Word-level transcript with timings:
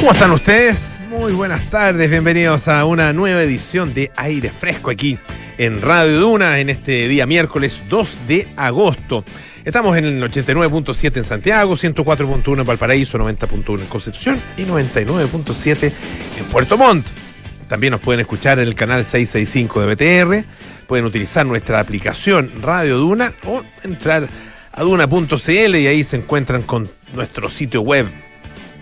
¿Cómo 0.00 0.12
están 0.12 0.30
ustedes? 0.30 0.96
Muy 1.10 1.34
buenas 1.34 1.68
tardes, 1.68 2.08
bienvenidos 2.08 2.68
a 2.68 2.86
una 2.86 3.12
nueva 3.12 3.42
edición 3.42 3.92
de 3.92 4.10
Aire 4.16 4.48
Fresco 4.48 4.90
aquí 4.90 5.18
en 5.58 5.82
Radio 5.82 6.20
Duna 6.20 6.58
en 6.58 6.70
este 6.70 7.06
día 7.06 7.26
miércoles 7.26 7.82
2 7.90 8.26
de 8.26 8.48
agosto. 8.56 9.22
Estamos 9.62 9.98
en 9.98 10.06
el 10.06 10.22
89.7 10.22 11.18
en 11.18 11.24
Santiago, 11.24 11.76
104.1 11.76 12.60
en 12.60 12.64
Valparaíso, 12.64 13.18
90.1 13.18 13.80
en 13.80 13.86
Concepción 13.88 14.40
y 14.56 14.62
99.7 14.62 15.92
en 16.38 16.44
Puerto 16.46 16.78
Montt. 16.78 17.06
También 17.68 17.90
nos 17.90 18.00
pueden 18.00 18.20
escuchar 18.20 18.58
en 18.58 18.68
el 18.68 18.74
canal 18.74 19.04
665 19.04 19.82
de 19.82 19.94
BTR, 19.94 20.44
pueden 20.86 21.04
utilizar 21.04 21.44
nuestra 21.44 21.78
aplicación 21.78 22.50
Radio 22.62 22.96
Duna 22.96 23.34
o 23.44 23.62
entrar 23.84 24.26
a 24.72 24.82
duna.cl 24.82 25.76
y 25.76 25.86
ahí 25.86 26.02
se 26.02 26.16
encuentran 26.16 26.62
con 26.62 26.88
nuestro 27.12 27.50
sitio 27.50 27.82
web 27.82 28.06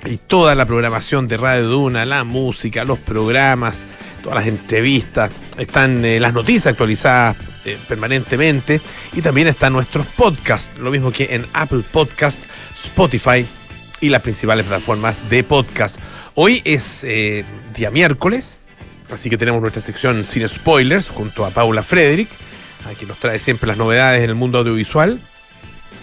y 0.08 0.16
toda 0.16 0.54
la 0.54 0.64
programación 0.64 1.28
de 1.28 1.36
Radio 1.36 1.68
Duna, 1.68 2.06
la 2.06 2.24
música, 2.24 2.84
los 2.84 2.98
programas, 2.98 3.84
todas 4.22 4.38
las 4.38 4.46
entrevistas, 4.46 5.30
están 5.58 6.04
eh, 6.04 6.18
las 6.18 6.32
noticias 6.32 6.68
actualizadas 6.68 7.36
eh, 7.66 7.76
permanentemente 7.88 8.80
y 9.12 9.20
también 9.20 9.48
están 9.48 9.74
nuestros 9.74 10.06
podcasts, 10.06 10.76
lo 10.78 10.90
mismo 10.90 11.12
que 11.12 11.34
en 11.34 11.44
Apple 11.52 11.82
Podcast, 11.92 12.38
Spotify 12.84 13.44
y 14.00 14.08
las 14.08 14.22
principales 14.22 14.64
plataformas 14.66 15.28
de 15.28 15.44
podcast. 15.44 15.98
Hoy 16.34 16.62
es 16.64 17.04
eh, 17.04 17.44
día 17.74 17.90
miércoles, 17.90 18.54
así 19.12 19.28
que 19.28 19.36
tenemos 19.36 19.60
nuestra 19.60 19.82
sección 19.82 20.24
Sin 20.24 20.48
Spoilers 20.48 21.08
junto 21.08 21.44
a 21.44 21.50
Paula 21.50 21.82
Frederick, 21.82 22.28
que 22.98 23.04
nos 23.04 23.18
trae 23.18 23.38
siempre 23.38 23.66
las 23.66 23.76
novedades 23.76 24.24
en 24.24 24.30
el 24.30 24.36
mundo 24.36 24.58
audiovisual. 24.58 25.20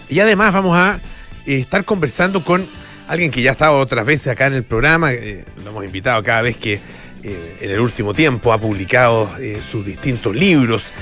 Y 0.08 0.20
además 0.20 0.54
vamos 0.54 0.76
a 0.76 1.00
estar 1.46 1.84
conversando 1.84 2.44
con 2.44 2.64
alguien 3.08 3.30
que 3.30 3.42
ya 3.42 3.50
ha 3.50 3.52
estado 3.52 3.78
otras 3.78 4.04
veces 4.04 4.28
acá 4.28 4.46
en 4.46 4.54
el 4.54 4.64
programa, 4.64 5.12
eh, 5.12 5.44
lo 5.62 5.70
hemos 5.70 5.84
invitado 5.84 6.22
cada 6.22 6.42
vez 6.42 6.56
que 6.56 6.74
eh, 7.22 7.56
en 7.60 7.70
el 7.70 7.80
último 7.80 8.14
tiempo 8.14 8.52
ha 8.52 8.58
publicado 8.58 9.30
eh, 9.40 9.60
sus 9.68 9.84
distintos 9.84 10.34
libros, 10.34 10.92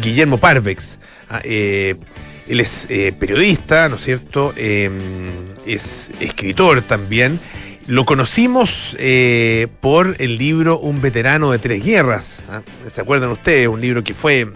Guillermo 0.00 0.38
Parvex. 0.38 0.98
Ah, 1.28 1.40
él 1.44 2.60
es 2.60 2.86
periodista, 3.18 3.88
¿no 3.88 3.96
es 3.96 4.04
cierto? 4.04 4.52
Es 4.56 6.10
escritor 6.20 6.82
también. 6.82 7.40
Lo 7.86 8.04
conocimos 8.04 8.96
por 9.80 10.16
el 10.18 10.38
libro 10.38 10.78
Un 10.78 11.00
veterano 11.00 11.50
de 11.52 11.58
tres 11.58 11.82
guerras. 11.82 12.42
¿ah? 12.50 12.60
¿Se 12.86 13.00
acuerdan 13.00 13.30
ustedes? 13.30 13.66
Un 13.66 13.80
libro 13.80 14.04
que 14.04 14.14
fue 14.14 14.46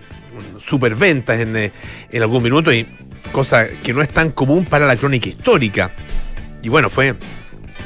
superventas 0.65 1.41
en, 1.41 1.57
en 1.57 2.23
algún 2.23 2.43
minuto 2.43 2.73
y 2.73 2.87
cosa 3.33 3.69
que 3.69 3.95
no 3.95 4.03
es 4.03 4.11
tan 4.11 4.33
común 4.33 4.67
para 4.67 4.87
la 4.87 4.97
crónica 4.97 5.29
histórica. 5.29 5.91
Y 6.69 6.71
bueno, 6.71 6.91
fue 6.91 7.15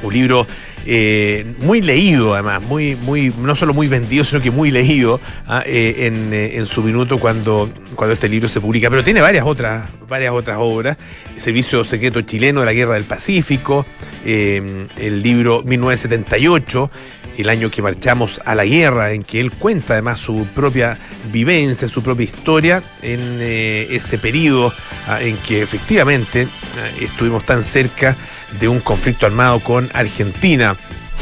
un 0.02 0.12
libro 0.12 0.44
eh, 0.86 1.46
muy 1.58 1.80
leído 1.80 2.34
además, 2.34 2.60
muy, 2.62 2.96
muy, 2.96 3.32
no 3.38 3.54
solo 3.54 3.72
muy 3.72 3.86
vendido, 3.86 4.24
sino 4.24 4.40
que 4.40 4.50
muy 4.50 4.72
leído 4.72 5.20
ah, 5.46 5.62
eh, 5.64 6.10
eh, 6.32 6.52
en, 6.56 6.66
su 6.66 6.82
minuto 6.82 7.20
cuando, 7.20 7.70
cuando 7.94 8.14
este 8.14 8.28
libro 8.28 8.48
se 8.48 8.60
publica. 8.60 8.90
Pero 8.90 9.04
tiene 9.04 9.20
varias 9.20 9.46
otras, 9.46 9.88
varias 10.08 10.32
otras 10.32 10.56
obras. 10.58 10.96
Servicio 11.36 11.84
Secreto 11.84 12.22
Chileno 12.22 12.58
de 12.58 12.66
la 12.66 12.72
Guerra 12.72 12.94
del 12.94 13.04
Pacífico, 13.04 13.86
el 14.24 15.22
libro 15.22 15.62
1978 15.62 16.90
el 17.38 17.48
año 17.48 17.70
que 17.70 17.82
marchamos 17.82 18.40
a 18.44 18.54
la 18.54 18.64
guerra, 18.64 19.12
en 19.12 19.22
que 19.22 19.40
él 19.40 19.50
cuenta 19.52 19.94
además 19.94 20.20
su 20.20 20.46
propia 20.54 20.98
vivencia, 21.32 21.88
su 21.88 22.02
propia 22.02 22.24
historia 22.24 22.82
en 23.02 23.40
ese 23.40 24.18
periodo 24.18 24.72
ah, 25.08 25.20
en 25.22 25.36
que 25.38 25.62
efectivamente 25.62 26.46
ah, 26.46 26.88
estuvimos 27.00 27.44
tan 27.44 27.62
cerca 27.62 28.16
de 28.60 28.68
un 28.68 28.80
conflicto 28.80 29.26
armado 29.26 29.60
con 29.60 29.88
Argentina, 29.94 30.76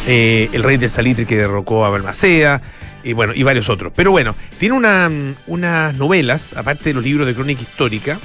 eh, 0.07 0.49
el 0.53 0.63
rey 0.63 0.77
del 0.77 0.91
salitre 0.91 1.27
que 1.27 1.37
derrocó 1.37 1.85
a 1.85 1.91
Balmaceda, 1.91 2.61
y 3.03 3.13
bueno, 3.13 3.33
y 3.35 3.43
varios 3.43 3.69
otros. 3.69 3.93
Pero 3.95 4.11
bueno, 4.11 4.35
tiene 4.59 4.75
una, 4.75 5.11
unas 5.47 5.95
novelas, 5.95 6.57
aparte 6.57 6.91
de 6.91 6.95
los 6.95 7.05
libros 7.05 7.27
de 7.27 7.35
crónica 7.35 7.63
histórica, 7.63 8.19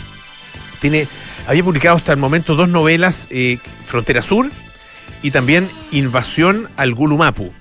tiene, 0.81 1.07
había 1.47 1.63
publicado 1.63 1.97
hasta 1.97 2.12
el 2.12 2.19
momento 2.19 2.56
dos 2.56 2.69
novelas, 2.69 3.28
eh, 3.29 3.57
Frontera 3.85 4.22
Sur 4.22 4.50
y 5.22 5.31
también 5.31 5.69
Invasión 5.91 6.68
al 6.78 6.94
Gulumapu. 6.94 7.53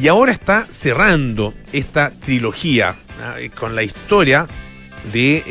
Y 0.00 0.08
ahora 0.08 0.32
está 0.32 0.66
cerrando 0.68 1.52
esta 1.72 2.10
trilogía 2.10 2.94
¿ah? 3.20 3.36
con 3.58 3.74
la 3.74 3.82
historia 3.82 4.46
de 5.12 5.42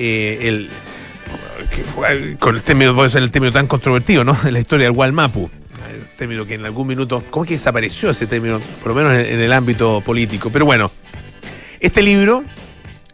el 0.47 0.69
con 2.39 2.55
el 2.55 2.61
término, 2.63 2.95
puede 2.95 3.09
ser 3.09 3.23
el 3.23 3.31
término 3.31 3.51
tan 3.51 3.67
controvertido, 3.67 4.23
¿no? 4.23 4.33
De 4.43 4.51
la 4.51 4.59
historia 4.59 4.87
del 4.87 4.95
Walmapu. 4.95 5.49
El 5.91 6.05
término 6.17 6.45
que 6.45 6.55
en 6.55 6.65
algún 6.65 6.87
minuto, 6.87 7.23
¿cómo 7.29 7.45
que 7.45 7.53
desapareció 7.53 8.09
ese 8.09 8.27
término? 8.27 8.59
Por 8.83 8.89
lo 8.89 8.95
menos 8.95 9.13
en, 9.13 9.39
el 9.39 9.53
ámbito 9.53 10.01
político. 10.05 10.49
Pero 10.49 10.65
bueno, 10.65 10.91
este 11.79 12.01
libro, 12.01 12.43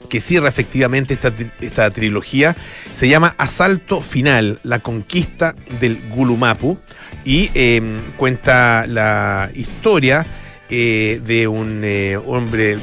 que 0.09 0.19
cierra 0.19 0.49
efectivamente 0.49 1.13
esta, 1.13 1.31
esta 1.61 1.89
trilogía, 1.91 2.55
se 2.91 3.07
llama 3.07 3.35
Asalto 3.37 4.01
Final, 4.01 4.59
la 4.63 4.79
conquista 4.79 5.55
del 5.79 5.99
Gulumapu, 6.09 6.77
y 7.25 7.49
em, 7.55 7.99
cuenta 8.17 8.85
la 8.87 9.49
historia 9.55 10.25
eh, 10.69 11.19
de 11.25 11.47
un 11.47 11.81
eh, 11.83 12.17
hombre, 12.17 12.77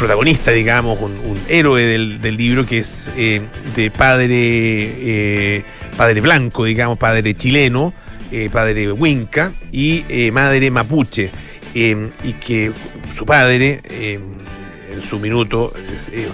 protagonista, 0.00 0.50
digamos, 0.50 0.98
un, 0.98 1.38
héroe 1.46 1.82
del, 1.82 2.36
libro 2.36 2.64
que 2.64 2.78
es 2.78 3.10
eh, 3.18 3.42
de 3.76 3.90
padre, 3.90 4.28
eh, 4.30 5.64
padre 5.94 6.22
blanco, 6.22 6.64
digamos, 6.64 6.98
padre 6.98 7.34
chileno, 7.34 7.92
eh, 8.32 8.48
padre 8.50 8.90
huinca 8.90 9.52
y 9.70 10.02
madre 10.32 10.70
mapuche. 10.70 11.30
y 11.74 12.32
que 12.44 12.72
su 13.14 13.26
padre 13.26 13.80
en 13.90 15.02
su 15.02 15.20
minuto 15.20 15.72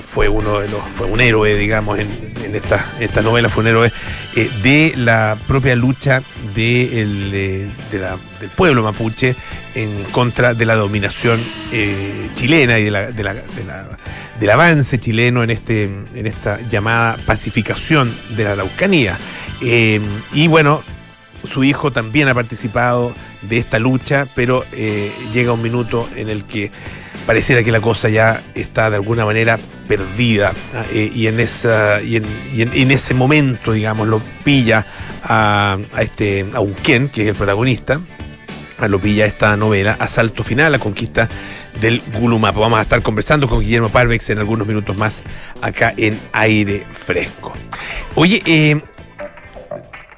fue 0.07 0.29
uno 0.29 0.61
de 0.61 0.69
los 0.69 0.81
fue 0.97 1.07
un 1.07 1.21
héroe 1.21 1.59
digamos 1.59 1.99
en, 1.99 2.55
esta, 2.55 2.83
esta 3.01 3.21
novela 3.21 3.51
fue 3.51 3.65
un 3.65 3.69
héroe 3.69 3.93
de 4.63 4.95
la 4.97 5.37
propia 5.47 5.77
lucha 5.77 6.23
de 6.55 7.69
del 7.91 8.51
pueblo 8.57 8.83
mapuche 8.83 9.35
en 9.77 10.05
contra 10.05 10.55
de 10.55 10.65
la 10.65 10.75
dominación 10.75 11.39
eh, 11.71 12.31
chilena 12.35 12.79
y 12.79 12.85
de 12.85 12.91
la, 12.91 13.11
del 14.41 14.51
avance 14.51 14.99
chileno 14.99 15.45
en, 15.45 15.51
este, 15.51 15.85
en 15.85 16.27
esta 16.27 16.59
llamada 16.71 17.17
pacificación 17.27 18.11
de 18.37 18.45
la 18.45 18.53
Araucanía. 18.53 19.17
Eh, 19.63 20.01
y 20.33 20.49
bueno, 20.49 20.83
su 21.53 21.63
hijo 21.63 21.91
también 21.91 22.27
ha 22.29 22.35
participado 22.35 23.15
de 23.43 23.59
esta 23.59 23.79
lucha, 23.79 24.27
pero 24.35 24.65
eh, 24.73 25.13
llega 25.35 25.53
un 25.53 25.63
minuto 25.63 26.09
en 26.17 26.31
el 26.31 26.45
que 26.45 26.71
pareciera 27.27 27.63
que 27.63 27.71
la 27.71 27.81
cosa 27.81 28.09
ya 28.09 28.41
está 28.55 28.89
de 28.89 28.97
alguna 28.97 29.27
manera 29.27 29.59
perdida 29.87 30.55
y, 30.93 31.27
en 31.27 31.39
esa, 31.39 32.01
y, 32.03 32.17
en, 32.17 32.91
ese 32.91 33.13
momento, 33.15 33.73
digamos, 33.73 34.09
lo 34.09 34.21
pilla 34.43 34.87
a, 35.23 35.77
este, 35.99 36.47
a 36.55 36.61
Unquén, 36.61 37.09
que 37.09 37.23
es 37.23 37.29
el 37.29 37.35
protagonista, 37.35 38.01
a 38.79 38.89
lo 38.89 39.01
pilla 39.01 39.27
esta 39.27 39.57
novela, 39.57 39.97
Asalto 39.99 40.43
Final, 40.43 40.73
la 40.73 40.79
conquista 40.79 41.29
del 41.81 42.03
Gulumapo. 42.19 42.61
Vamos 42.61 42.79
a 42.79 42.83
estar 42.83 43.03
conversando 43.03 43.49
con 43.49 43.61
Guillermo 43.61 43.89
Parvex 43.89 44.31
en 44.31 44.39
algunos 44.39 44.67
minutos 44.67 44.97
más 44.97 45.23
acá 45.63 45.93
en 45.97 46.19
Aire 46.33 46.87
Fresco. 46.93 47.53
Oye, 48.15 48.43
eh, 48.47 48.81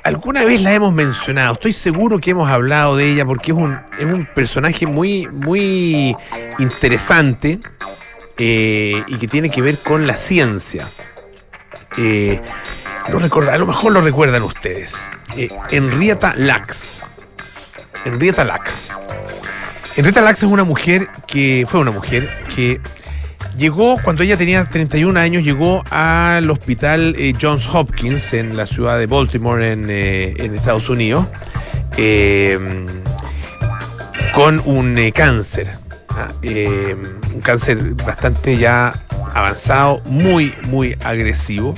alguna 0.05 0.45
vez 0.45 0.61
la 0.61 0.75
hemos 0.75 0.93
mencionado, 0.93 1.55
estoy 1.55 1.73
seguro 1.73 2.19
que 2.19 2.31
hemos 2.31 2.51
hablado 2.51 2.97
de 2.97 3.13
ella 3.13 3.25
porque 3.25 3.53
es 3.53 3.59
un, 3.59 3.79
es 3.99 4.05
un 4.05 4.27
personaje 4.27 4.87
muy, 4.87 5.27
muy 5.29 6.17
interesante 6.59 7.61
eh, 8.39 9.03
y 9.07 9.17
que 9.17 9.29
tiene 9.29 9.51
que 9.51 9.63
ver 9.63 9.79
con 9.79 10.07
la 10.07 10.17
ciencia. 10.17 10.89
Eh, 11.97 12.41
a 13.05 13.11
lo 13.11 13.67
mejor 13.67 13.93
lo 13.93 14.01
recuerdan 14.01 14.43
ustedes. 14.43 15.11
Henrietta 15.71 16.35
Lacks 16.37 17.03
Henrietta 18.05 18.45
Lacks. 18.45 18.93
Henrietta 19.97 20.21
Lacks 20.21 20.43
es 20.43 20.49
una 20.49 20.65
mujer 20.65 21.09
que 21.27 21.67
fue 21.69 21.81
una 21.81 21.91
mujer 21.91 22.45
que 22.55 22.81
llegó 23.57 23.97
cuando 24.03 24.23
ella 24.23 24.37
tenía 24.37 24.65
31 24.65 25.19
años, 25.19 25.43
llegó 25.43 25.83
al 25.91 26.51
hospital 26.51 27.15
eh, 27.19 27.35
Johns 27.41 27.67
Hopkins 27.73 28.33
en 28.33 28.57
la 28.57 28.67
ciudad 28.67 28.99
de 28.99 29.07
Baltimore 29.07 29.73
en, 29.73 29.87
eh, 29.91 30.35
Estados 30.55 30.89
Unidos 30.89 31.27
em, 31.97 32.87
con 34.33 34.63
un 34.65 34.97
eh, 34.97 35.13
cáncer, 35.13 35.73
ah, 36.11 36.29
un 36.43 37.41
cáncer 37.43 37.95
bastante 37.95 38.57
ya 38.57 38.95
avanzado, 39.35 40.01
muy, 40.07 40.55
muy 40.69 40.97
agresivo. 41.05 41.75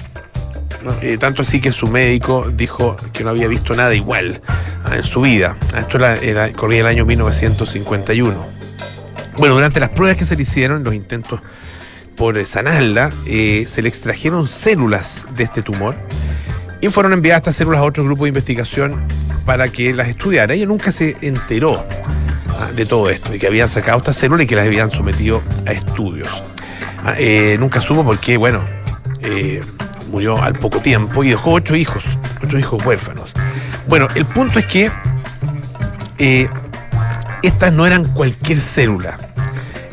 Tanto 1.19 1.43
así 1.43 1.61
que 1.61 1.73
su 1.73 1.87
médico 1.87 2.51
dijo 2.55 2.97
que 3.13 3.25
no 3.25 3.31
había 3.31 3.49
visto 3.49 3.75
nada 3.75 3.95
igual 3.95 4.41
en 4.93 5.05
su 5.05 5.21
vida. 5.21 5.57
Esto 5.77 5.99
era, 5.99 6.53
corría 6.53 6.81
el 6.81 6.87
año 6.87 7.05
1951. 7.05 8.47
Bueno, 9.37 9.55
durante 9.55 9.81
las 9.81 9.91
pruebas 9.91 10.17
que 10.17 10.25
se 10.25 10.37
le 10.37 10.43
hicieron, 10.43 10.85
los 10.85 10.95
intentos 10.95 11.41
por 12.17 12.47
sanarla, 12.47 13.11
eh, 13.27 13.65
se 13.67 13.81
le 13.81 13.89
extrajeron 13.89 14.47
células 14.47 15.25
de 15.35 15.45
este 15.45 15.63
tumor 15.63 15.97
y 16.81 16.89
fueron 16.89 17.13
enviadas 17.13 17.41
estas 17.41 17.57
células 17.57 17.81
a 17.81 17.85
otro 17.85 18.05
grupo 18.05 18.25
de 18.25 18.29
investigación 18.29 19.03
para 19.47 19.69
que 19.69 19.93
las 19.95 20.09
estudiara. 20.09 20.55
Ella 20.55 20.67
nunca 20.67 20.91
se 20.91 21.17
enteró 21.21 21.85
ah, 22.49 22.71
de 22.75 22.87
todo 22.87 23.09
esto, 23.09 23.31
de 23.31 23.39
que 23.39 23.47
habían 23.47 23.69
sacado 23.69 23.99
estas 23.99 24.17
células 24.17 24.45
y 24.45 24.47
que 24.47 24.57
las 24.57 24.67
habían 24.67 24.91
sometido 24.91 25.43
a 25.67 25.73
estudios. 25.73 26.29
Ah, 27.05 27.15
eh, 27.19 27.57
nunca 27.59 27.81
supo 27.81 28.05
por 28.05 28.19
qué, 28.19 28.37
bueno, 28.37 28.63
eh, 29.23 29.61
murió 30.11 30.41
al 30.43 30.55
poco 30.55 30.81
tiempo 30.81 31.25
y 31.25 31.31
dejó 31.31 31.53
ocho 31.53 31.75
hijos, 31.77 32.05
ocho 32.43 32.59
hijos 32.59 32.85
huérfanos. 32.85 33.33
Bueno, 33.87 34.09
el 34.15 34.25
punto 34.27 34.59
es 34.59 34.67
que 34.67 34.91
eh, 36.19 36.49
estas 37.43 37.73
no 37.73 37.87
eran 37.87 38.05
cualquier 38.13 38.61
célula. 38.61 39.19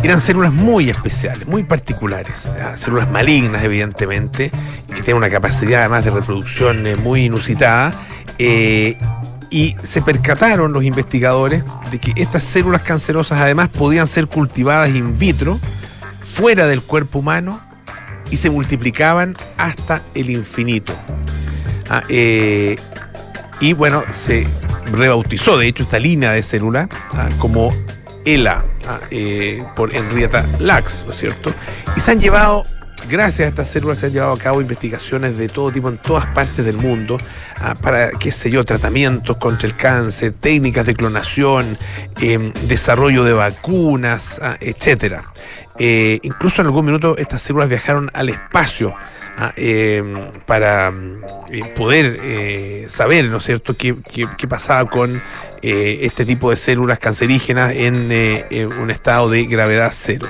Eran 0.03 0.21
células 0.21 0.53
muy 0.53 0.89
especiales, 0.89 1.47
muy 1.47 1.63
particulares, 1.63 2.47
células 2.75 3.09
malignas 3.09 3.63
evidentemente, 3.63 4.51
que 4.87 5.01
tienen 5.01 5.15
una 5.15 5.29
capacidad 5.29 5.81
además 5.81 6.05
de 6.05 6.11
reproducción 6.11 6.83
muy 7.01 7.25
inusitada, 7.25 7.93
y 8.37 9.75
se 9.81 10.01
percataron 10.01 10.71
los 10.71 10.83
investigadores 10.83 11.63
de 11.89 11.99
que 11.99 12.13
estas 12.21 12.43
células 12.43 12.83
cancerosas 12.83 13.39
además 13.39 13.69
podían 13.69 14.05
ser 14.05 14.27
cultivadas 14.27 14.89
in 14.89 15.17
vitro, 15.17 15.59
fuera 16.23 16.67
del 16.67 16.81
cuerpo 16.83 17.19
humano, 17.19 17.59
y 18.31 18.38
se 18.38 18.50
multiplicaban 18.50 19.35
hasta 19.57 20.01
el 20.13 20.29
infinito. 20.29 20.94
Ah, 21.89 22.03
eh, 22.09 22.75
y 23.59 23.74
bueno, 23.74 24.03
se 24.12 24.45
rebautizó 24.91 25.57
de 25.57 25.68
hecho 25.68 25.83
esta 25.83 26.00
línea 26.00 26.31
de 26.31 26.44
célula 26.44 26.89
ah, 27.13 27.29
como 27.39 27.74
ELA 28.25 28.63
ah, 28.88 29.00
eh, 29.09 29.63
por 29.75 29.95
Henrietta 29.95 30.45
Lacks, 30.59 31.03
¿no 31.06 31.13
es 31.13 31.19
cierto? 31.19 31.53
Y 31.95 32.00
se 32.01 32.12
han 32.12 32.19
llevado, 32.19 32.63
gracias 33.09 33.45
a 33.45 33.50
estas 33.50 33.69
células, 33.69 34.00
se 34.00 34.07
han 34.07 34.12
llevado 34.12 34.33
a 34.33 34.38
cabo 34.38 34.59
investigaciones 34.59 35.38
de 35.38 35.47
todo 35.47 35.71
tipo 35.71 35.88
en 35.88 35.97
todas 35.97 36.25
partes 36.27 36.65
del 36.65 36.75
mundo 36.75 37.18
para, 37.81 38.12
qué 38.12 38.31
sé 38.31 38.51
yo, 38.51 38.63
tratamientos 38.63 39.38
contra 39.38 39.68
el 39.68 39.75
cáncer, 39.75 40.33
técnicas 40.33 40.85
de 40.85 40.94
clonación, 40.94 41.77
em, 42.21 42.53
desarrollo 42.68 43.24
de 43.24 43.33
vacunas, 43.33 44.39
etcétera. 44.59 45.24
Eh, 45.79 46.19
incluso 46.24 46.62
en 46.62 46.68
algún 46.68 46.85
minuto 46.85 47.18
estas 47.18 47.41
células 47.41 47.69
viajaron 47.69 48.09
al 48.13 48.29
espacio 48.29 48.95
ah, 49.38 49.53
eh, 49.56 50.03
para 50.45 50.91
eh, 51.51 51.63
poder 51.75 52.89
saber, 52.89 53.25
¿no 53.25 53.38
es 53.38 53.44
cierto?, 53.44 53.75
qué, 53.77 53.95
pasaba 54.47 54.89
con 54.89 55.21
este 55.62 56.25
tipo 56.25 56.50
de 56.50 56.56
células 56.56 57.00
cancerígenas 57.00 57.74
en 57.75 58.12
un 58.79 58.91
estado 58.91 59.29
de 59.29 59.45
gravedad 59.45 59.89
cero. 59.91 60.27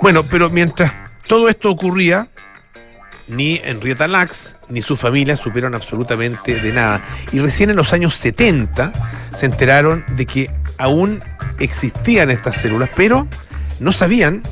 Bueno, 0.00 0.22
pero 0.22 0.48
mientras 0.48 0.92
todo 1.26 1.48
esto 1.48 1.70
ocurría, 1.70 2.28
ni 3.28 3.60
Henrietta 3.62 4.08
Lacks 4.08 4.56
ni 4.68 4.82
su 4.82 4.96
familia 4.96 5.36
supieron 5.36 5.74
absolutamente 5.74 6.60
de 6.60 6.72
nada. 6.72 7.02
Y 7.32 7.40
recién 7.40 7.70
en 7.70 7.76
los 7.76 7.92
años 7.92 8.14
70 8.16 8.92
se 9.34 9.46
enteraron 9.46 10.04
de 10.16 10.26
que 10.26 10.50
aún 10.78 11.22
existían 11.58 12.30
estas 12.30 12.56
células, 12.56 12.90
pero 12.96 13.28
no 13.78 13.92
sabían 13.92 14.42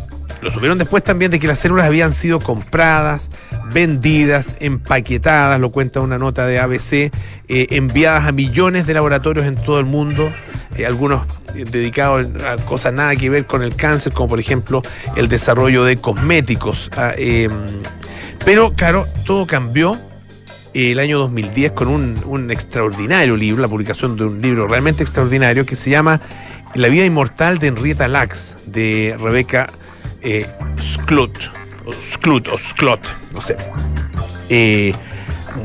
lo 0.40 0.50
supieron 0.50 0.78
después 0.78 1.02
también 1.02 1.30
de 1.30 1.38
que 1.38 1.46
las 1.46 1.58
células 1.58 1.86
habían 1.86 2.12
sido 2.12 2.38
compradas, 2.38 3.28
vendidas, 3.72 4.54
empaquetadas, 4.60 5.60
lo 5.60 5.70
cuenta 5.70 6.00
una 6.00 6.18
nota 6.18 6.46
de 6.46 6.58
ABC, 6.60 6.92
eh, 6.92 7.10
enviadas 7.48 8.26
a 8.26 8.32
millones 8.32 8.86
de 8.86 8.94
laboratorios 8.94 9.46
en 9.46 9.56
todo 9.56 9.80
el 9.80 9.86
mundo, 9.86 10.32
eh, 10.76 10.86
algunos 10.86 11.26
eh, 11.54 11.64
dedicados 11.68 12.26
a 12.44 12.56
cosas 12.56 12.92
nada 12.92 13.16
que 13.16 13.30
ver 13.30 13.46
con 13.46 13.62
el 13.62 13.74
cáncer, 13.74 14.12
como 14.12 14.28
por 14.28 14.40
ejemplo 14.40 14.82
el 15.16 15.28
desarrollo 15.28 15.84
de 15.84 15.96
cosméticos. 15.96 16.90
Ah, 16.96 17.12
em, 17.16 17.52
pero 18.44 18.72
claro, 18.74 19.06
todo 19.26 19.46
cambió 19.46 19.98
el 20.74 21.00
año 21.00 21.18
2010 21.18 21.72
con 21.72 21.88
un, 21.88 22.50
extraordinario 22.50 23.36
libro, 23.36 23.62
la 23.62 23.68
publicación 23.68 24.16
de 24.16 24.24
un 24.24 24.40
libro 24.40 24.68
realmente 24.68 25.02
extraordinario 25.02 25.66
que 25.66 25.74
se 25.74 25.90
llama 25.90 26.20
La 26.74 26.88
vida 26.88 27.04
inmortal 27.04 27.58
de 27.58 27.68
Henrietta 27.68 28.06
Lacks, 28.06 28.54
de 28.66 29.16
Rebeca 29.18 29.70
eh, 30.22 30.46
Sklut, 30.80 31.38
o 31.86 31.92
Sklut, 31.92 32.48
o 32.48 32.58
Sklot, 32.58 33.00
no 33.32 33.40
sé. 33.40 33.56
Eh, 34.48 34.92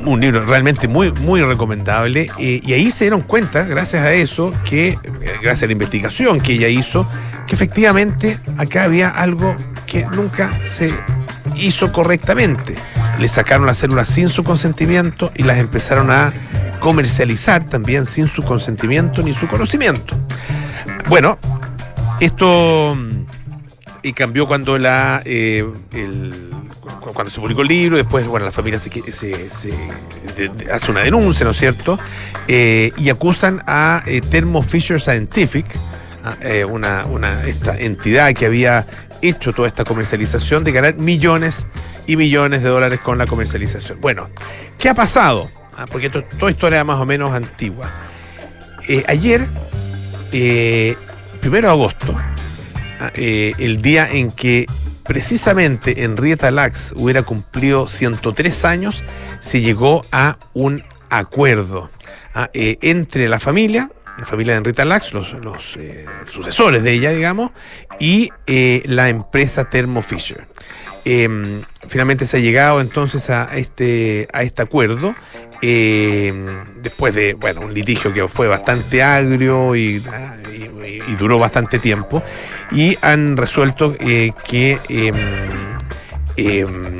un 0.06 0.20
libro 0.20 0.46
realmente 0.46 0.88
muy, 0.88 1.12
muy 1.12 1.42
recomendable. 1.42 2.30
Eh, 2.40 2.62
y 2.64 2.74
ahí 2.74 2.92
se 2.92 3.06
dieron 3.06 3.22
cuenta, 3.22 3.64
gracias 3.64 4.04
a 4.04 4.14
eso, 4.14 4.54
que, 4.66 4.90
eh, 4.90 5.00
gracias 5.42 5.64
a 5.64 5.66
la 5.68 5.74
investigación 5.74 6.40
que 6.40 6.54
ella 6.54 6.68
hizo, 6.68 7.10
que 7.48 7.56
efectivamente 7.56 8.38
acá 8.58 8.84
había 8.84 9.10
algo 9.10 9.56
que 9.86 10.06
nunca 10.06 10.52
se 10.64 10.92
hizo 11.56 11.92
correctamente. 11.92 12.76
Le 13.20 13.28
sacaron 13.28 13.66
las 13.66 13.78
células 13.78 14.08
sin 14.08 14.30
su 14.30 14.44
consentimiento 14.44 15.32
y 15.36 15.44
las 15.44 15.58
empezaron 15.58 16.10
a 16.10 16.34
comercializar 16.80 17.64
también 17.66 18.06
sin 18.06 18.28
su 18.28 18.42
consentimiento 18.44 19.22
ni 19.22 19.34
su 19.34 19.48
conocimiento. 19.48 20.16
Bueno, 21.08 21.38
esto 22.20 22.98
y 24.04 24.12
cambió 24.12 24.46
cuando 24.46 24.78
la 24.78 25.22
eh, 25.26 25.66
cuando 27.00 27.32
se 27.32 27.40
publicó 27.40 27.62
el 27.62 27.70
libro, 27.70 27.98
después 27.98 28.28
bueno 28.28 28.46
la 28.46 28.52
familia 28.52 28.78
hace 28.78 28.92
una 30.92 31.02
denuncia, 31.02 31.46
¿no 31.46 31.52
es 31.52 31.58
cierto? 31.58 31.98
Eh, 32.48 32.92
y 32.98 33.10
acusan 33.10 33.64
a 33.66 34.04
eh, 34.06 34.20
Thermo 34.20 34.62
Fisher 34.62 35.02
Scientific, 35.02 35.66
una, 36.70 37.06
una 37.06 37.46
esta 37.46 37.78
entidad 37.78 38.34
que 38.34 38.46
había 38.46 38.86
hecho 39.22 39.54
toda 39.54 39.70
esta 39.70 39.86
comercialización 39.86 40.64
de 40.64 40.74
ganar 40.74 40.96
millones 40.96 41.66
y 42.06 42.18
millones 42.18 42.62
de 42.62 42.70
dólares 42.70 43.00
con 43.00 43.18
la 43.18 43.26
comercialización. 43.26 44.00
Bueno, 44.02 44.30
¿qué 44.78 44.90
ha 44.90 44.94
pasado? 44.94 45.50
Ah, 45.76 45.86
porque 45.90 46.08
esto, 46.08 46.24
toda 46.40 46.52
historia 46.52 46.84
más 46.84 47.00
o 47.00 47.06
menos 47.06 47.32
antigua. 47.32 47.90
ayer, 49.08 49.46
primero 51.42 51.68
de 51.68 51.74
agosto, 51.74 52.16
eh, 53.16 53.54
el 53.60 53.82
día 53.82 54.08
en 54.10 54.32
que 54.32 54.66
precisamente 55.04 56.04
Henrietta 56.04 56.52
Lacks 56.52 56.94
hubiera 56.96 57.24
cumplido 57.24 57.88
103 57.88 58.66
años, 58.66 59.04
se 59.40 59.62
llegó 59.62 60.02
a 60.12 60.38
un 60.54 60.84
acuerdo 61.10 61.90
ah, 62.34 62.50
eh, 62.54 62.78
entre 62.82 63.28
la 63.28 63.40
familia, 63.40 63.92
la 64.18 64.26
familia 64.26 64.54
de 64.54 64.60
Henrietta 64.60 64.86
Lacks, 64.86 65.14
los, 65.14 65.76
eh, 65.78 66.06
sucesores 66.28 66.84
de 66.84 66.92
ella, 66.92 67.12
digamos, 67.12 67.52
y 68.00 68.30
la 68.48 69.10
empresa 69.10 69.70
Thermo 69.70 70.02
Fisher. 70.02 70.48
Em, 71.06 71.64
finalmente 71.88 72.26
se 72.26 72.38
ha 72.38 72.40
llegado 72.40 72.80
entonces 72.80 73.30
a 73.30 73.50
este, 73.58 74.30
a 74.32 74.44
este 74.44 74.62
acuerdo 74.62 75.14
después 75.64 77.16
de 77.16 77.36
bueno, 77.36 77.62
un 77.62 77.74
litigio 77.74 78.14
que 78.14 78.28
fue 78.28 78.48
bastante 78.48 79.02
agrio 79.02 79.76
y, 79.76 80.04
duró 81.18 81.40
bastante 81.40 81.80
tiempo, 81.80 82.22
y 82.72 82.98
han 83.02 83.38
resuelto 83.38 83.96
eh, 84.00 84.34
que 84.46 84.78
em, 84.90 85.16
em, 86.36 87.00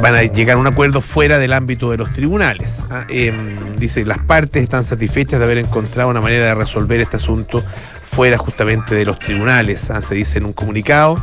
van 0.00 0.14
a 0.14 0.22
llegar 0.24 0.56
a 0.56 0.60
un 0.60 0.66
acuerdo 0.66 1.00
fuera 1.00 1.38
del 1.38 1.52
ámbito 1.52 1.90
de 1.90 1.96
los 1.96 2.12
tribunales. 2.12 2.84
¿ah? 2.90 3.06
Em, 3.08 3.56
dice, 3.76 4.04
las 4.04 4.18
partes 4.18 4.62
están 4.62 4.84
satisfechas 4.84 5.38
de 5.38 5.44
haber 5.44 5.58
encontrado 5.58 6.10
una 6.10 6.20
manera 6.20 6.46
de 6.46 6.54
resolver 6.54 7.00
este 7.00 7.16
asunto 7.16 7.62
fuera 8.04 8.36
justamente 8.36 8.94
de 8.94 9.04
los 9.04 9.18
tribunales, 9.18 9.90
¿ah? 9.90 10.02
se 10.02 10.14
dice 10.14 10.38
en 10.38 10.46
un 10.46 10.52
comunicado. 10.52 11.16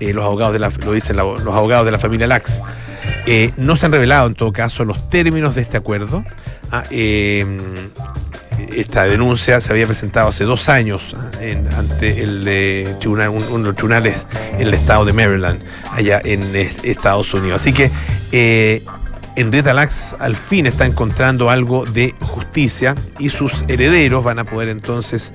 Eh, 0.00 0.12
los 0.12 0.24
abogados 0.24 0.52
de 0.52 0.58
la, 0.58 0.70
lo 0.84 0.92
dicen 0.92 1.16
los 1.16 1.46
abogados 1.46 1.84
de 1.84 1.92
la 1.92 1.98
familia 1.98 2.26
Lax. 2.26 2.60
Eh, 3.26 3.52
no 3.56 3.76
se 3.76 3.86
han 3.86 3.92
revelado 3.92 4.26
en 4.26 4.34
todo 4.34 4.52
caso 4.52 4.84
los 4.84 5.08
términos 5.08 5.54
de 5.54 5.62
este 5.62 5.76
acuerdo. 5.76 6.24
Ah, 6.72 6.84
eh, 6.90 7.44
esta 8.76 9.04
denuncia 9.04 9.60
se 9.60 9.72
había 9.72 9.86
presentado 9.86 10.28
hace 10.28 10.44
dos 10.44 10.68
años 10.68 11.16
ah, 11.18 11.30
ante 11.76 12.22
el 12.22 12.96
uno 13.06 13.22
de 13.22 13.64
los 13.64 13.74
tribunales 13.74 14.26
en 14.54 14.68
el 14.68 14.74
estado 14.74 15.04
de 15.04 15.12
Maryland, 15.12 15.62
allá 15.92 16.20
en 16.24 16.42
Estados 16.82 17.34
Unidos. 17.34 17.62
Así 17.62 17.72
que 17.72 17.90
eh, 18.30 18.84
Henrietta 19.34 19.72
Lacks 19.72 20.14
al 20.18 20.36
fin 20.36 20.66
está 20.66 20.86
encontrando 20.86 21.50
algo 21.50 21.84
de 21.84 22.14
justicia 22.20 22.94
y 23.18 23.30
sus 23.30 23.64
herederos 23.66 24.22
van 24.22 24.38
a 24.38 24.44
poder 24.44 24.68
entonces 24.68 25.32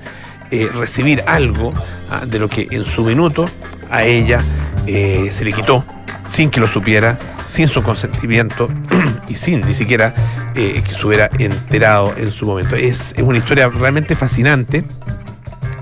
eh, 0.50 0.70
recibir 0.74 1.22
algo 1.26 1.72
ah, 2.10 2.24
de 2.24 2.38
lo 2.38 2.48
que 2.48 2.68
en 2.70 2.84
su 2.84 3.04
minuto 3.04 3.46
a 3.90 4.04
ella 4.04 4.40
se 4.86 5.44
le 5.44 5.52
quitó 5.52 5.84
sin 6.26 6.48
que 6.48 6.60
lo 6.60 6.68
supiera 6.68 7.18
sin 7.48 7.68
su 7.68 7.82
consentimiento 7.82 8.68
y 9.28 9.36
sin 9.36 9.60
ni 9.60 9.74
siquiera 9.74 10.14
eh, 10.54 10.82
que 10.84 10.92
se 10.92 11.06
hubiera 11.06 11.30
enterado 11.38 12.14
en 12.16 12.32
su 12.32 12.46
momento. 12.46 12.76
Es, 12.76 13.14
una 13.18 13.38
historia 13.38 13.68
realmente 13.68 14.14
fascinante. 14.14 14.84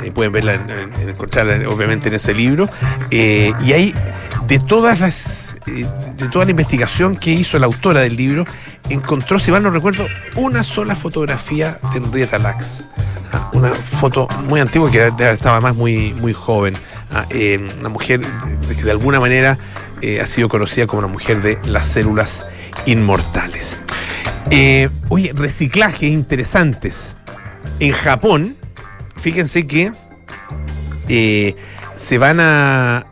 Eh, 0.02 0.10
pueden 0.12 0.32
verla, 0.32 0.54
en, 0.54 1.08
encontrarla 1.08 1.68
obviamente 1.68 2.08
en 2.08 2.14
ese 2.14 2.34
libro. 2.34 2.68
Eh, 3.10 3.52
y 3.64 3.72
hay 3.72 3.94
de 4.46 4.58
todas 4.58 5.00
las 5.00 5.56
de 5.66 6.28
toda 6.30 6.44
la 6.44 6.50
investigación 6.50 7.16
que 7.16 7.30
hizo 7.30 7.58
la 7.58 7.66
autora 7.66 8.00
del 8.00 8.16
libro, 8.16 8.44
encontró, 8.90 9.38
si 9.38 9.50
mal 9.50 9.62
no 9.62 9.70
recuerdo, 9.70 10.06
una 10.36 10.62
sola 10.62 10.94
fotografía 10.94 11.78
de 11.92 11.98
Henrietta 11.98 12.38
Lacks. 12.38 12.84
Ah, 13.32 13.50
una 13.52 13.70
foto 13.70 14.28
muy 14.46 14.60
antigua 14.60 14.90
que 14.90 15.10
estaba 15.18 15.60
más 15.60 15.74
muy, 15.74 16.12
muy 16.14 16.32
joven. 16.32 16.74
Ah, 17.10 17.24
una 17.80 17.88
mujer 17.88 18.20
que 18.20 18.82
de 18.82 18.90
alguna 18.90 19.20
manera 19.20 19.56
eh, 20.06 20.20
ha 20.20 20.26
sido 20.26 20.50
conocida 20.50 20.86
como 20.86 20.98
una 20.98 21.08
mujer 21.08 21.40
de 21.40 21.58
las 21.64 21.86
células 21.86 22.46
inmortales. 22.84 23.78
Eh, 24.50 24.90
oye, 25.08 25.32
reciclajes 25.34 26.10
interesantes. 26.10 27.16
En 27.80 27.92
Japón, 27.92 28.54
fíjense 29.16 29.66
que 29.66 29.92
eh, 31.08 31.56
se 31.94 32.18
van 32.18 32.38
a, 32.38 33.06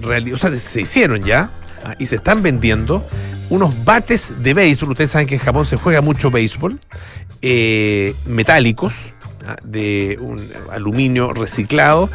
realizar, 0.00 0.34
o 0.34 0.38
sea, 0.38 0.50
se 0.58 0.80
hicieron 0.80 1.22
ya 1.22 1.50
ah, 1.84 1.94
y 2.00 2.06
se 2.06 2.16
están 2.16 2.42
vendiendo 2.42 3.06
unos 3.48 3.84
bates 3.84 4.42
de 4.42 4.54
béisbol. 4.54 4.90
Ustedes 4.90 5.12
saben 5.12 5.28
que 5.28 5.36
en 5.36 5.40
Japón 5.40 5.66
se 5.66 5.76
juega 5.76 6.00
mucho 6.00 6.32
béisbol, 6.32 6.80
metálicos, 8.26 8.92
ah, 9.46 9.54
de 9.62 10.18
un 10.20 10.44
aluminio 10.72 11.32
reciclado, 11.32 12.10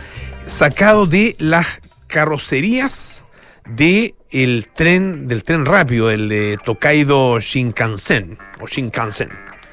sacado 0.46 1.06
de 1.06 1.38
las 1.39 1.67
carrocerías 2.08 3.24
de 3.69 4.15
el 4.29 4.67
tren, 4.74 5.27
del 5.27 5.43
tren 5.43 5.65
rápido, 5.65 6.12
el 6.12 6.29
de 6.29 6.59
Tokaido 6.63 7.39
Shinkansen, 7.39 8.38
o 8.59 8.67
Shinkansen, 8.67 9.29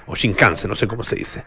o 0.06 0.14
Shinkansen, 0.14 0.68
no 0.68 0.76
sé 0.76 0.86
cómo 0.86 1.02
se 1.02 1.16
dice. 1.16 1.44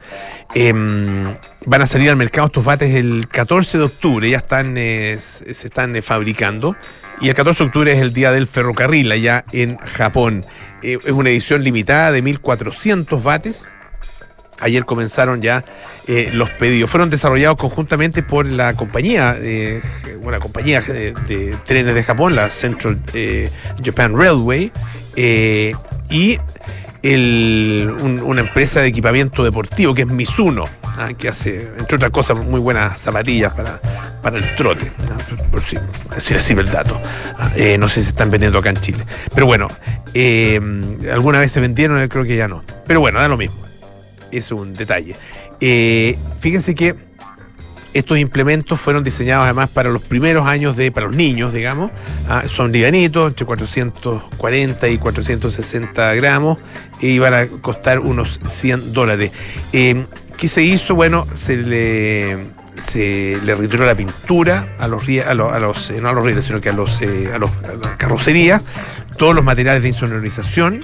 Em, 0.54 1.36
van 1.66 1.82
a 1.82 1.88
salir 1.88 2.10
al 2.10 2.16
mercado 2.16 2.48
estos 2.48 2.66
bates 2.66 2.94
el 2.96 3.27
14 3.27 3.77
de 3.77 3.84
octubre, 3.84 4.30
ya 4.30 4.38
están, 4.38 4.75
eh, 4.77 5.18
se 5.20 5.68
están 5.68 5.96
eh, 5.96 6.01
fabricando. 6.01 6.75
Y 7.22 7.30
el 7.30 7.36
14 7.36 7.63
de 7.63 7.68
octubre 7.68 7.92
es 7.94 8.00
el 8.00 8.13
día 8.13 8.32
del 8.32 8.48
ferrocarril 8.48 9.12
allá 9.12 9.46
en 9.51 9.77
Japón. 9.77 10.46
Eh, 10.84 11.00
es 11.04 11.12
una 11.12 11.30
edición 11.30 11.63
limitada 11.63 12.12
de 12.12 12.22
1400 12.22 13.24
bates 13.24 13.66
Ayer 14.60 14.86
comenzaron 14.86 15.42
ya 15.42 15.64
eh, 16.08 16.32
los 16.34 16.50
pedidos. 16.50 16.90
Fueron 16.90 17.10
desarrollados 17.10 17.58
conjuntamente 17.58 18.24
por 18.24 18.46
la 18.46 18.74
compañía, 18.74 19.38
eh, 19.40 19.82
una 20.22 20.40
de, 20.40 21.56
trenes 21.64 21.94
de 21.94 22.04
Japón, 22.04 22.36
la 22.36 22.50
Central 22.50 23.00
eh, 23.14 23.50
Japan 23.84 24.18
Railway, 24.18 24.72
eh, 25.16 25.74
y 26.10 26.40
una 27.04 28.42
empresa 28.42 28.82
de 28.82 28.88
equipamiento 28.88 29.44
deportivo 29.44 29.94
que 29.94 30.02
es 30.02 30.08
Mizuno, 30.08 30.66
¿ah? 30.84 31.12
que 31.18 31.30
hace, 31.30 31.70
entre 31.78 31.96
otras 31.96 32.12
cosas, 32.12 32.38
muy 32.38 32.60
buenas 32.60 33.00
zapatillas 33.00 33.54
para, 33.54 33.80
para 34.22 34.38
el 34.38 34.56
trote, 34.56 34.92
por, 35.30 35.44
por 35.52 35.62
si, 35.62 35.78
decir 36.14 36.38
así 36.38 36.54
el 36.54 36.70
dato. 36.70 37.00
¿ah? 37.38 37.52
No 37.80 37.88
sé 37.88 38.02
si 38.02 38.04
se 38.04 38.10
están 38.10 38.32
vendiendo 38.32 38.58
acá 38.58 38.72
en 38.72 38.78
Chile. 38.78 39.06
Pero 39.34 39.46
bueno, 39.46 39.70
alguna 41.14 41.40
vez 41.40 41.52
se 41.52 41.62
vendieron, 41.62 42.06
creo 42.10 42.26
que 42.26 42.36
ya 42.36 42.48
no. 42.48 42.64
Pero 42.88 43.00
bueno, 43.00 43.20
da 43.20 43.28
lo 43.28 43.38
mismo 43.38 43.67
es 44.31 44.51
un 44.51 44.74
detalle. 44.74 45.15
Eh, 45.60 46.17
fíjense 46.39 46.75
que 46.75 46.96
estos 47.93 48.17
implementos 48.19 48.79
fueron 48.79 49.03
diseñados 49.03 49.46
además 49.46 49.69
para 49.69 49.89
los 49.89 50.01
primeros 50.03 50.46
años 50.46 50.77
de, 50.77 50.91
para 50.91 51.07
los 51.07 51.15
niños, 51.15 51.53
digamos. 51.53 51.91
Ah, 52.29 52.43
son 52.48 52.72
livianitos, 52.72 53.29
entre 53.29 53.46
440 53.46 54.88
y 54.89 54.98
460 54.98 56.13
gramos, 56.15 56.60
y 57.00 57.17
van 57.19 57.34
a 57.34 57.48
costar 57.48 58.00
unos 58.00 58.39
100 58.46 58.93
dólares. 58.93 59.31
Eh, 59.74 60.05
¿Qué 60.38 60.48
se 60.48 60.62
hizo? 60.62 60.93
Bueno, 60.93 61.25
se 61.34 61.57
le, 61.57 62.38
se 62.77 63.39
le 63.43 63.55
retiró 63.55 63.86
la 63.86 63.96
pintura 63.96 64.75
a 64.77 64.88
los, 64.88 65.03
a 65.25 65.34
los, 65.34 65.62
los 65.62 65.91
no 66.00 66.10
a 66.10 66.13
los 66.13 66.24
rieles, 66.24 66.46
sino 66.46 66.62
que 66.62 66.69
a 66.69 66.74
los, 66.74 67.01
eh, 67.01 67.31
a 67.34 67.39
los 67.39 67.50
todos 69.17 69.34
los 69.34 69.43
materiales 69.43 69.81
de 69.81 69.89
insonorización 69.89 70.81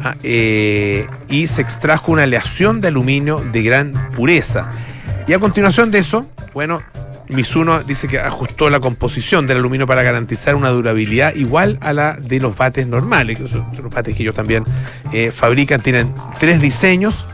Ah, 0.00 0.14
eh, 0.22 1.06
y 1.28 1.48
se 1.48 1.60
extrajo 1.60 2.12
una 2.12 2.22
aleación 2.22 2.80
de 2.80 2.88
aluminio 2.88 3.40
de 3.52 3.62
gran 3.62 3.92
pureza. 4.14 4.70
Y 5.26 5.32
a 5.32 5.40
continuación 5.40 5.90
de 5.90 5.98
eso, 5.98 6.30
bueno, 6.54 6.80
Mizuno 7.28 7.82
dice 7.82 8.08
que 8.08 8.18
ajustó 8.18 8.70
la 8.70 8.80
composición 8.80 9.46
del 9.46 9.58
aluminio 9.58 9.86
para 9.86 10.02
garantizar 10.02 10.54
una 10.54 10.70
durabilidad 10.70 11.34
igual 11.34 11.78
a 11.82 11.92
la 11.92 12.14
de 12.14 12.40
los 12.40 12.56
bates 12.56 12.86
normales, 12.86 13.38
que 13.38 13.48
son 13.48 13.66
los 13.82 13.92
bates 13.92 14.16
que 14.16 14.22
ellos 14.22 14.34
también 14.34 14.64
eh, 15.12 15.30
fabrican. 15.32 15.80
Tienen 15.80 16.14
tres 16.38 16.60
diseños. 16.60 17.26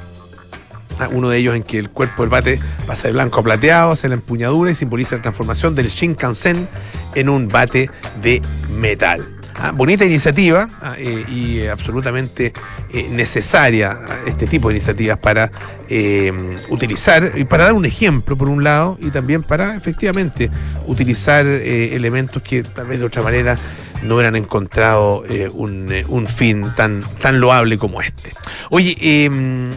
Ah, 0.99 1.09
uno 1.11 1.29
de 1.29 1.39
ellos 1.39 1.57
en 1.57 1.65
que 1.65 1.79
el 1.79 1.91
cuerpo 1.91 2.23
del 2.23 2.31
bate 2.31 2.61
pasa 2.87 3.09
de 3.09 3.13
blanco 3.15 3.41
a 3.41 3.43
plateado 3.43 3.93
hacia 3.93 4.09
la 4.09 4.15
empuñadura 4.15 4.71
y 4.71 4.75
simboliza 4.75 5.17
la 5.17 5.23
transformación 5.23 5.75
del 5.75 5.89
Shinkansen 5.89 6.69
en 7.15 7.29
un 7.29 7.49
bate 7.49 7.91
de 8.23 8.41
metal. 8.71 9.34
Ah, 9.57 9.71
bonita 9.71 10.05
iniciativa 10.05 10.69
ah, 10.83 10.97
eh, 10.99 11.25
y 11.29 11.59
eh, 11.61 11.71
absolutamente 11.71 12.53
eh, 12.93 13.09
necesaria 13.11 14.01
ah, 14.05 14.19
este 14.27 14.49
tipo 14.49 14.69
de 14.69 14.75
iniciativas 14.75 15.19
para 15.19 15.51
utilizar 16.71 17.33
y 17.37 17.45
para 17.45 17.65
dar 17.65 17.73
un 17.75 17.85
ejemplo 17.85 18.37
por 18.37 18.49
un 18.49 18.65
lado 18.65 18.99
y 19.01 19.11
también 19.11 19.43
para 19.43 19.77
efectivamente 19.77 20.51
utilizar 20.87 21.47
elementos 21.47 22.43
que 22.43 22.63
tal 22.65 22.89
vez 22.89 22.99
de 22.99 23.07
otra 23.07 23.23
manera 23.23 23.57
no 24.03 24.17
hubieran 24.17 24.35
encontrado 24.35 25.25
un, 25.53 25.87
un, 26.09 26.27
fin 26.27 26.65
tan, 26.75 27.03
tan 27.21 27.39
loable 27.39 27.79
como 27.79 28.01
este. 28.01 28.33
Oye, 28.71 28.97
em, 29.01 29.71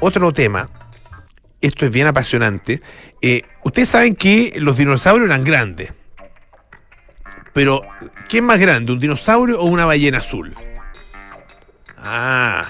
otro 0.00 0.32
tema, 0.32 0.68
esto 1.60 1.86
es 1.86 1.92
bien 1.92 2.08
apasionante. 2.08 2.82
ustedes 3.62 3.88
saben 3.88 4.16
que 4.16 4.54
los 4.56 4.76
dinosaurios 4.76 5.30
eran 5.30 5.44
grandes. 5.44 5.92
Pero, 7.54 7.82
¿qué 8.28 8.38
es 8.38 8.42
más 8.42 8.58
grande, 8.58 8.92
un 8.92 8.98
dinosaurio 8.98 9.60
o 9.60 9.66
una 9.66 9.86
ballena 9.86 10.18
azul? 10.18 10.54
Ah, 11.96 12.64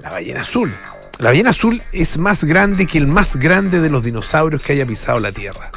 la 0.00 0.10
ballena 0.10 0.40
azul. 0.40 0.74
La 1.18 1.30
ballena 1.30 1.50
azul 1.50 1.80
es 1.92 2.18
más 2.18 2.44
grande 2.44 2.86
que 2.86 2.98
el 2.98 3.06
más 3.06 3.36
grande 3.36 3.80
de 3.80 3.88
los 3.88 4.02
dinosaurios 4.02 4.62
que 4.62 4.72
haya 4.72 4.84
pisado 4.84 5.20
la 5.20 5.30
Tierra. 5.30 5.70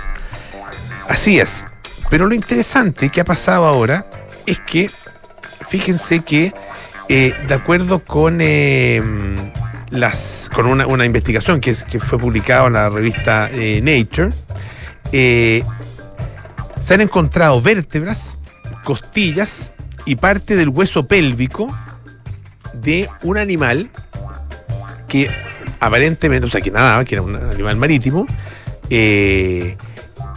Así 1.08 1.40
es. 1.40 1.66
Pero 2.10 2.25
lo 2.25 2.34
interesante 2.34 3.10
que 3.10 3.22
ha 3.22 3.25
pasado 3.25 3.66
ahora 3.66 4.06
es 4.46 4.60
que, 4.60 4.90
fíjense 5.68 6.22
que, 6.22 6.54
eh, 7.10 7.34
de 7.48 7.54
acuerdo 7.54 8.00
con, 8.00 8.40
eh, 8.42 9.02
las, 9.92 10.50
con 10.54 10.66
una, 10.66 11.06
investigación 11.06 11.62
que, 11.62 11.75
fue 11.75 12.18
publicada 12.18 12.68
en 12.68 12.74
la 12.74 12.90
revista 12.90 13.50
eh, 13.52 13.80
Nature, 13.82 14.30
se 16.84 16.94
han 16.94 17.02
encontrado 17.02 17.62
vértebras, 17.62 18.38
costillas 18.84 19.72
y 20.06 20.18
parte 20.18 20.58
del 20.58 20.68
hueso 20.68 21.08
pélvico 21.08 21.74
de 22.74 23.10
un 23.24 23.38
animal 23.38 23.90
que 25.08 25.30
aparentemente, 25.80 26.46
o 26.46 26.50
sea, 26.50 26.60
que 26.60 26.72
nadaba, 26.72 27.06
que 27.06 27.16
era 27.16 27.22
un 27.22 27.36
animal 27.36 27.78
marítimo, 27.78 28.28
eh, 28.90 29.78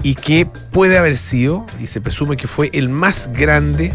y 0.05 0.15
que 0.15 0.47
puede 0.47 0.99
haber 0.99 1.17
sido, 1.17 1.67
y 1.81 1.89
se 1.89 2.01
presume 2.01 2.37
que 2.37 2.47
fue 2.47 2.71
el 2.73 2.91
más 2.91 3.29
grande 3.33 3.93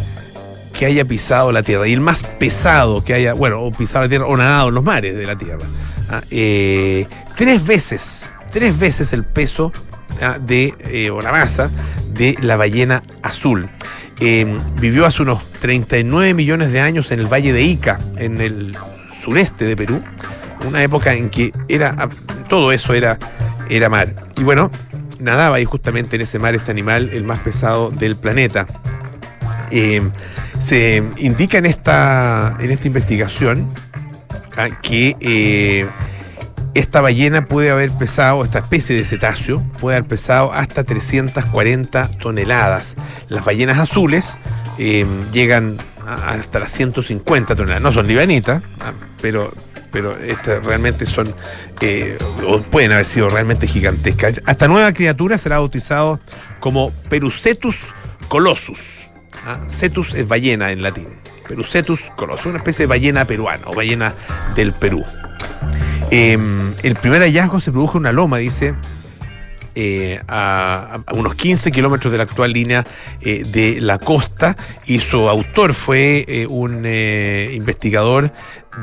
que 0.78 0.86
haya 0.86 1.06
pisado 1.06 1.54
la 1.54 1.64
Tierra, 1.64 1.88
y 1.88 1.94
el 1.94 2.02
más 2.02 2.24
pesado 2.24 3.02
que 3.02 3.14
haya, 3.14 3.34
bueno, 3.34 3.62
o 3.62 3.72
pisado 3.72 4.04
la 4.04 4.10
Tierra, 4.10 4.26
o 4.26 4.36
nadado 4.36 4.70
en 4.70 4.76
los 4.76 4.84
mares 4.84 5.16
de 5.16 5.26
la 5.26 5.38
Tierra. 5.38 5.66
Ah, 6.10 6.22
eh, 6.30 7.08
tres 7.38 7.66
veces, 7.66 8.30
tres 8.52 8.78
veces 8.78 9.14
el 9.14 9.24
peso 9.24 9.72
ah, 10.22 10.38
de, 10.38 10.74
eh, 10.80 11.10
o 11.10 11.22
la 11.22 11.32
masa 11.32 11.70
de 12.14 12.38
la 12.42 12.56
ballena 12.56 13.04
azul. 13.22 13.70
Eh, 14.20 14.58
vivió 14.80 15.06
hace 15.06 15.24
unos 15.24 15.44
39 15.62 16.34
millones 16.34 16.72
de 16.72 16.80
años 16.80 17.12
en 17.12 17.20
el 17.20 17.28
Valle 17.28 17.54
de 17.54 17.64
Ica, 17.64 18.00
en 18.18 18.40
el 18.40 18.76
sureste 19.24 19.66
de 19.66 19.76
Perú, 19.76 20.02
una 20.68 20.84
época 20.84 21.14
en 21.14 21.30
que 21.30 21.52
era 21.68 22.10
todo 22.48 22.72
eso 22.72 22.94
era, 22.94 23.18
era 23.70 23.90
mar. 23.90 24.14
Y 24.38 24.44
bueno, 24.44 24.70
nadaba 25.20 25.56
ahí 25.56 25.66
justamente 25.66 26.16
en 26.16 26.24
ese 26.24 26.40
mar 26.40 26.56
este 26.56 26.72
animal, 26.72 27.10
el 27.14 27.24
más 27.24 27.40
pesado 27.40 27.90
del 27.90 28.16
planeta. 28.16 28.68
Eh, 29.72 30.02
se 30.60 31.04
indica 31.18 31.58
en 31.58 31.66
esta, 31.66 32.58
en 32.60 32.72
esta 32.72 32.88
investigación 32.88 33.68
ah, 34.58 34.68
que 34.82 35.16
eh, 35.20 35.88
esta 36.74 37.02
ballena 37.02 37.46
puede 37.46 37.70
haber 37.70 37.92
pesado, 37.92 38.44
esta 38.44 38.60
especie 38.60 38.96
de 38.96 39.04
cetáceo, 39.04 39.62
puede 39.80 39.98
haber 39.98 40.08
pesado 40.10 40.54
hasta 40.54 40.84
340 40.84 42.10
toneladas. 42.20 42.96
Las 43.28 43.44
ballenas 43.44 43.78
azules 43.80 44.36
eh, 44.78 45.06
llegan 45.34 45.78
hasta 46.06 46.60
las 46.60 46.72
150 46.72 47.56
toneladas. 47.56 47.82
No 47.82 47.92
son 47.92 48.08
livianitas, 48.08 48.64
pero, 49.22 49.52
pero 49.92 50.18
estas 50.18 50.64
realmente 50.64 51.06
son, 51.06 51.34
eh, 51.82 52.18
o 52.48 52.62
pueden 52.62 52.94
haber 52.94 53.06
sido 53.06 53.28
realmente 53.28 53.68
gigantescas. 53.68 54.42
Esta 54.48 54.68
nueva 54.68 54.94
criatura 54.94 55.38
será 55.38 55.58
bautizado 55.58 56.20
como 56.60 56.92
Perucetus 57.10 57.80
colossus. 58.30 58.80
¿ah? 59.46 59.60
Cetus 59.68 60.14
es 60.14 60.28
ballena 60.28 60.72
en 60.72 60.82
latín. 60.82 61.10
Perucetus 61.48 62.00
colossus, 62.16 62.46
una 62.46 62.60
especie 62.60 62.84
de 62.84 62.88
ballena 62.88 63.26
peruana 63.26 63.64
o 63.66 63.76
ballena 63.76 64.16
del 64.56 64.72
Perú. 64.72 65.04
Eh, 66.12 66.38
el 66.84 66.96
primer 66.96 67.22
hallazgo 67.22 67.60
se 67.60 67.72
produjo 67.72 67.98
en 67.98 68.02
una 68.02 68.12
loma, 68.12 68.38
dice, 68.38 68.76
eh, 69.74 70.20
a, 70.28 71.00
unos 71.14 71.36
15 71.36 71.72
kilómetros 71.72 72.12
de 72.12 72.18
la 72.18 72.26
actual 72.26 72.52
línea 72.52 72.84
eh, 73.22 73.46
de 73.46 73.80
la 73.80 74.00
costa 74.00 74.58
y 74.86 75.00
su 75.00 75.30
autor 75.30 75.74
fue 75.74 76.26
eh, 76.28 76.46
un 76.46 76.86
investigador 76.86 78.34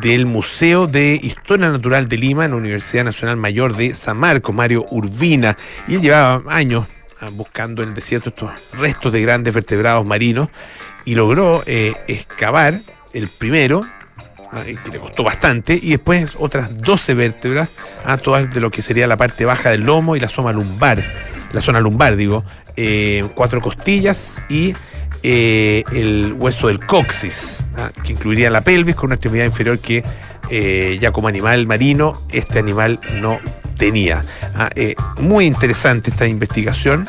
del 0.00 0.24
Museo 0.24 0.86
de 0.86 1.20
Historia 1.22 1.68
Natural 1.68 2.08
de 2.08 2.16
Lima 2.16 2.46
en 2.46 2.52
la 2.52 2.56
Universidad 2.56 3.04
Nacional 3.04 3.36
Mayor 3.36 3.76
de 3.76 3.92
San 3.92 4.16
Marcos, 4.16 4.54
Mario 4.54 4.86
Urbina, 4.90 5.58
y 5.86 5.96
él 5.96 6.00
llevaba 6.00 6.42
años 6.54 6.86
ah, 7.20 7.28
buscando 7.32 7.82
en 7.82 7.90
el 7.90 7.94
desierto 7.94 8.30
estos 8.30 8.50
restos 8.78 9.12
de 9.12 9.20
grandes 9.20 9.52
vertebrados 9.52 10.06
marinos 10.06 10.48
y 11.04 11.14
logró 11.14 11.62
excavar 11.66 12.80
el 13.12 13.28
primero 13.28 13.82
que 14.52 14.90
le 14.90 14.98
costó 14.98 15.24
bastante, 15.24 15.78
y 15.80 15.90
después 15.90 16.34
otras 16.38 16.76
12 16.78 17.14
vértebras, 17.14 17.70
a 18.04 18.16
todas 18.16 18.52
de 18.52 18.60
lo 18.60 18.70
que 18.70 18.82
sería 18.82 19.06
la 19.06 19.16
parte 19.16 19.44
baja 19.44 19.70
del 19.70 19.82
lomo 19.82 20.16
y 20.16 20.20
la 20.20 20.28
zona 20.28 20.52
lumbar, 20.52 21.02
la 21.52 21.60
zona 21.60 21.80
lumbar, 21.80 22.16
digo, 22.16 22.44
cuatro 23.34 23.60
costillas 23.60 24.40
y 24.48 24.74
el 25.22 26.34
hueso 26.38 26.68
del 26.68 26.84
coxis, 26.84 27.64
que 28.04 28.12
incluiría 28.12 28.50
la 28.50 28.60
pelvis 28.60 28.94
con 28.94 29.06
una 29.06 29.16
extremidad 29.16 29.44
inferior 29.44 29.78
que 29.78 30.04
ya 31.00 31.10
como 31.12 31.28
animal 31.28 31.66
marino 31.66 32.22
este 32.30 32.58
animal 32.58 33.00
no 33.20 33.40
tenía. 33.76 34.24
muy 35.18 35.46
interesante 35.46 36.10
esta 36.10 36.26
investigación. 36.26 37.06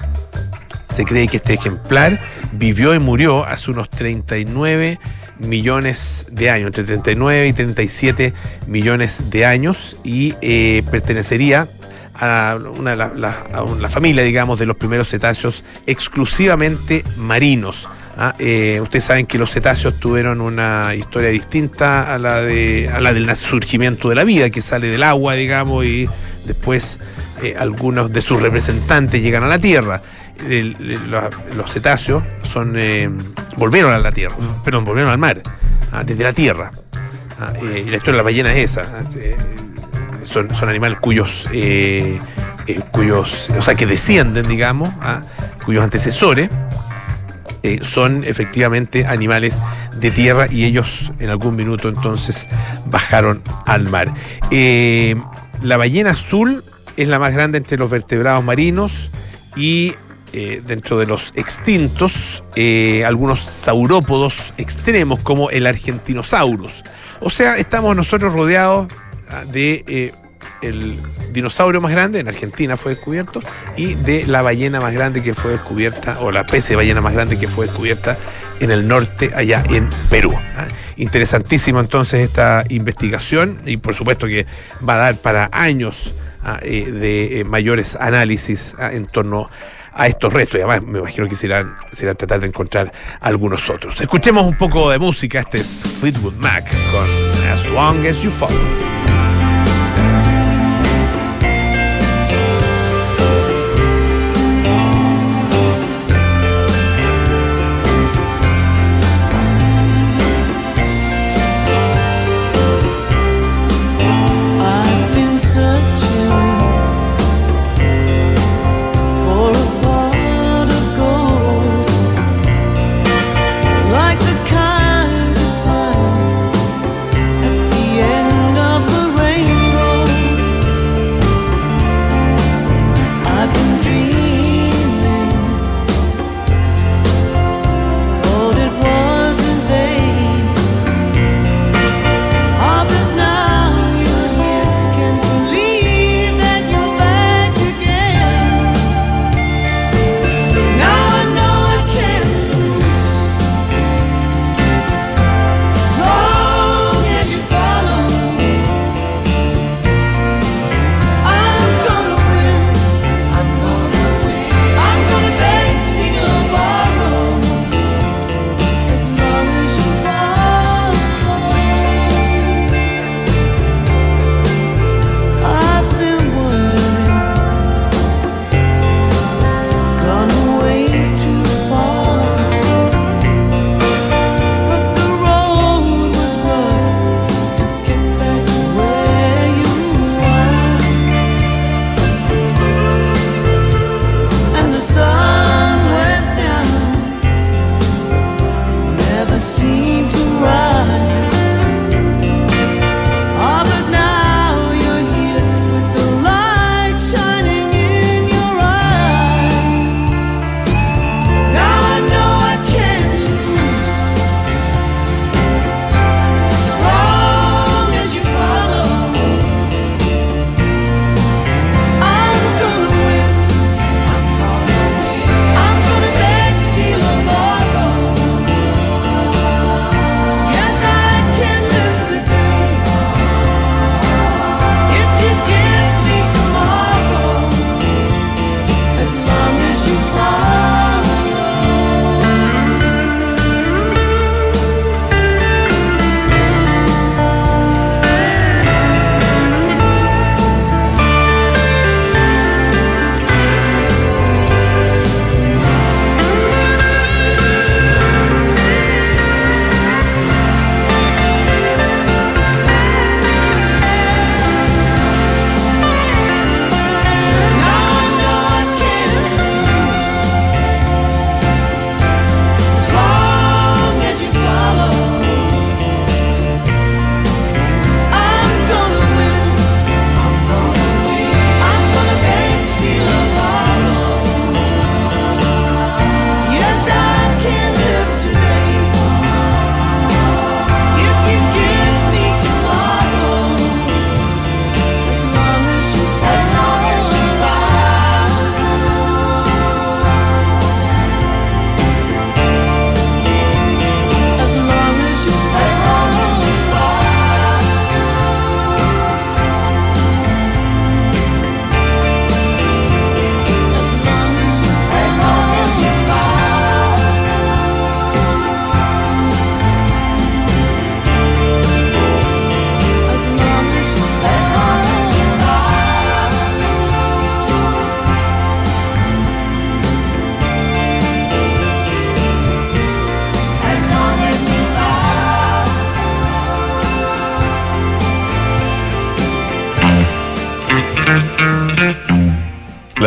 Se 0.90 1.06
cree 1.06 1.28
que 1.28 1.38
este 1.38 1.54
ejemplar 1.54 2.20
vivió 2.54 2.96
y 2.96 3.00
murió 3.00 3.46
hace 3.46 3.72
unos 3.72 3.90
39 3.90 5.00
millones 5.40 6.28
de 6.32 6.50
años, 6.50 6.68
entre 6.68 6.84
39 6.84 7.48
y 7.48 7.54
37 7.54 8.34
millones 8.68 9.30
de 9.30 9.46
años, 9.46 9.98
y 10.04 10.36
eh, 10.42 10.84
pertenecería 10.92 11.68
a 12.14 12.58
una, 12.78 12.96
la, 12.96 13.90
familia, 13.90 14.24
digamos, 14.24 14.60
de 14.60 14.66
los 14.66 14.76
primeros 14.76 15.10
cetáceos 15.10 15.64
exclusivamente 15.88 17.04
marinos. 17.18 17.88
¿ah? 18.18 18.36
Eh, 18.40 18.80
ustedes 18.82 19.06
saben 19.06 19.26
que 19.26 19.38
los 19.38 19.52
cetáceos 19.52 20.00
tuvieron 20.00 20.42
una 20.42 20.94
historia 20.96 21.30
distinta 21.30 22.14
a 22.14 22.20
la, 22.20 22.42
de, 22.42 22.90
a 22.94 23.00
la 23.00 23.14
del 23.14 23.34
surgimiento 23.36 24.10
de 24.10 24.16
la 24.16 24.26
vida, 24.26 24.50
que 24.50 24.62
sale 24.62 24.88
del 24.88 25.04
agua, 25.04 25.36
digamos, 25.36 25.86
y 25.86 26.10
después 26.46 27.00
eh, 27.42 27.56
algunos 27.58 28.12
de 28.12 28.22
sus 28.22 28.42
representantes 28.42 29.22
llegan 29.22 29.44
a 29.44 29.48
la 29.48 29.60
Tierra 29.60 30.02
los 31.56 31.72
cetáceos 31.72 32.24
son 32.44 32.76
eh, 32.78 33.10
volvieron 33.58 33.92
a 33.94 34.00
la 34.00 34.12
tierra, 34.12 34.36
perdón, 34.64 34.86
volvieron 34.86 35.12
al 35.12 35.18
mar, 35.18 35.42
ah, 35.92 36.04
desde 36.04 36.24
la 36.24 36.34
tierra. 36.34 36.72
Ah, 37.40 37.54
eh, 37.56 37.84
y 37.86 37.90
la 37.90 37.98
historia 37.98 38.14
de 38.14 38.18
la 38.18 38.24
ballena 38.24 38.54
es 38.54 38.72
esa. 38.72 38.82
Ah, 38.82 39.02
eh, 39.16 39.38
son, 40.24 40.50
animales 40.68 41.00
cuyos, 41.00 41.48
cuyos, 42.92 43.50
o 43.58 43.62
sea, 43.62 43.76
que 43.76 43.86
descienden, 43.86 44.48
digamos, 44.48 44.90
cuyos 45.66 45.84
antecesores 45.84 46.50
son 47.82 48.24
efectivamente 48.24 49.08
animales 49.08 49.60
de 49.96 50.12
tierra 50.12 50.48
y 50.50 50.66
ellos 50.66 51.12
en 51.20 51.30
algún 51.30 51.56
minuto 51.56 51.90
entonces 51.90 52.46
bajaron 52.86 53.42
al 53.66 53.90
mar. 53.90 54.10
la 54.52 55.78
ballena 55.78 56.12
azul 56.12 56.64
es 56.96 57.08
la 57.08 57.18
más 57.18 57.34
grande 57.34 57.58
entre 57.58 57.78
los 57.78 57.90
vertebrados 57.90 58.44
marinos 58.44 59.10
y 59.56 59.96
eh, 60.32 60.62
dentro 60.66 61.00
de 61.00 61.08
los 61.08 61.32
extintos, 61.36 62.44
eh, 62.56 63.04
algunos 63.04 63.42
saurópodos 63.42 64.54
extremos 64.58 65.20
como 65.22 65.50
el 65.50 65.66
Argentinosaurus. 65.66 66.84
O 67.20 67.32
sea, 67.32 67.58
estamos 67.58 67.96
nosotros 67.96 68.34
rodeados 68.34 68.88
ah, 69.30 69.44
de 69.52 69.84
eh, 69.88 70.14
el 70.62 70.98
dinosaurio 71.34 71.82
más 71.82 71.92
grande, 71.92 72.20
en 72.20 72.28
Argentina 72.28 72.78
fue 72.78 72.94
descubierto, 72.94 73.40
y 73.76 73.96
de 73.96 74.26
la 74.28 74.44
ballena 74.44 74.80
más 74.80 74.94
grande 74.94 75.24
que 75.24 75.34
fue 75.34 75.52
descubierta, 75.52 76.20
o 76.20 76.32
la 76.32 76.46
pez 76.46 76.70
de 76.70 76.76
ballena 76.76 77.02
más 77.02 77.14
grande 77.14 77.40
que 77.40 77.48
fue 77.48 77.66
descubierta 77.66 78.18
en 78.60 78.70
el 78.70 78.88
norte, 78.88 79.32
allá 79.36 79.64
en 79.70 79.90
Perú. 80.12 80.34
¿ah? 80.36 80.68
Interesantísimo 80.96 81.80
entonces 81.80 82.22
esta 82.22 82.66
investigación, 82.70 83.58
y 83.66 83.78
por 83.78 83.96
supuesto 83.96 84.28
que 84.28 84.46
va 84.88 84.94
a 84.94 84.98
dar 84.98 85.16
para 85.16 85.50
años 85.52 86.14
ah, 86.44 86.60
de 86.62 87.44
mayores 87.48 87.96
análisis 87.96 88.76
en 88.80 89.08
torno 89.08 89.44
a 89.46 89.79
a 89.94 90.08
estos 90.08 90.32
restos. 90.32 90.60
Y 90.60 90.64
además 90.64 90.88
me 90.88 91.00
imagino 91.00 91.28
que 91.28 91.36
serán, 91.36 91.76
serán 91.92 92.16
tratar 92.16 92.40
de 92.40 92.48
encontrar 92.48 92.92
algunos 93.22 93.70
otros. 93.70 94.00
Escuchemos 94.02 94.46
un 94.46 94.58
poco 94.58 94.90
de 94.90 95.00
música. 95.00 95.40
Este 95.40 95.60
es 95.60 95.84
Fleetwood 96.00 96.36
Mac 96.36 96.66
con 96.92 97.50
As 97.52 97.66
Long 97.68 98.06
As 98.06 98.22
You 98.22 98.32
Follow. 98.32 98.99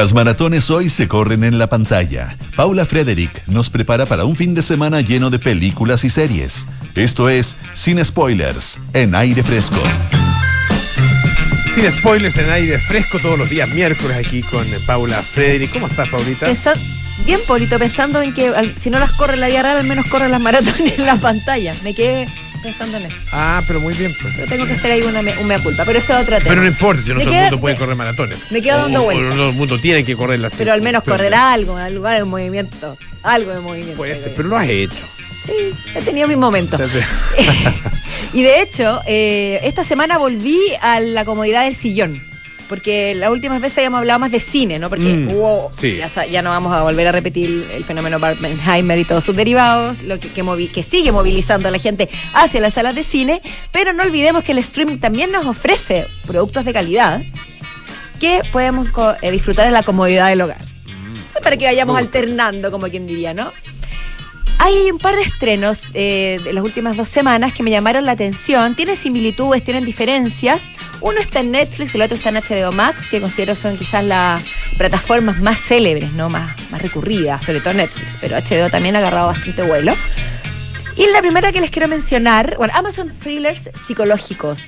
Las 0.03 0.13
maratones 0.15 0.69
hoy 0.69 0.91
se 0.91 1.07
corren 1.07 1.45
en 1.45 1.61
la 1.61 1.69
pantalla. 1.69 2.37
Paula 2.57 2.85
Frederick 2.87 3.47
nos 3.47 3.71
prepara 3.71 4.05
para 4.05 4.25
un 4.25 4.35
fin 4.35 4.53
de 4.53 4.61
semana 4.61 5.01
lleno 5.01 5.31
de 5.31 5.39
películas 5.39 6.03
y 6.03 6.11
series. 6.11 6.67
Esto 6.97 7.29
es 7.29 7.57
Sin 7.73 8.05
Spoilers, 8.05 8.81
en 8.95 9.15
aire 9.15 9.45
fresco. 9.45 9.81
Sin 11.77 11.89
spoilers 11.93 12.37
en 12.37 12.51
aire 12.51 12.81
fresco 12.81 13.21
todos 13.21 13.39
los 13.39 13.49
días 13.49 13.69
miércoles 13.69 14.17
aquí 14.17 14.43
con 14.43 14.67
Paula 14.89 15.23
Frederick. 15.23 15.73
¿Cómo 15.73 15.87
estás, 15.87 16.09
Paulita? 16.09 16.47
Pensa- 16.47 16.75
bien, 17.25 17.39
Polito, 17.47 17.79
pensando 17.79 18.21
en 18.23 18.35
que 18.35 18.49
al- 18.49 18.75
si 18.81 18.91
no 18.91 18.99
las 18.99 19.13
corre 19.13 19.37
la 19.37 19.47
vida 19.47 19.63
real, 19.63 19.77
al 19.77 19.87
menos 19.87 20.07
corre 20.07 20.29
las 20.29 20.41
maratones 20.41 20.99
en 20.99 21.07
la 21.07 21.15
pantalla. 21.19 21.77
Me 21.85 21.95
quedé 21.95 22.27
pensando 22.63 22.97
en 22.99 23.07
eso. 23.07 23.17
Ah, 23.33 23.63
pero 23.67 23.81
muy 23.81 23.95
bien. 23.95 24.15
pues. 24.21 24.35
Pero 24.37 24.49
tengo 24.49 24.67
que 24.67 24.73
hacer 24.73 24.93
ahí 24.93 25.03
una, 25.03 25.21
me- 25.23 25.37
un 25.39 25.47
mea 25.47 25.59
culpa. 25.59 25.85
Pero 25.85 25.99
eso 25.99 26.13
es 26.15 26.21
otro 26.21 26.37
tema. 26.37 26.49
Pero 26.49 26.63
no 26.63 26.69
importa, 26.69 27.03
si 27.03 27.09
no 27.11 27.17
Me 27.17 27.25
todo 27.25 27.35
el 27.35 27.41
mundo 27.43 27.61
puede 27.61 27.75
me- 27.75 27.79
correr 27.81 27.97
maratones. 27.97 28.39
me 28.51 28.63
quedo 28.63 28.79
dando 28.79 29.03
vueltas. 29.03 29.25
no 29.29 29.35
todo 29.37 29.49
el 29.51 29.55
mundo 29.57 29.79
tiene 29.81 30.05
que 30.05 30.17
correr 30.17 30.41
las 30.41 30.55
Pero 30.55 30.73
al 30.73 30.83
menos 30.83 31.03
correrá 31.03 31.53
algo, 31.53 31.77
algo, 31.77 32.09
de 32.09 32.25
movimiento. 32.25 32.97
Algo 33.23 33.53
de 33.53 33.61
movimiento. 33.61 33.97
Puede 33.97 34.17
ser, 34.17 34.35
pero 34.37 34.49
lo 34.49 34.57
has 34.57 34.69
hecho. 34.69 34.95
yo. 34.95 35.07
Sí, 35.45 35.75
he 35.97 36.03
tenido 36.03 36.29
mis 36.29 36.37
momentos. 36.39 36.81
Y 38.35 38.43
de 38.43 38.63
hecho, 38.63 39.01
eh, 39.07 39.61
esta 39.65 39.85
semana 39.85 40.17
volví 40.17 40.59
a 40.81 41.01
la 41.01 41.25
comodidad 41.25 41.65
del 41.65 41.75
sillón. 41.75 42.23
Porque 42.69 43.15
las 43.15 43.31
últimas 43.31 43.61
veces 43.61 43.79
habíamos 43.79 43.99
hablado 43.99 44.19
más 44.19 44.31
de 44.33 44.41
cine, 44.41 44.79
¿no? 44.79 44.89
Porque 44.89 45.05
Mm, 45.05 45.29
hubo. 45.35 45.71
sí. 45.73 45.99
Ya, 46.31 46.43
no 46.43 46.51
vamos 46.51 46.73
a 46.73 46.83
volver 46.83 47.07
a 47.09 47.13
repetir 47.13 47.69
el 47.73 47.85
fenómeno 47.85 48.19
Barbenheimer 48.19 48.99
y 48.99 49.05
todos 49.05 49.25
sus 49.25 49.37
derivados, 49.37 50.03
lo 50.03 50.19
que, 50.19 50.29
que, 50.29 50.43
movi- 50.43 50.71
que 50.71 50.83
sigue 50.83 51.13
movilizando 51.13 51.69
a 51.69 51.71
la 51.71 51.79
gente 51.79 52.09
hacia 52.35 52.61
las 52.61 52.75
salas 52.75 52.95
de 52.95 53.03
cine. 53.03 53.43
Pero 53.73 53.93
no 53.93 54.03
olvidemos 54.03 54.45
que 54.45 54.53
el 54.53 54.59
streaming 54.59 54.99
también 54.99 55.31
nos 55.33 55.45
ofrece 55.47 56.07
productos 56.27 56.65
de 56.65 56.73
calidad 56.73 57.21
que 58.21 58.41
podemos 58.53 58.89
eh, 59.23 59.31
disfrutar 59.31 59.67
en 59.67 59.73
la 59.73 59.83
comodidad 59.83 60.29
del 60.29 60.41
hogar. 60.41 60.61
Eso 60.61 61.41
para 61.43 61.57
que 61.57 61.65
vayamos 61.65 61.99
alternando, 61.99 62.71
como 62.71 62.87
quien 62.89 63.07
diría, 63.07 63.35
¿no? 63.35 63.53
Hay 64.65 64.93
un 64.93 64.99
par 64.99 65.17
de 65.17 65.23
estrenos 65.23 65.81
eh, 65.93 66.39
de 66.45 66.53
las 66.53 66.63
últimas 66.63 66.97
dos 66.97 67.09
semanas 67.09 67.53
que 67.53 67.65
me 67.65 67.71
llamaron 67.73 68.07
la 68.07 68.13
atención. 68.13 68.77
Tienen 68.77 68.97
similitudes, 68.97 69.65
tienen 69.65 69.85
diferencias. 69.85 70.61
Uno 71.01 71.19
está 71.19 71.41
en 71.41 71.51
Netflix, 71.51 71.97
el 71.97 72.03
otro 72.03 72.17
está 72.17 72.29
en 72.29 72.37
HBO 72.37 72.71
Max, 72.71 73.09
que 73.11 73.21
considero 73.21 73.57
son 73.57 73.77
quizás 73.77 74.05
las 74.05 74.41
plataformas 74.79 75.41
más 75.41 75.59
célebres, 75.59 76.13
¿no? 76.13 76.29
Más, 76.31 76.55
más 76.71 76.81
recurridas, 76.81 77.45
sobre 77.45 77.59
todo 77.61 77.75
Netflix, 77.75 78.07
pero 78.21 78.37
HBO 78.37 78.71
también 78.71 78.95
ha 78.95 79.01
agarrado 79.01 79.27
bastante 79.27 79.63
vuelo. 79.63 79.95
Y 80.97 81.07
la 81.09 81.21
primera 81.21 81.51
que 81.51 81.61
les 81.61 81.73
quiero 81.73 81.89
mencionar, 81.89 82.55
bueno, 82.57 82.73
Amazon 82.77 83.13
Thrillers 83.19 83.69
psicológicos, 83.85 84.61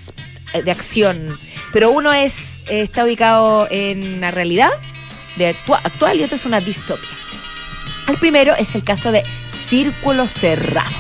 eh, 0.55 0.63
de 0.63 0.73
acción, 0.73 1.29
pero 1.73 1.93
uno 1.93 2.13
es 2.13 2.63
eh, 2.69 2.83
está 2.83 3.05
ubicado 3.05 3.69
en 3.71 4.21
la 4.21 4.33
realidad 4.33 4.71
de 5.37 5.55
actua- 5.55 5.81
actual 5.85 6.19
y 6.19 6.25
otro 6.25 6.35
es 6.35 6.47
una 6.47 6.59
distopia. 6.59 7.09
El 8.09 8.17
primero 8.17 8.55
es 8.59 8.75
el 8.75 8.83
caso 8.83 9.13
de 9.13 9.23
Círculo 9.79 10.29
Cerrado. 10.29 10.95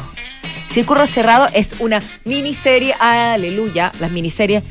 Círculo 0.68 1.06
Cerrado 1.06 1.46
es 1.54 1.76
una 1.78 2.02
miniserie, 2.24 2.92
aleluya, 2.98 3.92
las 4.00 4.10
miniseries 4.10 4.64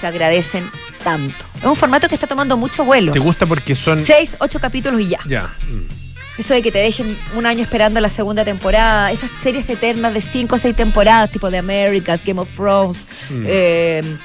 se 0.00 0.06
agradecen 0.06 0.64
tanto. 1.04 1.36
Es 1.58 1.64
un 1.66 1.76
formato 1.76 2.08
que 2.08 2.14
está 2.14 2.26
tomando 2.26 2.56
mucho 2.56 2.86
vuelo. 2.86 3.12
¿Te 3.12 3.18
gusta 3.18 3.44
porque 3.44 3.74
son. 3.74 4.02
Seis, 4.02 4.34
ocho 4.40 4.60
capítulos 4.60 4.98
y 5.02 5.08
ya. 5.08 5.18
Ya. 5.28 5.42
mm. 5.68 6.40
Eso 6.40 6.54
de 6.54 6.62
que 6.62 6.72
te 6.72 6.78
dejen 6.78 7.14
un 7.36 7.44
año 7.44 7.60
esperando 7.60 8.00
la 8.00 8.08
segunda 8.08 8.46
temporada, 8.46 9.12
esas 9.12 9.30
series 9.42 9.68
eternas 9.68 10.14
de 10.14 10.22
cinco 10.22 10.54
o 10.54 10.58
seis 10.58 10.74
temporadas, 10.74 11.30
tipo 11.30 11.50
de 11.50 11.58
Americas, 11.58 12.24
Game 12.24 12.40
of 12.40 12.48
Thrones, 12.56 13.04
Mm. 13.28 13.44
eh, 13.46 14.16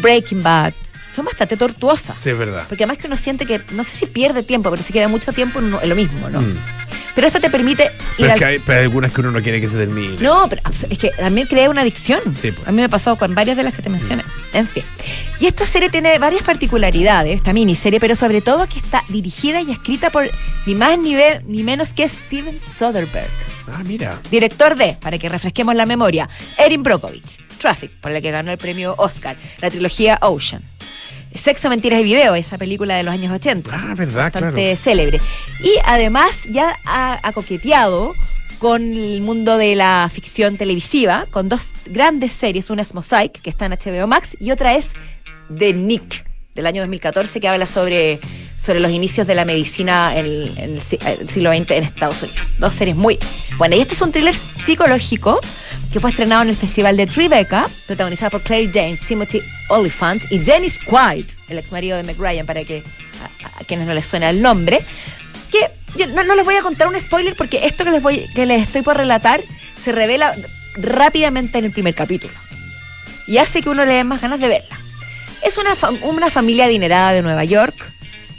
Breaking 0.00 0.42
Bad, 0.42 0.72
son 1.18 1.24
bastante 1.26 1.56
tortuosas. 1.56 2.16
Sí, 2.20 2.30
es 2.30 2.38
verdad. 2.38 2.64
Porque 2.68 2.84
además 2.84 2.98
que 2.98 3.08
uno 3.08 3.16
siente 3.16 3.44
que, 3.44 3.60
no 3.72 3.82
sé 3.82 3.96
si 3.96 4.06
pierde 4.06 4.44
tiempo, 4.44 4.70
pero 4.70 4.82
se 4.82 4.92
queda 4.92 5.08
mucho 5.08 5.32
tiempo 5.32 5.58
uno- 5.58 5.80
en 5.82 5.88
lo 5.88 5.96
mismo, 5.96 6.30
¿no? 6.30 6.40
Mm. 6.40 6.56
Pero 7.16 7.26
esto 7.26 7.40
te 7.40 7.50
permite 7.50 7.84
ir 7.84 7.90
Pero, 8.18 8.26
es 8.28 8.32
al... 8.34 8.38
que 8.38 8.44
hay, 8.44 8.58
pero 8.60 8.78
hay 8.78 8.84
algunas 8.84 9.12
que 9.12 9.20
uno 9.22 9.32
no 9.32 9.42
quiere 9.42 9.60
que 9.60 9.68
se 9.68 9.76
termine. 9.76 10.16
No, 10.20 10.48
pero 10.48 10.62
es 10.88 10.98
que 10.98 11.10
también 11.10 11.48
crea 11.48 11.68
una 11.68 11.80
adicción. 11.80 12.20
Sí, 12.40 12.52
pues. 12.52 12.68
A 12.68 12.70
mí 12.70 12.80
me 12.80 12.88
pasó 12.88 13.16
con 13.16 13.34
varias 13.34 13.56
de 13.56 13.64
las 13.64 13.74
que 13.74 13.82
te 13.82 13.90
mencioné. 13.90 14.22
En 14.52 14.68
fin. 14.68 14.84
Y 15.40 15.46
esta 15.46 15.66
serie 15.66 15.90
tiene 15.90 16.16
varias 16.20 16.44
particularidades, 16.44 17.34
esta 17.34 17.52
miniserie, 17.52 17.98
pero 17.98 18.14
sobre 18.14 18.40
todo 18.40 18.68
que 18.68 18.78
está 18.78 19.02
dirigida 19.08 19.60
y 19.60 19.72
escrita 19.72 20.10
por 20.10 20.30
ni 20.66 20.76
más 20.76 20.96
ni, 20.98 21.16
ve- 21.16 21.42
ni 21.46 21.64
menos 21.64 21.92
que 21.92 22.08
Steven 22.08 22.60
Soderbergh. 22.60 23.26
Ah, 23.72 23.82
mira. 23.84 24.20
Director 24.30 24.76
de, 24.76 24.96
para 25.00 25.18
que 25.18 25.28
refresquemos 25.28 25.74
la 25.74 25.86
memoria, 25.86 26.28
Erin 26.56 26.82
Brockovich, 26.84 27.38
Traffic, 27.58 27.90
por 28.00 28.12
la 28.12 28.20
que 28.20 28.30
ganó 28.30 28.52
el 28.52 28.58
premio 28.58 28.94
Oscar, 28.96 29.36
la 29.60 29.68
trilogía 29.70 30.18
Ocean. 30.22 30.62
Sexo, 31.34 31.68
Mentiras 31.68 32.00
y 32.00 32.04
Video, 32.04 32.34
esa 32.34 32.58
película 32.58 32.96
de 32.96 33.02
los 33.02 33.12
años 33.12 33.32
80 33.32 33.70
Ah, 33.72 33.94
verdad, 33.94 34.24
bastante 34.32 34.62
claro. 34.62 34.76
célebre. 34.76 35.20
Y 35.62 35.72
además 35.84 36.30
ya 36.50 36.76
ha, 36.84 37.18
ha 37.22 37.32
coqueteado 37.32 38.14
con 38.58 38.82
el 38.82 39.20
mundo 39.20 39.56
de 39.56 39.76
la 39.76 40.10
ficción 40.12 40.56
televisiva, 40.56 41.26
con 41.30 41.48
dos 41.48 41.68
grandes 41.86 42.32
series. 42.32 42.70
Una 42.70 42.82
es 42.82 42.92
Mosaic, 42.94 43.40
que 43.40 43.50
está 43.50 43.66
en 43.66 43.72
HBO 43.72 44.06
Max, 44.06 44.36
y 44.40 44.50
otra 44.50 44.74
es 44.74 44.90
The 45.56 45.74
Nick, 45.74 46.26
del 46.54 46.66
año 46.66 46.82
2014, 46.82 47.38
que 47.40 47.48
habla 47.48 47.66
sobre, 47.66 48.18
sobre 48.58 48.80
los 48.80 48.90
inicios 48.90 49.26
de 49.26 49.34
la 49.34 49.44
medicina 49.44 50.16
en, 50.16 50.26
el, 50.58 50.80
si- 50.80 50.98
el 51.04 51.28
siglo 51.28 51.52
XX 51.52 51.70
en 51.72 51.84
Estados 51.84 52.22
Unidos. 52.22 52.52
Dos 52.58 52.74
series 52.74 52.96
muy 52.96 53.18
buenas. 53.56 53.78
Y 53.78 53.82
este 53.82 53.94
es 53.94 54.00
un 54.02 54.12
thriller 54.12 54.34
psicológico 54.34 55.40
que 55.92 56.00
fue 56.00 56.10
estrenado 56.10 56.42
en 56.42 56.48
el 56.50 56.56
Festival 56.56 56.96
de 56.96 57.06
Tribeca, 57.06 57.68
protagonizada 57.86 58.30
por 58.30 58.42
Claire 58.42 58.70
Danes, 58.72 59.00
Timothy 59.04 59.40
Oliphant 59.70 60.24
y 60.30 60.38
Dennis 60.38 60.78
Quaid, 60.84 61.24
el 61.48 61.58
ex 61.58 61.72
marido 61.72 61.96
de 61.96 62.02
Meg 62.02 62.18
Ryan, 62.18 62.44
para 62.46 62.64
que 62.64 62.82
a, 63.44 63.60
a 63.60 63.64
quienes 63.64 63.86
no 63.86 63.94
les 63.94 64.06
suena 64.06 64.28
el 64.30 64.42
nombre. 64.42 64.80
Que 65.50 66.06
no, 66.08 66.24
no 66.24 66.34
les 66.34 66.44
voy 66.44 66.56
a 66.56 66.60
contar 66.62 66.88
un 66.88 67.00
spoiler 67.00 67.34
porque 67.36 67.64
esto 67.66 67.84
que 67.84 67.90
les, 67.90 68.02
voy, 68.02 68.26
que 68.34 68.44
les 68.44 68.60
estoy 68.62 68.82
por 68.82 68.96
relatar 68.96 69.40
se 69.82 69.92
revela 69.92 70.34
rápidamente 70.76 71.58
en 71.58 71.64
el 71.64 71.70
primer 71.72 71.94
capítulo. 71.94 72.34
Y 73.26 73.38
hace 73.38 73.62
que 73.62 73.68
uno 73.70 73.84
le 73.84 73.92
dé 73.94 74.04
más 74.04 74.20
ganas 74.20 74.40
de 74.40 74.48
verla. 74.48 74.76
Es 75.46 75.56
una, 75.58 75.74
una 76.02 76.30
familia 76.30 76.64
adinerada 76.66 77.12
de 77.12 77.22
Nueva 77.22 77.44
York. 77.44 77.92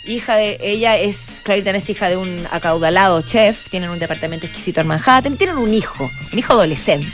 Hija 0.06 0.36
de 0.36 0.58
ella 0.62 0.98
es, 0.98 1.42
Danes 1.46 1.84
es 1.84 1.90
hija 1.90 2.10
de 2.10 2.18
un 2.18 2.46
acaudalado 2.52 3.22
chef. 3.22 3.70
Tienen 3.70 3.90
un 3.90 4.00
departamento 4.00 4.46
exquisito 4.46 4.82
en 4.82 4.88
Manhattan. 4.88 5.38
Tienen 5.38 5.58
un 5.58 5.74
hijo, 5.74 6.10
un 6.32 6.40
hijo 6.40 6.54
adolescente, 6.54 7.12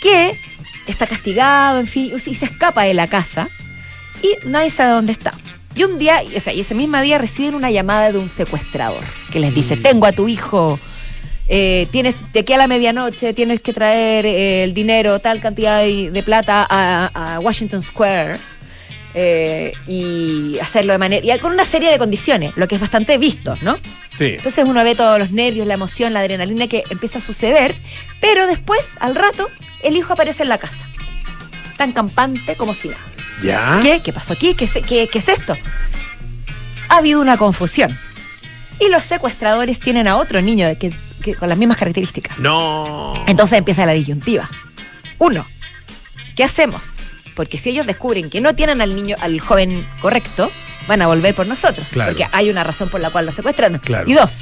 que 0.00 0.32
está 0.86 1.06
castigado, 1.06 1.80
en 1.80 1.86
fin, 1.86 2.12
y 2.14 2.34
se 2.34 2.44
escapa 2.44 2.84
de 2.84 2.94
la 2.94 3.06
casa 3.06 3.48
y 4.22 4.46
nadie 4.46 4.70
sabe 4.70 4.92
dónde 4.92 5.12
está. 5.12 5.32
Y 5.74 5.84
un 5.84 5.98
día, 5.98 6.20
o 6.36 6.40
sea, 6.40 6.52
y 6.52 6.60
ese 6.60 6.74
mismo 6.74 7.00
día 7.00 7.18
reciben 7.18 7.54
una 7.54 7.70
llamada 7.70 8.10
de 8.12 8.18
un 8.18 8.28
secuestrador 8.28 9.04
que 9.32 9.40
les 9.40 9.54
dice, 9.54 9.76
tengo 9.76 10.06
a 10.06 10.12
tu 10.12 10.28
hijo, 10.28 10.78
eh, 11.48 11.86
tienes 11.90 12.16
de 12.32 12.40
aquí 12.40 12.52
a 12.52 12.58
la 12.58 12.68
medianoche 12.68 13.34
tienes 13.34 13.60
que 13.60 13.72
traer 13.72 14.24
eh, 14.24 14.62
el 14.62 14.72
dinero, 14.74 15.18
tal 15.18 15.40
cantidad 15.40 15.80
de, 15.80 16.10
de 16.10 16.22
plata 16.22 16.64
a, 16.68 17.34
a 17.34 17.40
Washington 17.40 17.82
Square 17.82 18.38
eh, 19.14 19.72
y 19.86 20.58
hacerlo 20.60 20.92
de 20.92 20.98
manera, 20.98 21.34
y 21.36 21.38
con 21.40 21.52
una 21.52 21.64
serie 21.64 21.90
de 21.90 21.98
condiciones, 21.98 22.52
lo 22.56 22.68
que 22.68 22.74
es 22.76 22.80
bastante 22.80 23.18
visto, 23.18 23.54
¿no? 23.62 23.76
Sí. 24.18 24.34
Entonces 24.36 24.64
uno 24.66 24.82
ve 24.84 24.94
todos 24.94 25.18
los 25.18 25.30
nervios, 25.32 25.66
la 25.66 25.74
emoción, 25.74 26.12
la 26.12 26.20
adrenalina 26.20 26.66
que 26.68 26.84
empieza 26.90 27.18
a 27.18 27.22
suceder, 27.22 27.74
pero 28.20 28.46
después, 28.46 28.80
al 29.00 29.14
rato, 29.14 29.48
el 29.82 29.96
hijo 29.96 30.12
aparece 30.12 30.42
en 30.42 30.48
la 30.50 30.58
casa, 30.58 30.86
tan 31.76 31.92
campante 31.92 32.54
como 32.56 32.74
si 32.74 32.88
nada. 32.88 33.00
¿Ya? 33.42 33.80
¿Qué? 33.82 34.00
¿Qué 34.02 34.12
pasó 34.12 34.34
aquí? 34.34 34.54
¿Qué, 34.54 34.66
es- 34.66 34.72
qué- 34.86 35.08
qué 35.10 35.18
es 35.18 35.28
esto? 35.28 35.56
Ha 36.88 36.96
habido 36.98 37.20
una 37.20 37.36
confusión. 37.38 37.96
Y 38.78 38.88
los 38.88 39.04
secuestradores 39.04 39.78
tienen 39.80 40.06
a 40.08 40.16
otro 40.16 40.40
niño 40.42 40.66
de 40.66 40.76
que, 40.76 40.90
que- 41.22 41.34
con 41.34 41.48
las 41.48 41.56
mismas 41.56 41.76
características. 41.78 42.38
No. 42.38 43.12
Entonces 43.26 43.58
empieza 43.58 43.86
la 43.86 43.92
disyuntiva. 43.92 44.48
Uno, 45.18 45.46
¿qué 46.36 46.44
hacemos? 46.44 46.94
Porque 47.40 47.56
si 47.56 47.70
ellos 47.70 47.86
descubren 47.86 48.28
que 48.28 48.42
no 48.42 48.54
tienen 48.54 48.82
al 48.82 48.94
niño, 48.94 49.16
al 49.18 49.40
joven 49.40 49.88
correcto, 50.02 50.50
van 50.86 51.00
a 51.00 51.06
volver 51.06 51.34
por 51.34 51.46
nosotros. 51.46 51.86
Claro. 51.90 52.10
Porque 52.12 52.26
hay 52.32 52.50
una 52.50 52.64
razón 52.64 52.90
por 52.90 53.00
la 53.00 53.08
cual 53.08 53.24
lo 53.24 53.32
secuestran. 53.32 53.78
Claro. 53.78 54.04
Y 54.06 54.12
dos, 54.12 54.40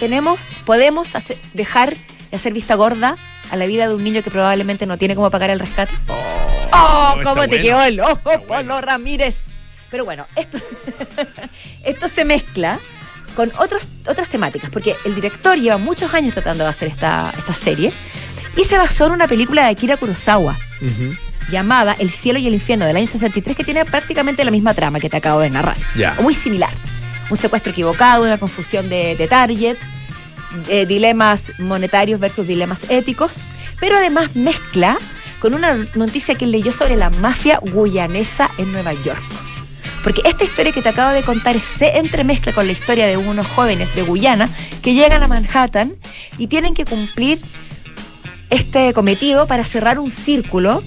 tenemos, 0.00 0.40
podemos 0.64 1.14
hacer- 1.14 1.38
dejar 1.54 1.96
de 2.30 2.36
hacer 2.36 2.52
vista 2.52 2.74
gorda 2.74 3.16
a 3.52 3.56
la 3.56 3.66
vida 3.66 3.86
de 3.86 3.94
un 3.94 4.02
niño 4.02 4.20
que 4.24 4.32
probablemente 4.32 4.84
no 4.84 4.98
tiene 4.98 5.14
cómo 5.14 5.30
pagar 5.30 5.50
el 5.50 5.60
rescate. 5.60 5.92
Oh, 6.08 6.16
¡Oh! 6.72 7.14
¿Cómo 7.22 7.42
te 7.42 7.48
bueno. 7.58 7.62
quedó 7.62 7.82
el 7.84 8.00
ojo, 8.00 8.20
bueno. 8.48 8.74
Polo 8.74 8.80
Ramírez? 8.80 9.36
Pero 9.88 10.04
bueno, 10.04 10.26
esto, 10.34 10.58
esto 11.84 12.08
se 12.08 12.24
mezcla 12.24 12.80
con 13.36 13.52
otros, 13.58 13.82
otras 14.08 14.28
temáticas, 14.28 14.70
porque 14.70 14.96
el 15.04 15.14
director 15.14 15.56
lleva 15.56 15.78
muchos 15.78 16.12
años 16.14 16.34
tratando 16.34 16.64
de 16.64 16.70
hacer 16.70 16.88
esta, 16.88 17.32
esta 17.38 17.52
serie 17.54 17.92
y 18.56 18.64
se 18.64 18.76
basó 18.76 19.06
en 19.06 19.12
una 19.12 19.28
película 19.28 19.62
de 19.66 19.70
Akira 19.70 19.96
Kurosawa 19.96 20.56
Ujú. 20.80 21.14
Llamada 21.50 21.96
El 21.98 22.10
cielo 22.10 22.38
y 22.38 22.46
el 22.46 22.54
infierno 22.54 22.86
del 22.86 22.96
año 22.96 23.06
63 23.06 23.56
que 23.56 23.64
tiene 23.64 23.84
prácticamente 23.84 24.44
la 24.44 24.50
misma 24.50 24.74
trama 24.74 25.00
que 25.00 25.08
te 25.08 25.16
acabo 25.16 25.40
de 25.40 25.50
narrar. 25.50 25.76
Muy 26.20 26.34
similar. 26.34 26.70
Un 27.30 27.36
secuestro 27.36 27.72
equivocado, 27.72 28.24
una 28.24 28.38
confusión 28.38 28.88
de, 28.88 29.16
de 29.16 29.28
target, 29.28 29.76
eh, 30.68 30.86
dilemas 30.86 31.52
monetarios 31.58 32.20
versus 32.20 32.46
dilemas 32.46 32.88
éticos, 32.88 33.34
pero 33.80 33.96
además 33.96 34.34
mezcla 34.34 34.96
con 35.40 35.54
una 35.54 35.74
noticia 35.94 36.34
que 36.34 36.46
leyó 36.46 36.72
sobre 36.72 36.96
la 36.96 37.10
mafia 37.10 37.60
guyanesa 37.62 38.50
en 38.58 38.72
Nueva 38.72 38.92
York. 38.92 39.22
Porque 40.02 40.22
esta 40.24 40.44
historia 40.44 40.72
que 40.72 40.82
te 40.82 40.88
acabo 40.88 41.12
de 41.12 41.22
contar 41.22 41.58
se 41.58 41.98
entremezcla 41.98 42.52
con 42.52 42.66
la 42.66 42.72
historia 42.72 43.06
de 43.06 43.16
unos 43.16 43.46
jóvenes 43.46 43.94
de 43.96 44.02
Guyana 44.02 44.48
que 44.80 44.94
llegan 44.94 45.22
a 45.22 45.28
Manhattan 45.28 45.96
y 46.38 46.46
tienen 46.46 46.74
que 46.74 46.84
cumplir 46.84 47.40
este 48.50 48.92
cometido 48.92 49.48
para 49.48 49.64
cerrar 49.64 49.98
un 49.98 50.10
círculo 50.10 50.82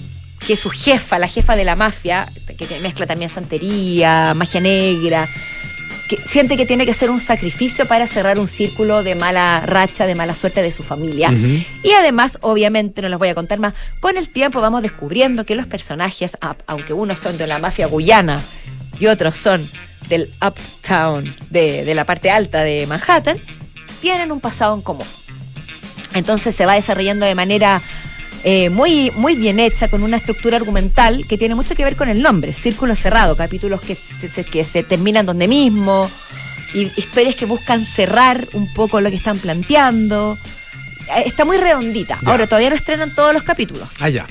que 0.46 0.56
su 0.56 0.70
jefa, 0.70 1.18
la 1.18 1.28
jefa 1.28 1.56
de 1.56 1.64
la 1.64 1.76
mafia, 1.76 2.28
que 2.56 2.80
mezcla 2.80 3.06
también 3.06 3.30
santería, 3.30 4.34
magia 4.34 4.60
negra, 4.60 5.28
que 6.08 6.16
siente 6.26 6.56
que 6.56 6.66
tiene 6.66 6.86
que 6.86 6.90
hacer 6.90 7.08
un 7.08 7.20
sacrificio 7.20 7.86
para 7.86 8.08
cerrar 8.08 8.38
un 8.38 8.48
círculo 8.48 9.04
de 9.04 9.14
mala 9.14 9.62
racha, 9.64 10.06
de 10.06 10.14
mala 10.16 10.34
suerte 10.34 10.60
de 10.60 10.72
su 10.72 10.82
familia. 10.82 11.32
Y 11.82 11.92
además, 11.92 12.38
obviamente, 12.40 13.00
no 13.00 13.08
les 13.08 13.18
voy 13.18 13.28
a 13.28 13.34
contar 13.34 13.60
más, 13.60 13.74
con 14.00 14.16
el 14.16 14.28
tiempo 14.28 14.60
vamos 14.60 14.82
descubriendo 14.82 15.44
que 15.44 15.54
los 15.54 15.66
personajes, 15.66 16.36
aunque 16.66 16.92
unos 16.92 17.20
son 17.20 17.38
de 17.38 17.46
la 17.46 17.58
mafia 17.58 17.86
guyana 17.86 18.40
y 18.98 19.06
otros 19.06 19.36
son 19.36 19.70
del 20.08 20.32
uptown, 20.44 21.32
de, 21.50 21.84
de 21.84 21.94
la 21.94 22.04
parte 22.04 22.30
alta 22.30 22.62
de 22.62 22.86
Manhattan, 22.88 23.36
tienen 24.00 24.32
un 24.32 24.40
pasado 24.40 24.74
en 24.74 24.82
común. 24.82 25.06
Entonces 26.14 26.56
se 26.56 26.66
va 26.66 26.74
desarrollando 26.74 27.24
de 27.24 27.36
manera 27.36 27.80
eh, 28.44 28.70
muy, 28.70 29.10
muy 29.12 29.34
bien 29.34 29.60
hecha, 29.60 29.88
con 29.88 30.02
una 30.02 30.16
estructura 30.16 30.56
argumental 30.56 31.26
que 31.28 31.36
tiene 31.36 31.54
mucho 31.54 31.74
que 31.74 31.84
ver 31.84 31.96
con 31.96 32.08
el 32.08 32.22
nombre, 32.22 32.54
Círculo 32.54 32.96
Cerrado, 32.96 33.36
capítulos 33.36 33.80
que 33.80 33.94
se, 33.94 34.44
que 34.44 34.64
se 34.64 34.82
terminan 34.82 35.26
donde 35.26 35.46
mismo, 35.46 36.10
y 36.72 36.90
historias 36.96 37.34
que 37.34 37.46
buscan 37.46 37.84
cerrar 37.84 38.46
un 38.52 38.72
poco 38.72 39.00
lo 39.00 39.10
que 39.10 39.16
están 39.16 39.38
planteando. 39.38 40.38
Eh, 41.16 41.24
está 41.26 41.44
muy 41.44 41.58
redondita. 41.58 42.18
Ahora, 42.24 42.46
todavía 42.46 42.70
no 42.70 42.76
estrenan 42.76 43.14
todos 43.14 43.34
los 43.34 43.42
capítulos. 43.42 43.88
Ah, 44.00 44.08
ya. 44.08 44.26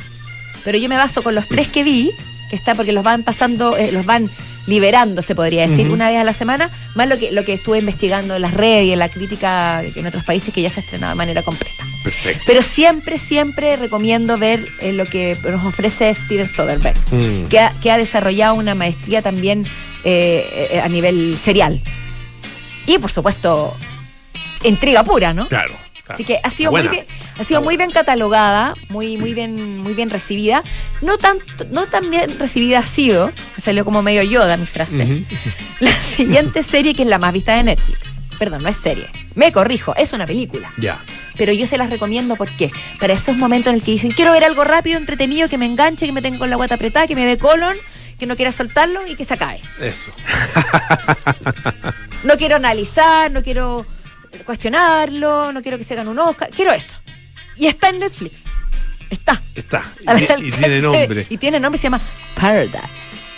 Pero 0.64 0.78
yo 0.78 0.90
me 0.90 0.98
baso 0.98 1.22
con 1.22 1.36
los 1.36 1.48
tres 1.48 1.68
que 1.68 1.84
vi, 1.84 2.12
que 2.50 2.56
está 2.56 2.76
porque 2.76 2.94
los 2.94 3.04
van 3.04 3.24
pasando, 3.24 3.78
eh, 3.78 3.92
los 3.92 4.06
van 4.06 4.30
liberando, 4.70 5.24
se 5.24 5.34
podría 5.34 5.68
decir, 5.68 5.90
una 5.90 6.10
vez 6.10 6.20
a 6.20 6.24
la 6.24 6.34
semana, 6.34 6.70
más 6.94 7.10
lo 7.10 7.18
que, 7.18 7.32
lo 7.32 7.44
que 7.44 7.54
estuve 7.54 7.80
investigando 7.80 8.36
en 8.36 8.42
las 8.44 8.54
redes 8.54 8.86
y 8.86 8.94
en 8.94 9.00
la 9.00 9.10
crítica 9.10 9.82
en 9.84 10.06
otros 10.06 10.24
países 10.24 10.54
que 10.54 10.62
ya 10.62 10.70
se 10.70 10.82
estrenado 10.82 11.12
de 11.14 11.18
manera 11.18 11.42
completa. 11.42 11.84
Perfecto. 12.04 12.44
Pero 12.46 12.62
siempre, 12.62 13.18
siempre 13.18 13.76
recomiendo 13.76 14.38
ver 14.38 14.66
eh, 14.80 14.94
lo 14.94 15.06
que 15.06 15.36
nos 15.44 15.66
ofrece 15.66 16.14
Steven 16.14 16.48
Soderbergh, 16.48 16.98
mm. 17.12 17.48
que, 17.48 17.60
ha, 17.60 17.74
que, 17.82 17.92
ha, 17.92 17.98
desarrollado 17.98 18.54
una 18.54 18.76
maestría 18.76 19.24
también 19.24 19.66
eh, 20.04 20.70
eh, 20.72 20.82
a 20.82 20.88
nivel 20.88 21.36
serial. 21.36 21.82
Y 22.86 23.00
por 23.00 23.12
supuesto, 23.12 23.76
intriga 24.64 25.04
pura, 25.04 25.34
¿no? 25.34 25.48
Claro. 25.48 25.74
Así 26.08 26.24
que 26.24 26.40
ha 26.42 26.50
sido 26.50 26.72
muy 26.72 26.88
bien, 26.88 27.06
ha 27.40 27.44
sido 27.46 27.62
muy 27.62 27.78
bien 27.78 27.90
catalogada, 27.90 28.74
muy, 28.90 29.18
muy 29.18 29.34
bien, 29.34 29.78
muy 29.78 29.94
bien 29.94 30.10
recibida. 30.10 30.62
No 31.02 31.18
tan, 31.18 31.38
no 31.72 31.86
tan 31.86 32.10
bien 32.10 32.38
recibida 32.38 32.80
ha 32.80 32.86
sido, 32.86 33.32
salió 33.62 33.86
como 33.86 34.02
medio 34.02 34.24
yoda 34.24 34.58
mi 34.58 34.66
frase. 34.66 35.24
La 35.80 35.94
siguiente 35.94 36.64
serie 36.64 36.94
que 36.94 37.04
es 37.04 37.08
la 37.08 37.18
más 37.18 37.32
vista 37.32 37.56
de 37.56 37.64
Netflix. 37.64 38.00
Perdón, 38.38 38.64
no 38.64 38.70
es 38.70 38.78
serie. 38.78 39.08
Me 39.36 39.52
corrijo, 39.52 39.96
es 39.96 40.12
una 40.12 40.28
película. 40.28 40.72
Ya. 40.78 41.02
Pero 41.38 41.54
yo 41.54 41.66
se 41.66 41.78
las 41.78 41.90
recomiendo 41.90 42.36
porque 42.36 42.72
para 43.00 43.14
esos 43.14 43.38
momentos 43.38 43.72
en 43.72 43.76
el 43.76 43.84
que 43.84 43.92
dicen 43.92 44.12
quiero 44.12 44.34
ver 44.34 44.44
algo 44.44 44.66
rápido, 44.66 44.98
entretenido, 44.98 45.48
que 45.48 45.58
me 45.58 45.66
enganche, 45.66 46.06
que 46.06 46.12
me 46.12 46.22
tenga 46.22 46.40
con 46.40 46.50
la 46.50 46.58
guata 46.58 46.76
apretada, 46.76 47.08
que 47.08 47.16
me 47.16 47.26
dé 47.26 47.38
colon, 47.38 47.76
que 48.18 48.26
no 48.26 48.36
quiera 48.36 48.52
soltarlo 48.52 49.08
y 49.08 49.16
que 49.16 49.24
se 49.24 49.36
acabe. 49.36 49.62
Eso. 49.80 50.12
no 52.26 52.38
quiero 52.38 52.58
analizar, 52.58 53.32
no 53.32 53.44
quiero 53.44 53.86
cuestionarlo, 54.46 55.54
no 55.54 55.62
quiero 55.62 55.78
que 55.78 55.86
se 55.86 55.94
hagan 55.94 56.10
un 56.10 56.20
Oscar, 56.20 56.50
quiero 56.50 56.74
eso. 56.74 57.00
Y 57.60 57.68
está 57.68 57.90
en 57.90 58.00
Netflix. 58.00 58.44
Está. 59.10 59.42
Está. 59.54 59.84
Y, 60.40 60.52
tiene 60.52 60.82
nombre. 60.82 61.28
Y 61.30 61.38
tiene 61.38 61.60
nombre, 61.60 61.78
se 61.78 61.84
llama 61.84 62.00
Paradise. 62.36 62.80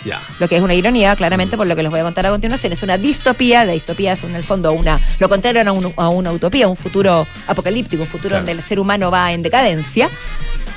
Ya. 0.04 0.20
Lo 0.40 0.48
que 0.48 0.56
es 0.56 0.62
una 0.62 0.74
ironía, 0.74 1.14
claramente, 1.16 1.56
por 1.56 1.66
lo 1.66 1.76
que 1.76 1.82
les 1.82 1.90
voy 1.90 2.00
a 2.00 2.04
contar 2.04 2.26
a 2.26 2.30
continuación. 2.30 2.72
Es 2.72 2.82
una 2.82 2.98
distopía, 2.98 3.64
la 3.64 3.72
distopía 3.72 4.12
es 4.12 4.24
en 4.24 4.34
el 4.34 4.42
fondo 4.42 4.72
una, 4.72 4.98
lo 5.18 5.28
contrario 5.28 5.62
a, 5.96 6.08
una 6.08 6.32
utopía, 6.32 6.66
un 6.68 6.76
futuro 6.76 7.26
apocalíptico, 7.46 8.02
un 8.02 8.08
futuro 8.08 8.36
donde 8.36 8.52
el 8.52 8.62
ser 8.62 8.80
humano 8.80 9.10
va 9.10 9.32
en 9.32 9.42
decadencia. 9.42 10.08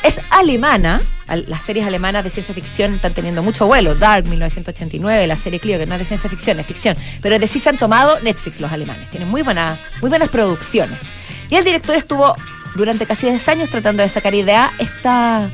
Es 0.04 0.20
alemana, 0.30 1.02
las 1.28 1.62
series 1.64 1.88
alemanas 1.88 2.24
de 2.24 2.30
ciencia 2.30 2.54
ficción 2.54 2.96
están 2.96 3.16
teniendo 3.16 3.42
mucho 3.42 3.66
vuelo. 3.66 3.96
Dark, 3.96 4.28
1989, 4.28 5.26
la 5.26 5.36
serie 5.36 5.60
Clio, 5.60 5.80
que 5.80 5.88
no 5.88 5.96
es 5.96 6.00
de 6.00 6.06
ciencia 6.06 6.30
ficción, 6.30 6.60
es 6.60 6.66
ficción. 6.68 6.96
Pero 7.22 7.40
de 7.40 7.48
sí 7.48 7.60
se 7.60 7.70
han 7.70 7.78
tomado 7.78 8.20
Netflix 8.22 8.62
los 8.62 8.72
alemanes. 8.72 9.10
Tienen 9.10 9.30
muy, 9.30 9.42
buena, 9.42 9.78
muy 10.02 10.10
buenas 10.10 10.30
producciones. 10.30 11.02
Y 11.50 11.56
el 11.56 11.64
director 11.64 11.96
estuvo 11.96 12.36
durante 12.76 13.06
casi 13.06 13.28
10 13.28 13.48
años 13.48 13.70
tratando 13.70 14.04
de 14.04 14.10
sacar 14.10 14.36
idea 14.36 14.72
esta. 14.78 15.50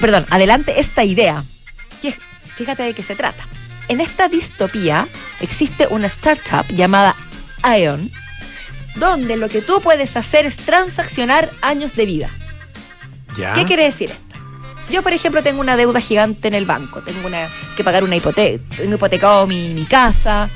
Perdón, 0.00 0.26
adelante 0.30 0.80
esta 0.80 1.04
idea. 1.04 1.44
fíjate 2.56 2.82
de 2.82 2.94
qué 2.94 3.02
se 3.02 3.14
trata. 3.14 3.46
En 3.88 4.00
esta 4.00 4.28
distopía 4.28 5.08
existe 5.40 5.86
una 5.88 6.06
startup 6.08 6.66
llamada 6.68 7.16
Ion, 7.64 8.10
donde 8.96 9.36
lo 9.36 9.48
que 9.48 9.62
tú 9.62 9.80
puedes 9.80 10.16
hacer 10.16 10.44
es 10.44 10.56
transaccionar 10.56 11.50
años 11.62 11.94
de 11.96 12.06
vida. 12.06 12.30
¿Qué 13.54 13.64
quiere 13.64 13.84
decir 13.84 14.10
esto? 14.10 14.36
Yo, 14.90 15.02
por 15.02 15.12
ejemplo, 15.12 15.42
tengo 15.42 15.60
una 15.60 15.76
deuda 15.76 16.00
gigante 16.00 16.48
en 16.48 16.54
el 16.54 16.64
banco, 16.64 17.02
tengo 17.02 17.26
una, 17.26 17.48
que 17.76 17.84
pagar 17.84 18.02
una 18.04 18.16
hipoteca, 18.16 18.62
tengo 18.76 18.94
hipotecado 18.94 19.46
mi, 19.46 19.86
casa. 19.88 20.48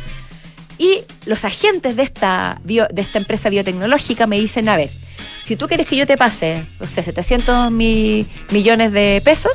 Y 0.79 1.05
los 1.27 1.45
agentes 1.45 1.97
de 1.97 2.03
esta, 2.03 2.61
de 2.65 2.89
esta 2.97 3.19
empresa 3.19 3.51
biotecnológica 3.51 4.27
me 4.27 4.39
dicen, 4.39 4.69
a 4.69 4.77
ver, 4.77 4.91
si 5.45 5.57
tú 5.57 5.69
quieres 5.69 5.87
que 5.87 5.97
yo 5.97 6.07
te 6.07 6.17
pase, 6.17 6.65
no 6.81 6.87
sé, 6.87 7.03
700 7.03 7.71
millones 7.71 8.93
de 8.93 9.21
pesos, 9.25 9.53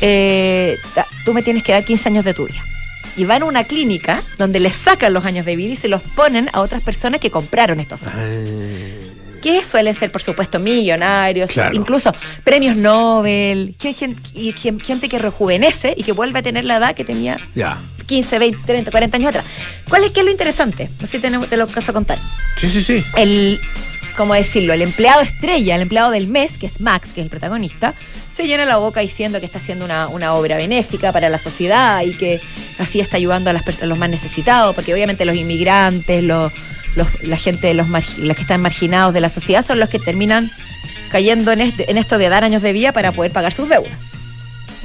eh, 0.00 0.78
tú 1.24 1.34
me 1.34 1.42
tienes 1.42 1.62
que 1.62 1.72
dar 1.72 1.84
15 1.84 2.08
años 2.08 2.24
de 2.24 2.34
tu 2.34 2.46
vida. 2.46 2.62
Y 3.16 3.24
van 3.24 3.42
a 3.42 3.46
una 3.46 3.64
clínica 3.64 4.22
donde 4.38 4.60
les 4.60 4.76
sacan 4.76 5.12
los 5.12 5.24
años 5.24 5.44
de 5.44 5.56
vida 5.56 5.72
y 5.72 5.76
se 5.76 5.88
los 5.88 6.02
ponen 6.02 6.48
a 6.52 6.60
otras 6.60 6.82
personas 6.82 7.20
que 7.20 7.30
compraron 7.30 7.80
estos 7.80 8.06
años. 8.06 8.30
Ah 8.30 9.08
que 9.40 9.64
suelen 9.64 9.94
ser, 9.94 10.10
por 10.10 10.22
supuesto, 10.22 10.58
millonarios, 10.58 11.50
incluso 11.72 12.12
premios 12.44 12.76
Nobel, 12.76 13.76
gente 13.78 15.08
que 15.08 15.18
rejuvenece 15.18 15.94
y 15.96 16.02
que 16.02 16.12
vuelve 16.12 16.40
a 16.40 16.42
tener 16.42 16.64
la 16.64 16.76
edad 16.76 16.94
que 16.94 17.04
tenía 17.04 17.38
15, 18.06 18.38
20, 18.38 18.66
30, 18.66 18.90
40 18.90 19.16
años 19.16 19.28
atrás. 19.28 19.44
¿Cuál 19.88 20.04
es, 20.04 20.12
qué 20.12 20.20
es 20.20 20.26
lo 20.26 20.32
interesante? 20.32 20.90
No 21.00 21.06
sé 21.06 21.20
si 21.20 21.46
te 21.48 21.56
lo 21.56 21.66
caso 21.68 21.90
a 21.90 21.94
contar. 21.94 22.18
Sí, 22.58 22.68
sí, 22.68 22.82
sí. 22.82 23.04
El, 23.16 23.58
¿cómo 24.18 24.34
decirlo? 24.34 24.74
El 24.74 24.82
empleado 24.82 25.20
estrella, 25.20 25.76
el 25.76 25.82
empleado 25.82 26.10
del 26.10 26.26
mes, 26.26 26.58
que 26.58 26.66
es 26.66 26.80
Max, 26.80 27.12
que 27.14 27.20
es 27.20 27.24
el 27.24 27.30
protagonista, 27.30 27.94
se 28.32 28.48
llena 28.48 28.64
la 28.64 28.76
boca 28.76 29.00
diciendo 29.00 29.38
que 29.38 29.46
está 29.46 29.58
haciendo 29.58 29.84
una, 29.84 30.34
obra 30.34 30.56
benéfica 30.56 31.12
para 31.12 31.28
la 31.28 31.38
sociedad 31.38 32.02
y 32.02 32.12
que 32.14 32.40
así 32.78 32.98
está 32.98 33.16
ayudando 33.16 33.48
a, 33.48 33.54
a 33.54 33.86
los 33.86 33.96
más 33.96 34.10
necesitados, 34.10 34.74
porque 34.74 34.92
obviamente 34.92 35.24
los 35.24 35.36
inmigrantes, 35.36 36.22
los 36.24 36.52
la 37.22 37.36
gente, 37.36 37.72
los, 37.74 37.88
los 37.88 38.36
que 38.36 38.42
están 38.42 38.60
marginados 38.60 39.14
de 39.14 39.20
la 39.20 39.28
sociedad 39.28 39.64
son 39.64 39.78
los 39.78 39.88
que 39.88 40.00
terminan 40.00 40.50
cayendo 41.12 41.52
en, 41.52 41.60
este, 41.60 41.88
en 41.88 41.96
esto 41.96 42.18
de 42.18 42.28
dar 42.28 42.42
años 42.42 42.60
de 42.60 42.72
vida 42.72 42.92
para 42.92 43.12
poder 43.12 43.30
pagar 43.30 43.52
sus 43.52 43.68
deudas. 43.68 44.00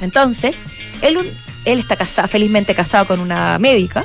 Entonces, 0.00 0.54
él, 1.02 1.18
él 1.64 1.78
está 1.80 2.28
felizmente 2.28 2.72
casado 2.72 3.06
con 3.06 3.18
una 3.18 3.58
médica 3.58 4.04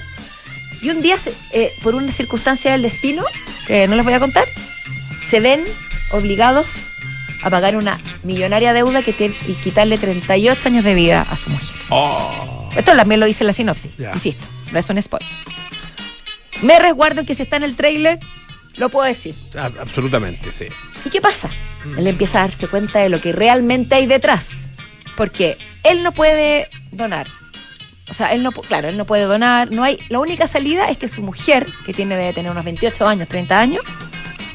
y 0.81 0.89
un 0.89 1.03
día, 1.03 1.17
eh, 1.51 1.71
por 1.83 1.93
una 1.93 2.11
circunstancia 2.11 2.71
del 2.71 2.81
destino, 2.81 3.23
que 3.67 3.87
no 3.87 3.95
les 3.95 4.03
voy 4.03 4.13
a 4.13 4.19
contar, 4.19 4.45
se 5.21 5.39
ven 5.39 5.63
obligados 6.12 6.88
a 7.41 7.49
pagar 7.49 7.77
una 7.77 7.97
millonaria 8.23 8.73
deuda 8.73 9.01
que 9.01 9.13
tiene, 9.13 9.36
y 9.47 9.53
quitarle 9.53 9.97
38 9.97 10.67
años 10.67 10.84
de 10.84 10.93
vida 10.93 11.25
a 11.29 11.36
su 11.38 11.49
mujer. 11.49 11.67
Oh. 11.89 12.69
Esto 12.75 12.95
también 12.95 13.19
lo 13.19 13.25
dice 13.25 13.43
la 13.43 13.53
sinopsis, 13.53 13.91
insisto, 14.13 14.45
no 14.71 14.79
es 14.79 14.89
un 14.89 15.01
spoiler. 15.01 15.29
Me 16.62 16.77
resguardo 16.77 17.21
en 17.21 17.25
que 17.25 17.36
si 17.36 17.43
está 17.43 17.55
en 17.55 17.63
el 17.63 17.75
trailer, 17.75 18.19
lo 18.75 18.89
puedo 18.89 19.05
decir. 19.05 19.36
Ah, 19.55 19.71
absolutamente, 19.79 20.53
sí. 20.53 20.65
¿Y 21.05 21.10
qué 21.10 21.21
pasa? 21.21 21.49
Él 21.97 22.08
empieza 22.08 22.39
a 22.39 22.41
darse 22.41 22.67
cuenta 22.67 22.99
de 22.99 23.10
lo 23.10 23.19
que 23.21 23.32
realmente 23.32 23.95
hay 23.95 24.05
detrás. 24.05 24.67
Porque 25.15 25.58
él 25.84 26.03
no 26.03 26.13
puede 26.13 26.69
donar. 26.91 27.27
O 28.10 28.13
sea, 28.13 28.34
él 28.34 28.43
no, 28.43 28.51
claro, 28.51 28.89
él 28.89 28.97
no 28.97 29.05
puede 29.05 29.23
donar. 29.23 29.71
No 29.71 29.84
hay, 29.84 29.99
la 30.10 30.19
única 30.19 30.47
salida 30.47 30.89
es 30.89 30.97
que 30.97 31.08
su 31.08 31.21
mujer, 31.21 31.67
que 31.86 31.93
tiene 31.93 32.15
de 32.15 32.34
tener 32.34 32.51
unos 32.51 32.65
28 32.65 33.08
años, 33.08 33.27
30 33.27 33.60
años, 33.60 33.84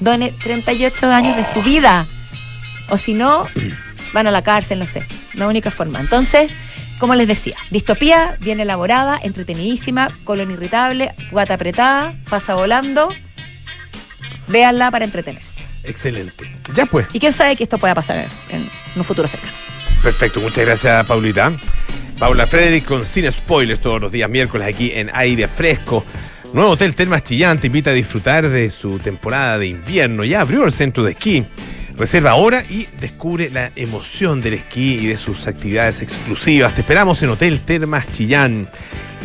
done 0.05 0.33
38 0.43 1.11
años 1.11 1.37
de 1.37 1.45
su 1.45 1.63
vida. 1.63 2.07
O 2.91 2.99
si 2.99 3.15
no, 3.15 3.47
van 4.13 4.27
a 4.27 4.31
la 4.31 4.43
cárcel, 4.43 4.79
no 4.79 4.87
sé. 4.87 5.05
La 5.35 5.49
única 5.49 5.71
forma. 5.71 6.01
Entonces, 6.01 6.53
como 6.99 7.15
les 7.15 7.27
decía, 7.27 7.57
distopía 7.71 8.37
bien 8.41 8.61
elaborada, 8.61 9.19
entretenidísima, 9.23 10.09
colon 10.25 10.51
irritable, 10.51 11.13
guata 11.31 11.55
apretada, 11.55 12.15
pasa 12.29 12.55
volando. 12.55 13.09
Véanla 14.49 14.91
para 14.91 15.05
entretenerse. 15.05 15.65
Excelente. 15.83 16.51
Ya 16.75 16.87
pues. 16.87 17.07
Y 17.13 17.21
quién 17.21 17.33
sabe 17.33 17.57
que 17.57 17.65
esto 17.65 17.79
pueda 17.79 17.95
pasar 17.95 18.29
en, 18.51 18.69
un 18.97 19.05
futuro 19.05 19.27
cercano. 19.27 19.53
Perfecto, 20.03 20.41
muchas 20.41 20.65
gracias, 20.65 21.07
Paulita. 21.07 21.53
Paula 22.19 22.47
Frederick 22.47 22.85
con 22.85 23.05
Cine 23.05 23.33
Spoilers 23.33 23.81
todos 23.81 24.01
los 24.01 24.13
días 24.13 24.31
miércoles 24.31 24.69
aquí 24.69 24.93
en 24.95 25.11
Aire 25.15 25.49
Fresco. 25.49 26.05
Nuevo 26.55 26.71
Hotel 26.71 26.95
Termas 26.95 27.25
Chillán 27.25 27.59
te 27.59 27.67
invita 27.67 27.91
a 27.91 27.95
disfrutar 27.95 28.49
de 28.49 28.71
su 28.71 29.01
temporada 29.01 29.59
de 29.59 29.67
invierno. 29.67 30.23
Ya 30.23 30.41
abrió 30.41 30.65
el 30.65 30.73
centro 30.73 31.03
de 31.03 31.11
esquí 31.11 31.45
Reserva 31.97 32.31
ahora 32.31 32.65
y 32.69 32.87
descubre 33.01 33.51
la 33.51 33.73
emoción 33.75 34.41
del 34.41 34.55
esquí 34.55 34.99
y 35.01 35.07
de 35.07 35.17
sus 35.17 35.49
actividades 35.49 36.01
exclusivas. 36.01 36.75
Te 36.75 36.83
esperamos 36.83 37.21
en 37.25 37.31
Hotel 37.31 37.61
Termas 37.61 38.07
Chillán. 38.13 38.69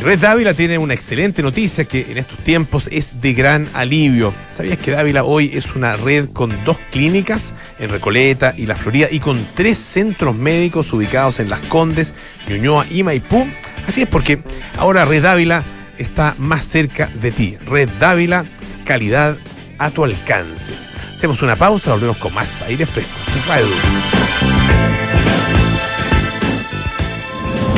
Red 0.03 0.19
Dávila 0.19 0.55
tiene 0.55 0.79
una 0.79 0.95
excelente 0.95 1.43
noticia 1.43 1.85
que 1.85 2.11
en 2.11 2.17
estos 2.17 2.39
tiempos 2.39 2.89
es 2.91 3.21
de 3.21 3.33
gran 3.33 3.67
alivio. 3.75 4.33
¿Sabías 4.49 4.79
que 4.79 4.89
Dávila 4.89 5.23
hoy 5.23 5.51
es 5.53 5.75
una 5.75 5.97
red 5.97 6.29
con 6.29 6.51
dos 6.65 6.77
clínicas 6.91 7.53
en 7.77 7.91
Recoleta 7.91 8.55
y 8.57 8.65
La 8.65 8.75
Florida 8.75 9.07
y 9.11 9.19
con 9.19 9.39
tres 9.55 9.77
centros 9.77 10.35
médicos 10.35 10.91
ubicados 10.93 11.39
en 11.39 11.49
Las 11.49 11.63
Condes, 11.67 12.15
Ñuñoa 12.47 12.87
y 12.89 13.03
Maipú? 13.03 13.47
Así 13.87 14.01
es 14.03 14.07
porque 14.07 14.39
ahora 14.77 15.05
Red 15.05 15.23
Dávila 15.23 15.63
está 15.99 16.33
más 16.39 16.65
cerca 16.65 17.07
de 17.21 17.31
ti. 17.31 17.57
Red 17.67 17.89
Dávila, 17.99 18.45
calidad 18.85 19.37
a 19.77 19.91
tu 19.91 20.03
alcance. 20.03 20.73
Hacemos 21.13 21.41
una 21.41 21.55
pausa, 21.55 21.91
volvemos 21.91 22.17
con 22.17 22.33
más 22.33 22.61
aire 22.63 22.85
fresco. 22.85 23.19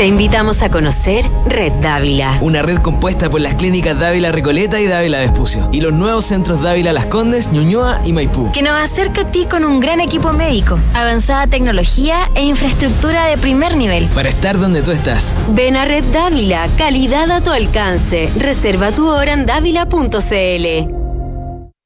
Te 0.02 0.08
invitamos 0.08 0.64
a 0.64 0.70
conocer 0.70 1.30
Red 1.46 1.74
Dávila. 1.74 2.40
Una 2.42 2.64
red 2.64 2.80
compuesta 2.80 3.30
por 3.30 3.40
las 3.40 3.54
clínicas 3.54 4.00
Dávila 4.00 4.32
Recoleta 4.32 4.82
y 4.82 4.88
Dávila 4.88 5.20
Vespucio. 5.20 5.70
Y 5.72 5.80
los 5.80 5.94
nuevos 5.94 6.26
centros 6.26 6.64
Dávila 6.64 6.92
Las 6.92 7.06
Condes, 7.06 7.52
Ñuñoa 7.52 8.00
y 8.04 8.12
Maipú. 8.12 8.52
Que 8.52 8.64
nos 8.64 8.74
acerca 8.74 9.22
a 9.22 9.28
ti 9.32 9.46
con 9.48 9.64
un 9.64 9.80
gran 9.80 10.02
equipo 10.02 10.34
médico, 10.34 10.80
avanzada 10.96 11.46
tecnología 11.46 12.32
e 12.34 12.42
infraestructura 12.42 13.28
de 13.28 13.38
primer 13.38 13.78
nivel. 13.78 14.08
Para 14.08 14.30
estar 14.30 14.58
donde 14.58 14.82
tú 14.82 14.90
estás. 14.90 15.36
Ven 15.50 15.76
a 15.76 15.86
Red 15.86 16.06
Dávila, 16.06 16.68
calidad 16.80 17.30
a 17.30 17.42
tu 17.42 17.52
alcance. 17.52 18.32
Reserva 18.40 18.92
tu 18.92 19.08
hora 19.08 19.34
en 19.34 19.46
dávila.cl. 19.46 20.96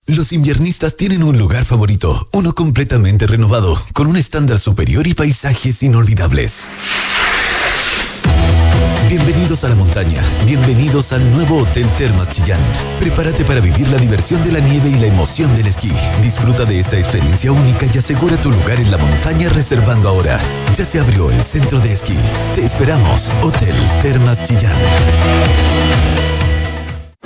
Los 0.08 0.32
inviernistas 0.32 0.95
tienen 0.95 1.21
un 1.21 1.38
lugar 1.38 1.65
favorito, 1.65 2.30
uno 2.32 2.56
completamente 2.56 3.28
renovado, 3.28 3.84
con 3.91 4.08
un 4.08 4.15
estándar 4.15 4.60
superior 4.60 5.06
y 5.06 5.15
paisajes 5.15 5.84
inolvidables. 5.84 6.69
Bienvenidos 9.07 9.63
a 9.63 9.69
la 9.69 9.75
montaña, 9.75 10.23
bienvenidos 10.47 11.13
al 11.13 11.31
nuevo 11.31 11.59
Hotel 11.59 11.87
Termas 11.95 12.27
Chillán. 12.29 12.59
Prepárate 12.99 13.45
para 13.45 13.59
vivir 13.59 13.87
la 13.87 13.97
diversión 13.97 14.43
de 14.43 14.51
la 14.51 14.59
nieve 14.59 14.89
y 14.89 14.95
la 14.95 15.05
emoción 15.05 15.55
del 15.55 15.67
esquí. 15.67 15.91
Disfruta 16.23 16.65
de 16.65 16.79
esta 16.79 16.97
experiencia 16.97 17.51
única 17.51 17.85
y 17.85 17.97
asegura 17.99 18.41
tu 18.41 18.51
lugar 18.51 18.79
en 18.79 18.89
la 18.89 18.97
montaña 18.97 19.49
reservando 19.49 20.09
ahora. 20.09 20.39
Ya 20.75 20.83
se 20.85 20.99
abrió 20.99 21.29
el 21.29 21.41
centro 21.41 21.79
de 21.79 21.93
esquí. 21.93 22.17
Te 22.55 22.65
esperamos, 22.65 23.31
Hotel 23.43 23.75
Termas 24.01 24.41
Chillán. 24.41 24.73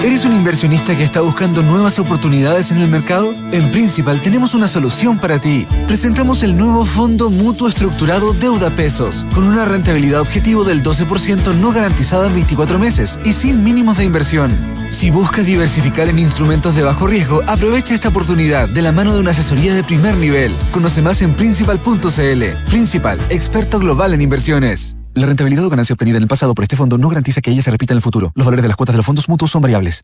¿Eres 0.02 0.24
un 0.24 0.32
inversionista 0.32 0.96
que 0.96 1.04
está 1.04 1.20
buscando 1.20 1.62
nuevas 1.62 2.00
oportunidades 2.00 2.72
en 2.72 2.78
el 2.78 2.88
mercado? 2.88 3.34
En 3.52 3.70
Principal 3.70 4.22
tenemos 4.22 4.54
una 4.54 4.70
solución 4.70 5.20
para 5.20 5.42
ti. 5.42 5.68
Presentamos 5.88 6.42
el 6.42 6.56
nuevo 6.56 6.86
Fondo 6.86 7.30
Mutuo 7.30 7.68
Estructurado 7.68 8.32
Deuda 8.32 8.70
Pesos, 8.70 9.26
con 9.36 9.44
una 9.44 9.66
rentabilidad 9.66 10.22
objetivo 10.22 10.64
del 10.64 10.82
12% 10.84 11.54
no 11.56 11.74
garantizada 11.74 12.28
en 12.28 12.36
24 12.36 12.80
meses 12.80 13.20
y 13.26 13.34
sin 13.34 13.62
mínimos 13.62 13.98
de 13.98 14.06
inversión. 14.06 14.50
Si 14.90 15.12
buscas 15.12 15.46
diversificar 15.46 16.08
en 16.08 16.20
instrumentos 16.20 16.76
de 16.76 16.84
bajo 16.84 17.06
riesgo, 17.06 17.42
aprovecha 17.46 17.94
esta 17.94 18.08
oportunidad 18.08 18.70
de 18.70 18.82
la 18.82 18.94
mano 18.94 19.14
de 19.14 19.20
una 19.20 19.32
asesoría 19.32 19.76
de 19.76 19.84
primer 19.84 20.16
nivel. 20.16 20.56
Conoce 20.72 21.02
más 21.02 21.22
en 21.22 21.34
principal.cl. 21.34 22.70
Principal, 22.70 23.20
experto 23.30 23.80
global 23.80 24.14
en 24.14 24.22
inversiones. 24.22 24.96
La 25.14 25.26
rentabilidad 25.26 25.66
o 25.66 25.70
ganancia 25.70 25.94
obtenida 25.94 26.18
en 26.18 26.24
el 26.24 26.30
pasado 26.30 26.54
por 26.54 26.64
este 26.64 26.76
fondo 26.76 26.98
no 26.98 27.10
garantiza 27.10 27.42
que 27.42 27.52
ella 27.52 27.62
se 27.62 27.72
repita 27.72 27.94
en 27.94 27.98
el 27.98 28.02
futuro. 28.02 28.32
Los 28.36 28.46
valores 28.46 28.64
de 28.64 28.68
las 28.68 28.78
cuotas 28.78 28.94
de 28.94 28.98
los 28.98 29.06
fondos 29.06 29.28
mutuos 29.28 29.52
son 29.52 29.62
variables. 29.62 30.04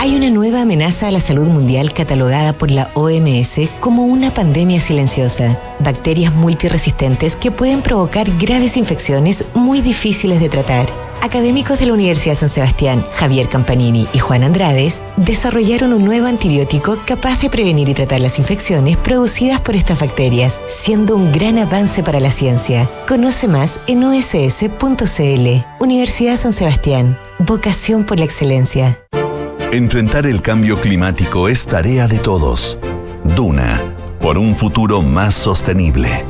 Hay 0.00 0.14
una 0.16 0.30
nueva 0.30 0.62
amenaza 0.62 1.08
a 1.08 1.10
la 1.10 1.20
salud 1.20 1.48
mundial 1.48 1.92
catalogada 1.92 2.52
por 2.52 2.70
la 2.70 2.90
OMS 2.94 3.68
como 3.80 4.06
una 4.06 4.32
pandemia 4.32 4.80
silenciosa. 4.80 5.58
Bacterias 5.80 6.34
multiresistentes 6.34 7.36
que 7.36 7.50
pueden 7.50 7.82
provocar 7.82 8.30
graves 8.38 8.76
infecciones 8.76 9.44
muy 9.54 9.80
difíciles 9.80 10.40
de 10.40 10.48
tratar. 10.48 11.07
Académicos 11.20 11.80
de 11.80 11.86
la 11.86 11.94
Universidad 11.94 12.36
San 12.36 12.48
Sebastián, 12.48 13.04
Javier 13.12 13.48
Campanini 13.48 14.06
y 14.12 14.18
Juan 14.18 14.44
Andrades, 14.44 15.02
desarrollaron 15.16 15.92
un 15.92 16.04
nuevo 16.04 16.26
antibiótico 16.26 16.96
capaz 17.04 17.40
de 17.40 17.50
prevenir 17.50 17.88
y 17.88 17.94
tratar 17.94 18.20
las 18.20 18.38
infecciones 18.38 18.96
producidas 18.96 19.60
por 19.60 19.74
estas 19.74 20.00
bacterias, 20.00 20.62
siendo 20.68 21.16
un 21.16 21.32
gran 21.32 21.58
avance 21.58 22.02
para 22.02 22.20
la 22.20 22.30
ciencia. 22.30 22.88
Conoce 23.08 23.48
más 23.48 23.80
en 23.88 24.04
uss.cl. 24.04 25.66
Universidad 25.80 26.36
San 26.36 26.52
Sebastián. 26.52 27.18
Vocación 27.40 28.04
por 28.04 28.18
la 28.18 28.24
excelencia. 28.24 29.02
Enfrentar 29.72 30.24
el 30.24 30.40
cambio 30.40 30.80
climático 30.80 31.48
es 31.48 31.66
tarea 31.66 32.06
de 32.06 32.18
todos. 32.18 32.78
Duna, 33.24 33.82
por 34.20 34.38
un 34.38 34.54
futuro 34.54 35.02
más 35.02 35.34
sostenible. 35.34 36.24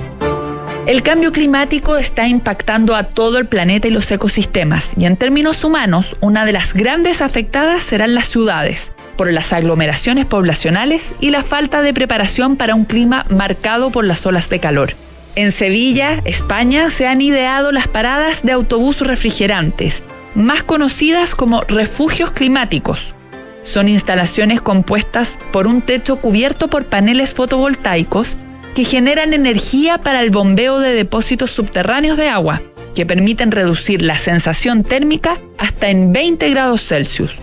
El 0.88 1.02
cambio 1.02 1.32
climático 1.32 1.98
está 1.98 2.26
impactando 2.28 2.96
a 2.96 3.02
todo 3.02 3.36
el 3.36 3.44
planeta 3.44 3.88
y 3.88 3.90
los 3.90 4.10
ecosistemas, 4.10 4.92
y 4.96 5.04
en 5.04 5.18
términos 5.18 5.62
humanos, 5.62 6.16
una 6.22 6.46
de 6.46 6.52
las 6.52 6.72
grandes 6.72 7.20
afectadas 7.20 7.84
serán 7.84 8.14
las 8.14 8.30
ciudades, 8.30 8.92
por 9.18 9.30
las 9.30 9.52
aglomeraciones 9.52 10.24
poblacionales 10.24 11.14
y 11.20 11.28
la 11.28 11.42
falta 11.42 11.82
de 11.82 11.92
preparación 11.92 12.56
para 12.56 12.74
un 12.74 12.86
clima 12.86 13.26
marcado 13.28 13.90
por 13.90 14.06
las 14.06 14.24
olas 14.24 14.48
de 14.48 14.60
calor. 14.60 14.94
En 15.34 15.52
Sevilla, 15.52 16.22
España, 16.24 16.88
se 16.88 17.06
han 17.06 17.20
ideado 17.20 17.70
las 17.70 17.86
paradas 17.86 18.42
de 18.42 18.52
autobús 18.52 19.02
refrigerantes, 19.02 20.04
más 20.34 20.62
conocidas 20.62 21.34
como 21.34 21.60
refugios 21.68 22.30
climáticos. 22.30 23.14
Son 23.62 23.88
instalaciones 23.88 24.62
compuestas 24.62 25.38
por 25.52 25.66
un 25.66 25.82
techo 25.82 26.16
cubierto 26.16 26.68
por 26.68 26.86
paneles 26.86 27.34
fotovoltaicos 27.34 28.38
que 28.74 28.84
generan 28.84 29.34
energía 29.34 29.98
para 29.98 30.22
el 30.22 30.30
bombeo 30.30 30.78
de 30.78 30.92
depósitos 30.94 31.50
subterráneos 31.50 32.16
de 32.16 32.28
agua, 32.28 32.62
que 32.94 33.06
permiten 33.06 33.50
reducir 33.50 34.02
la 34.02 34.18
sensación 34.18 34.82
térmica 34.82 35.38
hasta 35.56 35.88
en 35.90 36.12
20 36.12 36.50
grados 36.50 36.86
Celsius. 36.86 37.42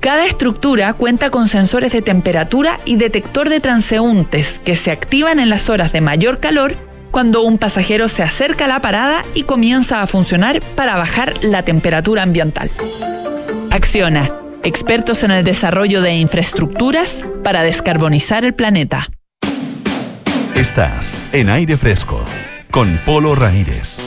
Cada 0.00 0.26
estructura 0.26 0.92
cuenta 0.92 1.30
con 1.30 1.48
sensores 1.48 1.92
de 1.92 2.02
temperatura 2.02 2.78
y 2.84 2.96
detector 2.96 3.48
de 3.48 3.60
transeúntes 3.60 4.60
que 4.64 4.76
se 4.76 4.90
activan 4.90 5.40
en 5.40 5.50
las 5.50 5.68
horas 5.68 5.92
de 5.92 6.00
mayor 6.00 6.38
calor 6.38 6.76
cuando 7.10 7.42
un 7.42 7.58
pasajero 7.58 8.06
se 8.08 8.22
acerca 8.22 8.66
a 8.66 8.68
la 8.68 8.80
parada 8.80 9.24
y 9.34 9.42
comienza 9.42 10.02
a 10.02 10.06
funcionar 10.06 10.60
para 10.76 10.96
bajar 10.96 11.34
la 11.42 11.64
temperatura 11.64 12.22
ambiental. 12.22 12.70
Acciona, 13.70 14.30
expertos 14.62 15.24
en 15.24 15.30
el 15.30 15.44
desarrollo 15.44 16.00
de 16.00 16.14
infraestructuras 16.14 17.24
para 17.42 17.62
descarbonizar 17.62 18.44
el 18.44 18.54
planeta. 18.54 19.08
Estás 20.58 21.24
en 21.30 21.50
aire 21.50 21.76
fresco 21.76 22.20
con 22.72 22.98
Polo 23.06 23.36
Ramírez. 23.36 24.00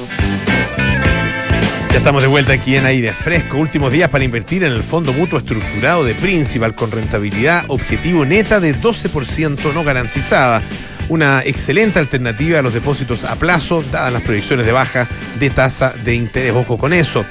Ya 1.90 1.98
estamos 1.98 2.22
de 2.22 2.28
vuelta 2.28 2.52
aquí 2.52 2.76
en 2.76 2.86
aire 2.86 3.14
fresco. 3.14 3.56
Últimos 3.56 3.90
días 3.90 4.10
para 4.10 4.26
invertir 4.26 4.66
en 4.66 4.74
el 4.74 4.84
fondo 4.84 5.14
mutuo 5.14 5.40
estructurado 5.40 6.04
de 6.04 6.14
Principal 6.14 6.76
con 6.76 6.92
rentabilidad 6.92 7.64
objetivo 7.70 8.26
neta 8.26 8.60
de 8.60 8.76
12% 8.76 9.74
no 9.74 9.86
garantizada. 9.86 10.62
Una 11.10 11.42
excelente 11.44 12.00
alternativa 12.00 12.60
a 12.60 12.62
los 12.62 12.74
depósitos 12.74 13.24
a 13.24 13.36
plazo, 13.36 13.84
dadas 13.92 14.14
las 14.14 14.22
proyecciones 14.22 14.66
de 14.66 14.72
baja 14.72 15.08
de 15.40 15.50
tasa 15.50 15.94
de 16.04 16.16
interés. 16.16 16.54
Ojo 16.54 16.78
con 16.78 16.94
eso. 16.94 17.26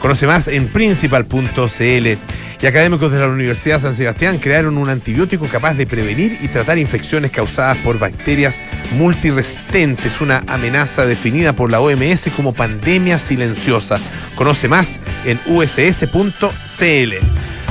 Conoce 0.00 0.26
más 0.26 0.48
en 0.48 0.68
principal.cl. 0.68 2.18
Y 2.64 2.66
académicos 2.66 3.12
de 3.12 3.18
la 3.18 3.28
Universidad 3.28 3.78
San 3.78 3.94
Sebastián 3.94 4.38
crearon 4.38 4.78
un 4.78 4.88
antibiótico 4.88 5.46
capaz 5.48 5.74
de 5.74 5.86
prevenir 5.86 6.38
y 6.40 6.48
tratar 6.48 6.78
infecciones 6.78 7.30
causadas 7.30 7.76
por 7.78 7.98
bacterias 7.98 8.62
multiresistentes, 8.92 10.18
una 10.22 10.42
amenaza 10.46 11.04
definida 11.04 11.52
por 11.52 11.70
la 11.70 11.80
OMS 11.80 12.30
como 12.34 12.54
pandemia 12.54 13.18
silenciosa. 13.18 13.96
Conoce 14.34 14.68
más 14.68 14.98
en 15.26 15.38
uss.cl. 15.46 17.14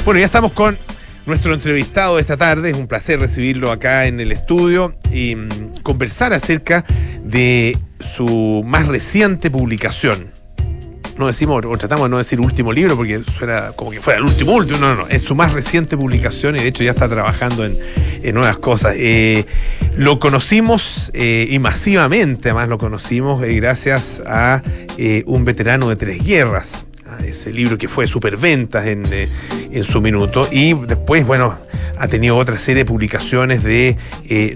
Bueno, 0.06 0.20
ya 0.20 0.26
estamos 0.28 0.52
con 0.52 0.78
nuestro 1.26 1.54
entrevistado 1.54 2.20
esta 2.20 2.38
tarde. 2.38 2.72
Es 2.72 2.78
un 2.78 2.88
placer 2.88 3.20
recibirlo 3.20 3.72
acá 3.72 4.06
en 4.06 4.20
el 4.20 4.32
estudio 4.32 4.96
y 5.12 5.36
mm, 5.36 5.82
conversar 5.84 6.34
acerca 6.34 6.86
de 7.24 7.78
su 8.00 8.64
más 8.66 8.88
reciente 8.88 9.50
publicación 9.50 10.34
no 11.18 11.28
decimos, 11.28 11.64
o 11.66 11.78
tratamos 11.78 12.06
de 12.06 12.10
no 12.10 12.18
decir 12.18 12.40
último 12.40 12.74
libro 12.74 12.96
porque 12.96 13.22
suena 13.38 13.72
como 13.76 13.92
que 13.92 14.02
fuera 14.02 14.20
el 14.20 14.26
último 14.26 14.54
último, 14.54 14.80
no, 14.80 14.96
no, 14.96 15.04
no, 15.04 15.10
es 15.10 15.22
su 15.22 15.36
más 15.36 15.54
reciente 15.54 15.96
publicación 15.98 16.56
y 16.56 16.60
de 16.60 16.68
hecho 16.68 16.84
ya 16.84 16.92
está 16.92 17.08
trabajando 17.08 17.66
en, 17.66 17.78
nuevas 18.34 18.58
cosas. 18.58 18.96
Eh, 18.98 19.46
lo 19.96 20.20
conocimos 20.20 21.12
eh, 21.14 21.48
y 21.50 21.60
masivamente, 21.60 22.50
además 22.50 22.70
lo 22.70 22.78
conocimos 22.78 23.44
eh, 23.44 23.54
gracias 23.56 24.24
a 24.26 24.64
un 25.26 25.44
veterano 25.46 25.90
de 25.90 25.96
tres 25.96 26.24
guerras, 26.24 26.86
ese 27.26 27.52
libro 27.52 27.78
que 27.78 27.88
fue 27.88 28.08
superventas 28.08 28.88
en, 28.88 29.04
en 29.72 29.84
su 29.84 30.02
minuto 30.02 30.48
y 30.52 30.74
después, 30.74 31.26
bueno, 31.26 31.58
ha 31.98 32.08
tenido 32.08 32.38
otra 32.38 32.58
serie 32.58 32.84
de 32.84 32.86
publicaciones 32.86 33.64
de, 33.64 33.98
eh, 34.30 34.56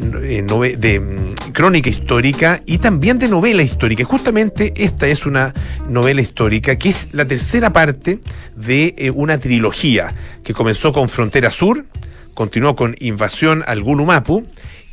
de 0.77 0.99
mm, 0.99 1.51
crónica 1.53 1.89
histórica 1.89 2.61
y 2.65 2.79
también 2.79 3.19
de 3.19 3.27
novela 3.27 3.63
histórica. 3.63 4.03
Justamente 4.03 4.73
esta 4.75 5.07
es 5.07 5.25
una 5.25 5.53
novela 5.87 6.21
histórica 6.21 6.75
que 6.77 6.89
es 6.89 7.07
la 7.11 7.25
tercera 7.25 7.71
parte 7.71 8.19
de 8.55 8.95
eh, 8.97 9.11
una 9.11 9.37
trilogía 9.37 10.13
que 10.43 10.53
comenzó 10.53 10.93
con 10.93 11.09
Frontera 11.09 11.51
Sur, 11.51 11.85
continuó 12.33 12.75
con 12.75 12.95
Invasión 12.99 13.63
al 13.65 13.81
Gulumapu 13.81 14.43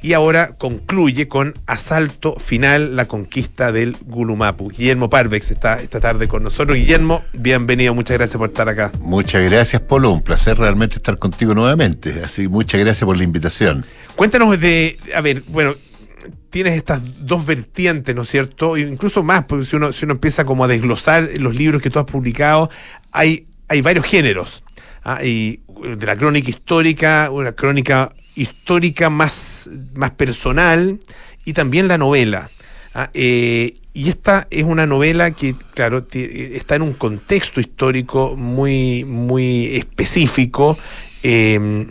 y 0.05 0.13
ahora 0.13 0.51
concluye 0.59 1.29
con 1.29 1.55
Asalto 1.67 2.37
Final, 2.39 2.95
la 2.95 3.07
conquista 3.07 3.73
del 3.73 3.97
Gulumapu. 4.05 4.69
Guillermo 4.69 5.09
Parvex 5.09 5.51
está 5.51 5.77
esta 5.77 5.99
tarde 5.99 6.29
con 6.29 6.43
nosotros. 6.43 6.77
Guillermo, 6.77 7.25
bienvenido, 7.33 7.95
muchas 7.95 8.19
gracias 8.19 8.37
por 8.37 8.51
estar 8.51 8.69
acá. 8.69 8.93
Muchas 9.01 9.51
gracias, 9.51 9.81
Polo. 9.81 10.11
Un 10.11 10.21
placer 10.21 10.59
realmente 10.59 10.97
estar 10.97 11.17
contigo 11.17 11.55
nuevamente. 11.55 12.21
Así, 12.23 12.49
muchas 12.49 12.83
gracias 12.83 13.07
por 13.07 13.17
la 13.17 13.25
invitación. 13.25 13.87
Cuéntanos 14.15 14.61
de, 14.61 14.99
a 15.15 15.23
ver, 15.23 15.43
bueno, 15.49 15.75
tienes 16.51 16.75
estas 16.75 17.01
dos 17.21 17.47
vertientes, 17.47 18.15
¿no 18.15 18.23
es 18.23 18.29
cierto? 18.29 18.77
Incluso 18.77 19.23
más, 19.23 19.47
porque 19.47 19.65
si 19.65 19.75
uno, 19.77 19.91
si 19.91 20.05
uno 20.05 20.13
empieza 20.13 20.45
como 20.45 20.65
a 20.65 20.69
desglosar 20.69 21.31
los 21.39 21.55
libros 21.55 21.81
que 21.81 21.89
tú 21.89 21.99
has 21.99 22.05
publicado, 22.05 22.69
hay, 23.11 23.47
hay 23.69 23.81
varios 23.81 24.05
géneros. 24.05 24.65
¿ah? 25.03 25.25
Y 25.25 25.63
de 25.97 26.05
la 26.05 26.15
crónica 26.15 26.51
histórica, 26.51 27.31
una 27.31 27.53
crónica 27.53 28.13
histórica 28.35 29.11
más, 29.11 29.69
más 29.95 30.13
personal 30.13 30.99
y 31.45 31.53
también 31.53 31.89
la 31.89 31.99
novela. 31.99 32.51
¿ah? 32.95 33.11
Eh, 33.15 33.77
y 33.93 34.09
esta 34.09 34.47
es 34.51 34.65
una 34.65 34.87
novela 34.87 35.31
que, 35.33 35.55
claro, 35.75 36.07
está 36.13 36.75
en 36.75 36.83
un 36.83 36.95
contexto 36.95 37.61
histórico 37.61 38.35
muy, 38.37 39.05
muy 39.05 39.77
específico. 39.77 40.79
Eh, 41.23 41.87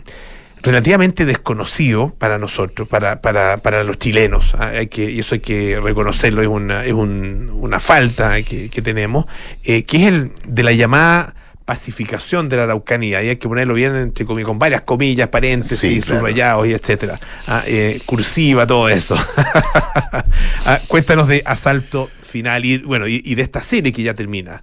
relativamente 0.64 1.26
desconocido 1.26 2.14
para 2.18 2.38
nosotros, 2.38 2.88
para, 2.88 3.20
para, 3.20 3.58
para 3.58 3.84
los 3.84 3.98
chilenos. 3.98 4.54
¿ah? 4.54 4.68
Hay 4.68 4.86
que, 4.88 5.18
eso 5.18 5.34
hay 5.34 5.40
que 5.40 5.78
reconocerlo, 5.80 6.40
es 6.40 6.48
una, 6.48 6.84
es 6.84 6.94
un, 6.94 7.50
una 7.54 7.78
falta 7.80 8.42
que, 8.42 8.70
que 8.70 8.82
tenemos, 8.82 9.26
eh, 9.62 9.84
que 9.84 9.98
es 9.98 10.08
el 10.08 10.32
de 10.48 10.62
la 10.62 10.72
llamada 10.72 11.34
pacificación 11.64 12.48
de 12.48 12.56
la 12.58 12.64
Araucanía, 12.64 13.22
y 13.22 13.30
hay 13.30 13.36
que 13.36 13.48
ponerlo 13.48 13.74
bien 13.74 13.94
entre 13.96 14.26
con 14.26 14.58
varias 14.58 14.82
comillas, 14.82 15.28
paréntesis, 15.28 16.04
subrayados 16.04 16.66
y 16.66 16.72
etcétera. 16.72 17.18
Ah, 17.46 17.62
eh, 17.66 18.00
cursiva, 18.04 18.66
todo 18.66 18.88
eso. 18.88 19.16
ah, 20.66 20.80
cuéntanos 20.88 21.28
de 21.28 21.42
Asalto 21.44 22.10
Final 22.20 22.64
y 22.64 22.78
bueno, 22.78 23.08
y, 23.08 23.22
y, 23.24 23.34
de 23.34 23.42
esta 23.42 23.62
serie 23.62 23.92
que 23.92 24.02
ya 24.02 24.12
termina. 24.12 24.62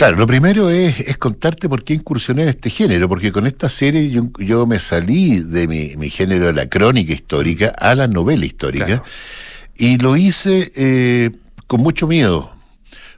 Claro, 0.00 0.16
lo 0.16 0.26
primero 0.26 0.70
es, 0.70 1.18
contarte 1.18 1.68
por 1.68 1.84
qué 1.84 1.94
incursioné 1.94 2.44
en 2.44 2.48
este 2.48 2.70
género, 2.70 3.06
porque 3.06 3.30
con 3.30 3.46
esta 3.46 3.68
serie 3.68 4.08
yo, 4.08 4.22
yo 4.38 4.66
me 4.66 4.78
salí 4.78 5.40
de 5.40 5.68
mi, 5.68 5.94
mi, 5.96 6.08
género 6.08 6.46
de 6.46 6.54
la 6.54 6.70
crónica 6.70 7.12
histórica 7.12 7.68
a 7.78 7.94
la 7.94 8.08
novela 8.08 8.46
histórica 8.46 8.86
claro. 8.86 9.04
y 9.76 9.98
lo 9.98 10.16
hice 10.16 10.72
eh, 10.74 11.30
con 11.66 11.82
mucho 11.82 12.06
miedo. 12.06 12.50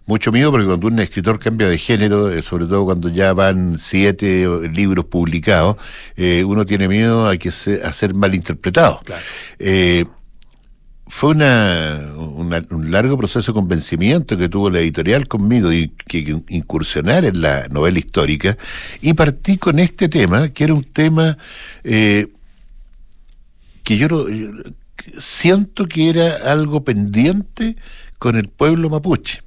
Mucho 0.06 0.32
miedo 0.32 0.50
porque 0.50 0.66
cuando 0.66 0.88
un 0.88 0.98
escritor 0.98 1.38
cambia 1.38 1.68
de 1.68 1.78
género, 1.78 2.30
eh, 2.30 2.42
sobre 2.42 2.66
todo 2.66 2.84
cuando 2.84 3.08
ya 3.08 3.32
van 3.32 3.78
siete 3.78 4.46
libros 4.72 5.04
publicados, 5.04 5.76
eh, 6.16 6.44
uno 6.44 6.66
tiene 6.66 6.88
miedo 6.88 7.28
a, 7.28 7.36
que 7.36 7.50
se, 7.50 7.82
a 7.84 7.92
ser 7.92 8.14
malinterpretado. 8.14 9.00
Claro. 9.04 9.22
Eh, 9.58 10.04
fue 11.12 11.32
una, 11.32 12.10
una, 12.16 12.64
un 12.70 12.90
largo 12.90 13.18
proceso 13.18 13.52
de 13.52 13.54
convencimiento 13.54 14.38
que 14.38 14.48
tuvo 14.48 14.70
la 14.70 14.80
editorial 14.80 15.28
conmigo 15.28 15.70
y 15.70 15.88
que 15.88 16.40
incursionar 16.48 17.26
en 17.26 17.42
la 17.42 17.68
novela 17.68 17.98
histórica 17.98 18.56
y 19.02 19.12
partí 19.12 19.58
con 19.58 19.78
este 19.78 20.08
tema, 20.08 20.48
que 20.48 20.64
era 20.64 20.72
un 20.72 20.84
tema 20.84 21.36
eh, 21.84 22.28
que 23.84 23.98
yo, 23.98 24.08
yo 24.08 24.50
siento 25.18 25.86
que 25.86 26.08
era 26.08 26.50
algo 26.50 26.82
pendiente 26.82 27.76
con 28.18 28.36
el 28.36 28.48
pueblo 28.48 28.88
mapuche, 28.88 29.42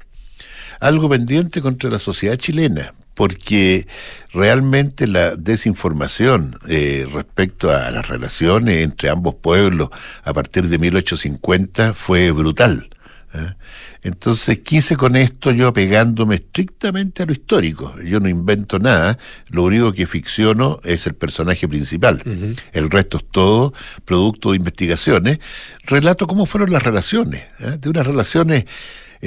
algo 0.80 1.09
pendiente 1.09 1.61
contra 1.61 1.89
la 1.89 1.99
sociedad 1.99 2.36
chilena, 2.36 2.93
porque 3.13 3.88
realmente 4.34 5.07
la 5.07 5.36
desinformación 5.36 6.59
eh, 6.67 7.07
respecto 7.11 7.71
a 7.71 7.89
las 7.91 8.07
relaciones 8.07 8.84
entre 8.84 9.09
ambos 9.09 9.36
pueblos 9.36 9.89
a 10.23 10.34
partir 10.34 10.67
de 10.67 10.78
1850 10.78 11.93
fue 11.93 12.32
brutal. 12.32 12.89
¿eh? 13.34 13.53
Entonces 14.03 14.59
quise 14.59 14.97
con 14.97 15.15
esto 15.15 15.51
yo 15.51 15.67
apegándome 15.67 16.36
estrictamente 16.36 17.23
a 17.23 17.26
lo 17.26 17.32
histórico. 17.32 17.95
Yo 18.03 18.19
no 18.19 18.30
invento 18.30 18.78
nada, 18.78 19.17
lo 19.49 19.63
único 19.63 19.91
que 19.93 20.05
ficciono 20.05 20.80
es 20.84 21.07
el 21.07 21.15
personaje 21.15 21.67
principal. 21.67 22.21
Uh 22.23 22.30
-huh. 22.30 22.59
El 22.73 22.91
resto 22.91 23.17
es 23.17 23.26
todo 23.32 23.73
producto 24.05 24.51
de 24.51 24.57
investigaciones. 24.57 25.39
Relato 25.86 26.28
cómo 26.28 26.45
fueron 26.45 26.71
las 26.71 26.84
relaciones, 26.84 27.45
¿eh? 27.59 27.78
de 27.80 27.89
unas 27.89 28.05
relaciones 28.05 28.65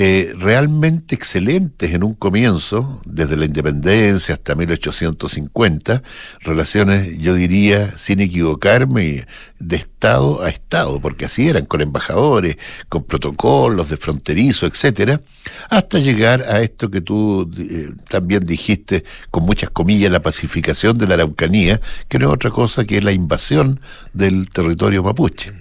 eh, 0.00 0.32
realmente 0.38 1.16
excelentes 1.16 1.92
en 1.92 2.04
un 2.04 2.14
comienzo, 2.14 3.02
desde 3.04 3.36
la 3.36 3.46
independencia 3.46 4.36
hasta 4.36 4.54
1850, 4.54 6.04
relaciones, 6.42 7.18
yo 7.18 7.34
diría, 7.34 7.98
sin 7.98 8.20
equivocarme, 8.20 9.26
de 9.58 9.74
Estado 9.76 10.40
a 10.44 10.50
Estado, 10.50 11.00
porque 11.00 11.24
así 11.24 11.48
eran, 11.48 11.66
con 11.66 11.80
embajadores, 11.80 12.58
con 12.88 13.02
protocolos 13.02 13.90
de 13.90 13.96
fronterizo, 13.96 14.66
etcétera, 14.66 15.20
hasta 15.68 15.98
llegar 15.98 16.42
a 16.42 16.60
esto 16.60 16.88
que 16.92 17.00
tú 17.00 17.50
eh, 17.58 17.90
también 18.08 18.46
dijiste, 18.46 19.02
con 19.32 19.42
muchas 19.42 19.70
comillas, 19.70 20.12
la 20.12 20.22
pacificación 20.22 20.96
de 20.96 21.08
la 21.08 21.14
Araucanía, 21.14 21.80
que 22.06 22.20
no 22.20 22.28
es 22.28 22.34
otra 22.34 22.52
cosa 22.52 22.84
que 22.84 23.02
la 23.02 23.10
invasión 23.10 23.80
del 24.12 24.48
territorio 24.48 25.02
mapuche. 25.02 25.54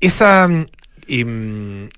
Esa. 0.00 0.48
Eh, 1.08 1.90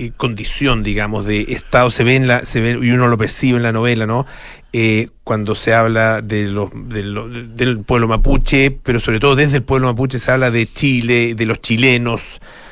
eh, 0.00 0.12
condición, 0.16 0.82
digamos, 0.82 1.26
de 1.26 1.42
Estado 1.50 1.90
se 1.90 2.04
ve 2.04 2.16
en 2.16 2.26
la, 2.26 2.42
se 2.44 2.62
ve, 2.62 2.70
y 2.70 2.90
uno 2.90 3.06
lo 3.06 3.18
percibe 3.18 3.58
en 3.58 3.62
la 3.62 3.70
novela, 3.70 4.06
¿no? 4.06 4.24
Eh, 4.72 5.10
cuando 5.24 5.54
se 5.54 5.74
habla 5.74 6.22
de 6.22 6.46
los, 6.46 6.70
de 6.72 7.02
lo, 7.02 7.28
del 7.28 7.80
pueblo 7.80 8.08
mapuche, 8.08 8.70
pero 8.70 8.98
sobre 8.98 9.20
todo 9.20 9.36
desde 9.36 9.58
el 9.58 9.62
pueblo 9.62 9.88
mapuche 9.88 10.18
se 10.18 10.30
habla 10.32 10.50
de 10.50 10.66
Chile, 10.66 11.34
de 11.34 11.44
los 11.44 11.60
chilenos, 11.60 12.22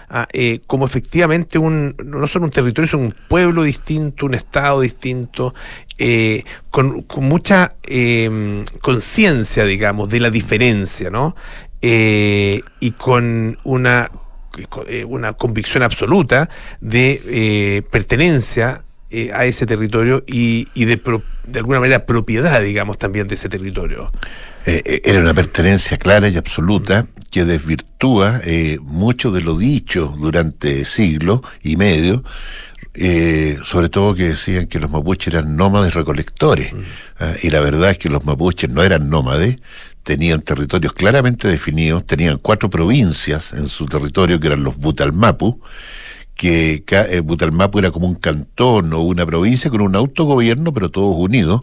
ah, 0.09 0.26
eh, 0.33 0.61
como 0.66 0.87
efectivamente 0.87 1.59
un, 1.59 1.95
no 2.03 2.26
solo 2.29 2.47
un 2.47 2.51
territorio, 2.51 2.89
sino 2.89 3.03
un 3.03 3.14
pueblo 3.29 3.62
distinto, 3.62 4.24
un 4.24 4.33
Estado 4.33 4.81
distinto, 4.81 5.55
con, 6.70 7.03
con, 7.03 7.24
mucha 7.24 7.74
conciencia, 8.81 9.64
digamos, 9.64 10.09
de 10.09 10.20
la 10.20 10.31
diferencia, 10.31 11.11
¿no? 11.11 11.37
y 11.83 12.91
con 12.93 13.59
una 13.64 14.11
una 15.06 15.32
convicción 15.34 15.82
absoluta 15.82 16.48
de 16.80 17.22
eh, 17.26 17.82
pertenencia 17.90 18.82
eh, 19.11 19.30
a 19.32 19.46
ese 19.46 19.66
territorio 19.66 20.24
y, 20.26 20.68
y 20.74 20.84
de, 20.84 20.98
pro, 20.98 21.22
de, 21.46 21.59
alguna 21.61 21.80
manera 21.80 22.04
propiedad, 22.04 22.61
digamos, 22.61 22.98
también 22.98 23.26
de 23.26 23.34
ese 23.34 23.48
territorio. 23.48 24.11
Eh, 24.66 25.00
era 25.04 25.20
una 25.20 25.34
pertenencia 25.34 25.96
clara 25.96 26.28
y 26.28 26.36
absoluta 26.36 27.06
que 27.30 27.44
desvirtúa 27.44 28.40
mucho 28.82 29.30
de 29.30 29.42
lo 29.42 29.56
dicho 29.56 30.14
durante 30.18 30.84
siglos 30.84 31.40
y 31.62 31.76
medio. 31.76 32.22
Eh, 33.00 33.61
sobre 33.62 33.88
todo 33.90 34.12
que 34.12 34.30
decían 34.30 34.66
que 34.66 34.80
los 34.80 34.90
mapuches 34.90 35.32
eran 35.32 35.54
nómades 35.56 35.94
recolectores. 35.94 36.72
Mm. 36.72 36.78
¿eh? 37.20 37.36
y 37.44 37.50
la 37.50 37.61
verdad 37.61 37.92
es 37.92 37.98
que 37.98 38.09
los 38.09 38.24
mapuches 38.24 38.68
no 38.70 38.82
eran 38.82 39.09
nómades, 39.09 39.56
tenían 40.09 40.40
territorios 40.40 40.94
claramente 40.94 41.48
definidos, 41.48 42.06
tenían 42.06 42.38
cuatro 42.38 42.70
provincias 42.70 43.52
en 43.52 43.68
su 43.68 43.84
territorio 43.84 44.40
que 44.40 44.46
eran 44.46 44.64
los 44.64 44.78
Butalmapu, 44.78 45.61
que 46.34 46.82
eh, 46.88 47.20
Butalmapu 47.20 47.78
era 47.78 47.90
como 47.90 48.06
un 48.06 48.14
cantón 48.14 48.90
o 48.94 49.02
una 49.02 49.26
provincia 49.26 49.70
con 49.70 49.82
un 49.82 49.94
autogobierno, 49.94 50.72
pero 50.72 50.90
todos 50.90 51.14
unidos, 51.14 51.61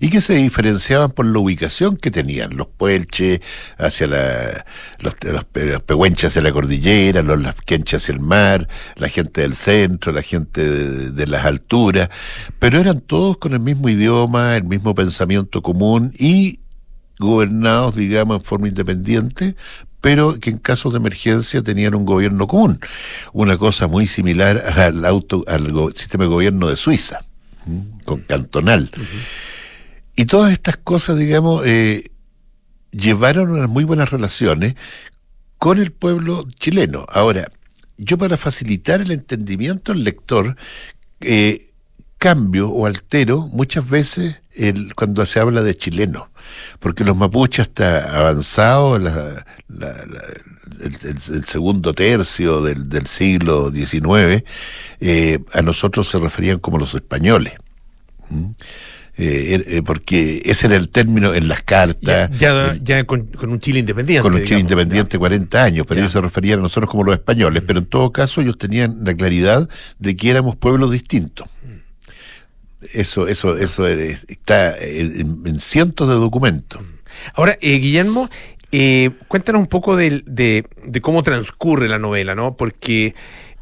y 0.00 0.10
que 0.10 0.20
se 0.20 0.34
diferenciaban 0.34 1.12
por 1.12 1.26
la 1.26 1.38
ubicación 1.38 1.96
que 1.96 2.10
tenían, 2.10 2.56
los 2.56 2.66
puelches 2.66 3.38
hacia 3.78 4.08
la, 4.08 4.66
los, 4.98 5.14
los, 5.22 5.44
los 5.54 5.82
pehuenches 5.82 6.30
hacia 6.30 6.42
la 6.42 6.50
cordillera, 6.50 7.22
los 7.22 7.40
lasquenches 7.40 8.02
hacia 8.02 8.14
el 8.14 8.20
mar, 8.20 8.66
la 8.96 9.08
gente 9.08 9.42
del 9.42 9.54
centro, 9.54 10.10
la 10.10 10.22
gente 10.22 10.68
de, 10.68 11.10
de 11.12 11.26
las 11.28 11.46
alturas, 11.46 12.08
pero 12.58 12.80
eran 12.80 13.00
todos 13.00 13.36
con 13.36 13.52
el 13.52 13.60
mismo 13.60 13.88
idioma, 13.88 14.56
el 14.56 14.64
mismo 14.64 14.92
pensamiento 14.92 15.62
común 15.62 16.10
y 16.18 16.58
gobernados, 17.18 17.94
digamos, 17.94 18.38
en 18.38 18.44
forma 18.44 18.68
independiente, 18.68 19.56
pero 20.00 20.38
que 20.38 20.50
en 20.50 20.58
casos 20.58 20.92
de 20.92 20.98
emergencia 20.98 21.62
tenían 21.62 21.94
un 21.94 22.04
gobierno 22.04 22.46
común, 22.46 22.78
una 23.32 23.56
cosa 23.58 23.88
muy 23.88 24.06
similar 24.06 24.62
al, 24.76 25.04
auto, 25.04 25.44
al 25.48 25.72
sistema 25.94 26.24
de 26.24 26.30
gobierno 26.30 26.68
de 26.68 26.76
Suiza, 26.76 27.24
con 28.04 28.20
cantonal. 28.20 28.90
Uh 28.96 29.00
-huh. 29.00 29.06
Y 30.16 30.24
todas 30.24 30.52
estas 30.52 30.76
cosas, 30.78 31.18
digamos, 31.18 31.62
eh, 31.66 32.10
llevaron 32.90 33.50
unas 33.50 33.68
muy 33.68 33.84
buenas 33.84 34.10
relaciones 34.10 34.74
con 35.58 35.78
el 35.78 35.92
pueblo 35.92 36.46
chileno. 36.58 37.06
Ahora, 37.10 37.50
yo 37.98 38.16
para 38.18 38.36
facilitar 38.36 39.00
el 39.00 39.10
entendimiento 39.10 39.92
al 39.92 40.04
lector, 40.04 40.56
eh, 41.20 41.70
cambio 42.18 42.70
o 42.70 42.86
altero 42.86 43.48
muchas 43.52 43.88
veces 43.88 44.42
el, 44.54 44.94
cuando 44.94 45.24
se 45.26 45.40
habla 45.40 45.62
de 45.62 45.76
chileno, 45.76 46.30
porque 46.78 47.04
los 47.04 47.16
mapuches 47.16 47.68
hasta 47.68 48.18
avanzado 48.18 48.98
la, 48.98 49.44
la, 49.68 49.88
la, 49.88 50.22
el, 50.80 50.96
el, 51.02 51.44
segundo 51.44 51.92
tercio 51.94 52.62
del, 52.62 52.88
del 52.88 53.06
siglo 53.06 53.70
XIX, 53.72 54.44
eh, 55.00 55.38
a 55.52 55.62
nosotros 55.62 56.08
se 56.08 56.18
referían 56.18 56.58
como 56.58 56.78
los 56.78 56.94
españoles. 56.94 57.54
¿Mm? 58.28 58.50
Eh, 59.18 59.64
eh, 59.66 59.82
porque 59.82 60.42
ese 60.44 60.66
era 60.66 60.76
el 60.76 60.90
término 60.90 61.32
en 61.32 61.48
las 61.48 61.62
cartas. 61.62 62.30
Ya, 62.38 62.76
ya, 62.82 63.04
con, 63.04 63.30
un 63.40 63.60
Chile 63.60 63.78
independiente. 63.78 64.22
Con 64.22 64.34
un 64.34 64.44
Chile 64.44 64.60
independiente 64.60 65.18
40 65.18 65.62
años, 65.62 65.86
pero 65.88 66.00
ellos 66.00 66.12
se 66.12 66.20
referían 66.20 66.58
a 66.58 66.62
nosotros 66.62 66.90
como 66.90 67.02
los 67.02 67.14
españoles, 67.14 67.62
pero 67.66 67.78
en 67.78 67.86
todo 67.86 68.12
caso 68.12 68.42
ellos 68.42 68.58
tenían 68.58 68.98
la 69.04 69.14
claridad 69.14 69.70
de 69.98 70.16
que 70.16 70.30
éramos 70.30 70.56
pueblos 70.56 70.90
distintos. 70.90 71.48
Eso, 72.92 73.28
eso, 73.28 73.56
eso 73.56 73.86
está 73.86 74.76
en, 74.78 75.60
cientos 75.60 76.08
de 76.08 76.14
documentos. 76.14 76.80
Ahora, 77.34 77.56
eh, 77.60 77.78
Guillermo, 77.78 78.28
eh, 78.72 79.10
cuéntanos 79.28 79.60
un 79.60 79.68
poco 79.68 79.96
de, 79.96 80.22
de, 80.26 81.00
cómo 81.00 81.22
transcurre 81.22 81.88
la 81.88 81.98
novela, 81.98 82.34
¿no? 82.34 82.56
Porque 82.56 83.14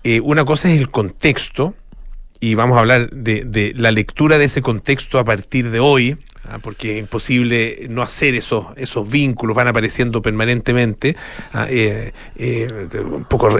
eh, 0.02 0.20
una 0.20 0.44
cosa 0.44 0.70
es 0.72 0.78
el 0.78 0.90
contexto, 0.90 1.74
y 2.40 2.54
vamos 2.54 2.76
a 2.76 2.80
hablar 2.80 3.10
de, 3.10 3.44
de, 3.44 3.72
la 3.76 3.90
lectura 3.90 4.38
de 4.38 4.46
ese 4.46 4.60
contexto 4.60 5.18
a 5.18 5.24
partir 5.24 5.70
de 5.70 5.80
hoy, 5.80 6.16
¿ah? 6.48 6.58
porque 6.60 6.94
es 6.94 7.00
imposible 7.00 7.86
no 7.88 8.02
hacer 8.02 8.34
esos, 8.34 8.66
esos 8.76 9.08
vínculos, 9.08 9.56
van 9.56 9.68
apareciendo 9.68 10.22
permanentemente. 10.22 11.16
¿ah? 11.52 11.66
Eh, 11.70 12.12
un 13.04 13.24
poco 13.24 13.50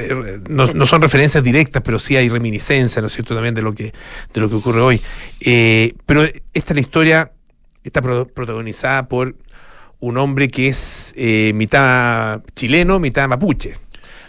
no, 0.49 0.66
no, 0.72 0.87
son 0.87 1.03
referencias 1.03 1.43
directas, 1.43 1.82
pero 1.85 1.99
sí 1.99 2.16
hay 2.16 2.28
reminiscencias, 2.28 3.03
¿no 3.03 3.07
es 3.07 3.12
cierto?, 3.12 3.35
también 3.35 3.55
de 3.55 3.62
lo 3.62 3.74
que, 3.74 3.93
de 4.32 4.41
lo 4.41 4.49
que 4.49 4.57
ocurre 4.57 4.80
hoy. 4.80 5.01
pero 6.07 6.22
esta 6.22 6.72
es 6.72 6.74
la 6.74 6.80
historia, 6.80 7.32
está 7.82 8.01
protagonizada 8.03 9.09
por 9.09 9.35
un 10.01 10.18
hombre 10.18 10.49
que 10.49 10.68
es 10.68 11.14
eh, 11.16 11.53
mitad 11.55 12.43
chileno, 12.55 12.99
mitad 12.99 13.26
mapuche, 13.28 13.76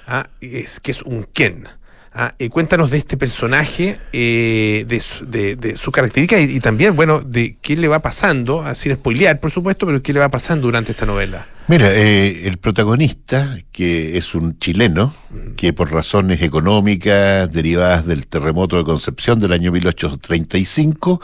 ¿ah? 0.08 0.30
es, 0.40 0.80
que 0.80 0.92
es 0.92 1.02
un 1.02 1.26
Ken. 1.34 1.68
¿Ah? 2.16 2.34
Eh, 2.40 2.50
cuéntanos 2.50 2.90
de 2.90 2.98
este 2.98 3.18
personaje, 3.18 4.00
eh, 4.12 4.86
de, 4.88 5.00
su, 5.00 5.26
de, 5.30 5.76
su 5.78 5.92
característica 5.92 6.40
y, 6.40 6.60
también, 6.60 6.96
bueno, 6.96 7.22
de 7.22 7.58
qué 7.62 7.76
le 7.76 7.88
va 7.88 8.00
pasando, 8.00 8.62
ah, 8.62 8.74
sin 8.74 8.96
spoilear, 8.96 9.40
por 9.40 9.52
supuesto, 9.52 9.86
pero 9.86 10.02
qué 10.02 10.14
le 10.14 10.20
va 10.20 10.30
pasando 10.30 10.66
durante 10.66 10.94
esta 10.94 11.06
novela. 11.06 11.48
Mira, 11.68 11.92
el 11.94 12.58
protagonista, 12.58 13.58
que 13.72 14.18
es 14.18 14.34
un 14.36 14.58
chileno, 14.60 15.14
que 15.58 15.74
por 15.74 15.92
razones 15.92 16.42
económicas 16.42 17.52
derivadas 17.52 18.06
del 18.06 18.28
terremoto 18.28 18.78
de 18.78 18.84
Concepción 18.84 19.40
del 19.40 19.52
año 19.52 19.72
1835, 19.72 21.22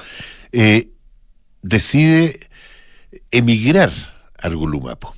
decide 1.62 2.40
emigrar 3.30 3.92
al 4.40 4.56
Gulumapo. 4.56 5.16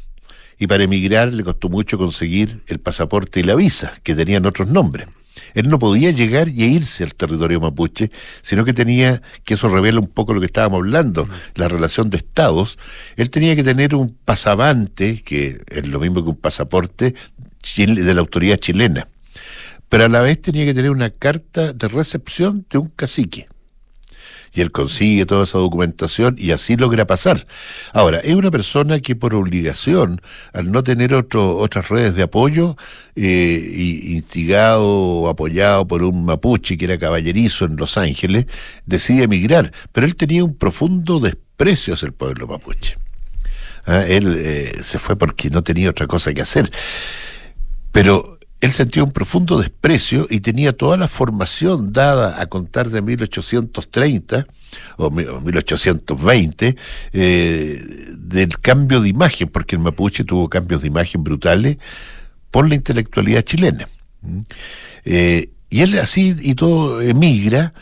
Y 0.59 0.67
para 0.67 0.83
emigrar 0.83 1.33
le 1.33 1.43
costó 1.43 1.69
mucho 1.69 1.97
conseguir 1.97 2.61
el 2.67 2.79
pasaporte 2.79 3.39
y 3.39 3.43
la 3.43 3.55
visa, 3.55 3.93
que 4.03 4.15
tenían 4.15 4.45
otros 4.45 4.67
nombres. 4.67 5.07
Él 5.53 5.69
no 5.69 5.79
podía 5.79 6.11
llegar 6.11 6.47
y 6.47 6.63
irse 6.63 7.03
al 7.03 7.13
territorio 7.13 7.59
mapuche, 7.59 8.11
sino 8.41 8.65
que 8.65 8.73
tenía, 8.73 9.21
que 9.43 9.55
eso 9.55 9.69
revela 9.69 9.99
un 9.99 10.07
poco 10.07 10.33
lo 10.33 10.39
que 10.39 10.45
estábamos 10.45 10.79
hablando, 10.79 11.27
la 11.55 11.67
relación 11.67 12.09
de 12.09 12.17
estados, 12.17 12.77
él 13.15 13.29
tenía 13.29 13.55
que 13.55 13.63
tener 13.63 13.95
un 13.95 14.15
pasavante, 14.25 15.21
que 15.23 15.61
es 15.67 15.87
lo 15.87 15.99
mismo 15.99 16.23
que 16.23 16.29
un 16.29 16.35
pasaporte 16.35 17.15
de 17.77 18.13
la 18.13 18.19
autoridad 18.19 18.57
chilena, 18.57 19.07
pero 19.89 20.05
a 20.05 20.09
la 20.09 20.21
vez 20.21 20.41
tenía 20.41 20.65
que 20.65 20.73
tener 20.73 20.91
una 20.91 21.09
carta 21.09 21.73
de 21.73 21.87
recepción 21.87 22.65
de 22.69 22.77
un 22.77 22.89
cacique 22.89 23.47
y 24.53 24.61
él 24.61 24.71
consigue 24.71 25.25
toda 25.25 25.43
esa 25.43 25.57
documentación 25.57 26.35
y 26.37 26.51
así 26.51 26.75
logra 26.75 27.07
pasar. 27.07 27.45
Ahora, 27.91 28.19
es 28.19 28.35
una 28.35 28.51
persona 28.51 28.99
que 28.99 29.15
por 29.15 29.35
obligación, 29.35 30.21
al 30.53 30.71
no 30.71 30.83
tener 30.83 31.13
otro, 31.13 31.57
otras 31.57 31.89
redes 31.89 32.15
de 32.15 32.23
apoyo, 32.23 32.77
eh, 33.15 34.01
instigado 34.05 34.85
o 34.85 35.29
apoyado 35.29 35.87
por 35.87 36.03
un 36.03 36.25
mapuche 36.25 36.77
que 36.77 36.85
era 36.85 36.97
caballerizo 36.97 37.65
en 37.65 37.75
Los 37.77 37.97
Ángeles, 37.97 38.45
decide 38.85 39.23
emigrar, 39.23 39.71
pero 39.91 40.05
él 40.05 40.15
tenía 40.15 40.43
un 40.43 40.55
profundo 40.55 41.19
desprecio 41.19 41.93
hacia 41.93 42.07
el 42.07 42.13
pueblo 42.13 42.47
mapuche. 42.47 42.97
Ah, 43.85 44.05
él 44.07 44.35
eh, 44.37 44.77
se 44.81 44.97
fue 44.97 45.17
porque 45.17 45.49
no 45.49 45.61
tenía 45.61 45.89
otra 45.89 46.07
cosa 46.07 46.33
que 46.33 46.41
hacer. 46.41 46.71
Pero 47.91 48.39
él 48.63 48.71
sentía 48.71 49.03
un 49.03 49.11
profundo 49.11 49.59
desprecio 49.59 50.25
y 50.29 50.39
tenía 50.39 50.71
toda 50.71 50.95
la 50.95 51.09
formación 51.09 51.91
dada 51.91 52.41
a 52.41 52.45
contar 52.45 52.89
de 52.89 53.01
1830 53.01 54.47
o 54.95 55.11
1820 55.11 56.77
eh, 57.11 57.83
del 58.17 58.59
cambio 58.59 59.01
de 59.01 59.09
imagen, 59.09 59.49
porque 59.49 59.75
el 59.75 59.81
mapuche 59.81 60.23
tuvo 60.23 60.47
cambios 60.47 60.81
de 60.81 60.87
imagen 60.87 61.25
brutales 61.25 61.77
por 62.51 62.69
la 62.69 62.75
intelectualidad 62.75 63.41
chilena. 63.41 63.89
¿Mm? 64.21 64.37
Eh, 65.03 65.49
y 65.69 65.81
él 65.81 65.99
así 65.99 66.33
y 66.39 66.55
todo 66.55 67.01
emigra 67.01 67.73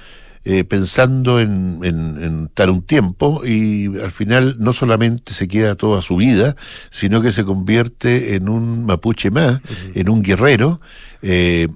eh, 0.44 0.64
pensando 0.64 1.40
en, 1.40 1.82
en, 1.84 2.46
estar 2.46 2.72
un 2.72 2.82
tiempo 2.82 3.44
y 3.46 3.86
al 4.00 4.12
final 4.12 4.56
no 4.58 4.74
solamente 4.74 5.34
se 5.34 5.48
queda 5.48 5.76
toda 5.76 6.02
su 6.02 6.16
vida, 6.16 6.56
sino 6.90 7.22
que 7.22 7.32
se 7.32 7.44
convierte 7.44 8.36
en 8.36 8.50
un 8.50 8.86
mapuche 8.86 9.30
más, 9.30 9.62
en 9.94 10.10
un 10.10 10.24
guerrero. 10.24 10.82
Eh, 11.22 11.68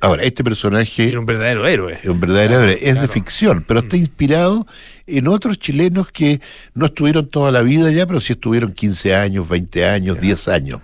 ahora, 0.00 0.22
este 0.22 0.42
personaje... 0.42 1.10
Es 1.10 1.16
un 1.16 1.26
verdadero 1.26 1.66
héroe. 1.66 1.98
Un 2.04 2.18
verdadero 2.18 2.62
héroe. 2.62 2.78
Es 2.80 2.98
de 2.98 3.08
ficción, 3.08 3.62
pero 3.68 3.80
está 3.80 3.96
mm. 3.96 4.00
inspirado 4.00 4.66
en 5.06 5.28
otros 5.28 5.58
chilenos 5.58 6.10
que 6.10 6.40
no 6.72 6.86
estuvieron 6.86 7.28
toda 7.28 7.52
la 7.52 7.60
vida 7.60 7.90
ya, 7.90 8.06
pero 8.06 8.20
sí 8.20 8.32
estuvieron 8.32 8.72
15 8.72 9.14
años, 9.14 9.46
20 9.46 9.84
años, 9.84 10.18
10 10.18 10.48
años. 10.48 10.80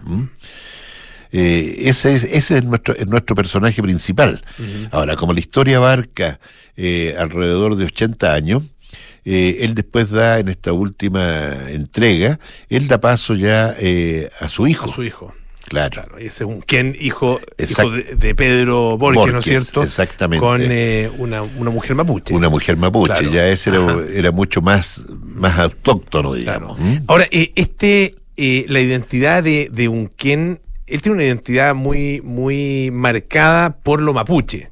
Eh, 1.36 1.88
ese 1.88 2.14
es, 2.14 2.22
ese 2.22 2.58
es 2.58 2.64
nuestro, 2.64 2.94
nuestro 3.08 3.34
personaje 3.34 3.82
principal. 3.82 4.44
Ahora, 4.92 5.16
como 5.16 5.32
la 5.32 5.40
historia 5.40 5.78
abarca 5.78 6.38
eh, 6.76 7.16
alrededor 7.18 7.74
de 7.74 7.86
80 7.86 8.32
años, 8.32 8.62
eh, 9.24 9.56
él 9.62 9.74
después 9.74 10.10
da 10.10 10.38
en 10.38 10.48
esta 10.48 10.72
última 10.72 11.68
entrega, 11.70 12.38
él 12.68 12.86
da 12.86 13.00
paso 13.00 13.34
ya 13.34 13.74
a 14.40 14.48
su 14.48 14.68
hijo. 14.68 14.88
A 14.88 14.94
su 14.94 15.02
hijo. 15.02 15.34
Claro. 15.66 16.18
ese 16.18 16.26
es 16.26 16.40
un 16.42 16.60
quien 16.60 16.94
hijo, 17.00 17.40
hijo 17.58 17.90
de, 17.90 18.34
Pedro 18.34 18.96
Borges, 18.96 19.32
¿no 19.32 19.38
es 19.40 19.44
cierto? 19.44 19.82
Exactamente. 19.82 20.40
Con 20.40 20.60
una, 21.18 21.42
una, 21.42 21.70
mujer 21.70 21.96
mapuche. 21.96 22.32
Una 22.32 22.48
mujer 22.48 22.76
mapuche, 22.76 23.28
ya 23.32 23.48
ese 23.48 23.72
era, 24.14 24.30
mucho 24.30 24.62
más, 24.62 25.02
más 25.20 25.58
autóctono, 25.58 26.34
digamos. 26.34 26.78
¿Mm? 26.78 26.98
Ahora, 27.08 27.26
este, 27.30 28.14
la 28.36 28.78
identidad 28.78 29.42
de, 29.42 29.68
de 29.72 29.88
un 29.88 30.06
quien 30.06 30.60
él 30.86 31.00
tiene 31.00 31.16
una 31.16 31.24
identidad 31.24 31.74
muy, 31.74 32.20
muy 32.22 32.90
marcada 32.92 33.76
por 33.76 34.00
lo 34.00 34.12
mapuche. 34.12 34.70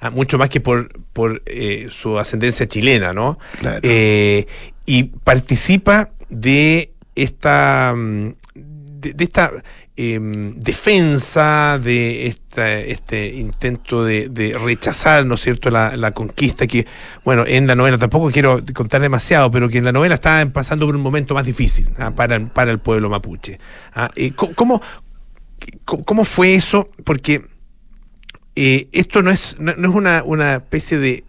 Ah, 0.00 0.10
mucho 0.10 0.38
más 0.38 0.48
que 0.48 0.60
por, 0.60 0.88
por 1.12 1.42
eh, 1.44 1.88
su 1.90 2.18
ascendencia 2.18 2.66
chilena, 2.66 3.12
¿no? 3.12 3.38
Eh, 3.82 4.46
y 4.86 5.04
participa 5.04 6.08
de 6.30 6.94
esta, 7.14 7.92
mm, 7.94 8.32
de, 8.54 9.14
esta 9.18 9.50
em, 9.96 10.54
defensa, 10.54 11.78
de 11.78 12.28
esta, 12.28 12.78
este 12.78 13.26
intento 13.26 14.04
de, 14.04 14.56
rechazar, 14.58 15.26
¿no 15.26 15.34
es 15.34 15.42
cierto?, 15.42 15.68
la, 15.68 16.12
conquista 16.12 16.66
que, 16.66 16.86
bueno, 17.22 17.44
en 17.46 17.66
la 17.66 17.74
novela, 17.74 17.98
tampoco 17.98 18.30
quiero 18.30 18.62
contar 18.72 19.02
demasiado, 19.02 19.50
pero 19.50 19.68
que 19.68 19.76
en 19.78 19.84
la 19.84 19.92
novela 19.92 20.14
está 20.14 20.48
pasando 20.50 20.86
por 20.86 20.96
un 20.96 21.02
momento 21.02 21.34
más 21.34 21.44
difícil 21.44 21.90
¿ah? 21.98 22.12
para, 22.12 22.40
para 22.46 22.70
el 22.70 22.78
pueblo 22.78 23.10
mapuche. 23.10 23.60
¿ah? 23.94 24.10
¿Cómo, 24.54 24.80
¿Cómo 25.84 26.24
fue 26.24 26.54
eso? 26.54 26.90
Porque 27.04 27.42
eh, 28.56 28.88
esto 28.92 29.22
no 29.22 29.30
es, 29.30 29.56
no, 29.58 29.72
es 29.72 29.94
una, 29.94 30.22
una, 30.24 30.56
especie 30.56 30.98
de... 30.98 31.24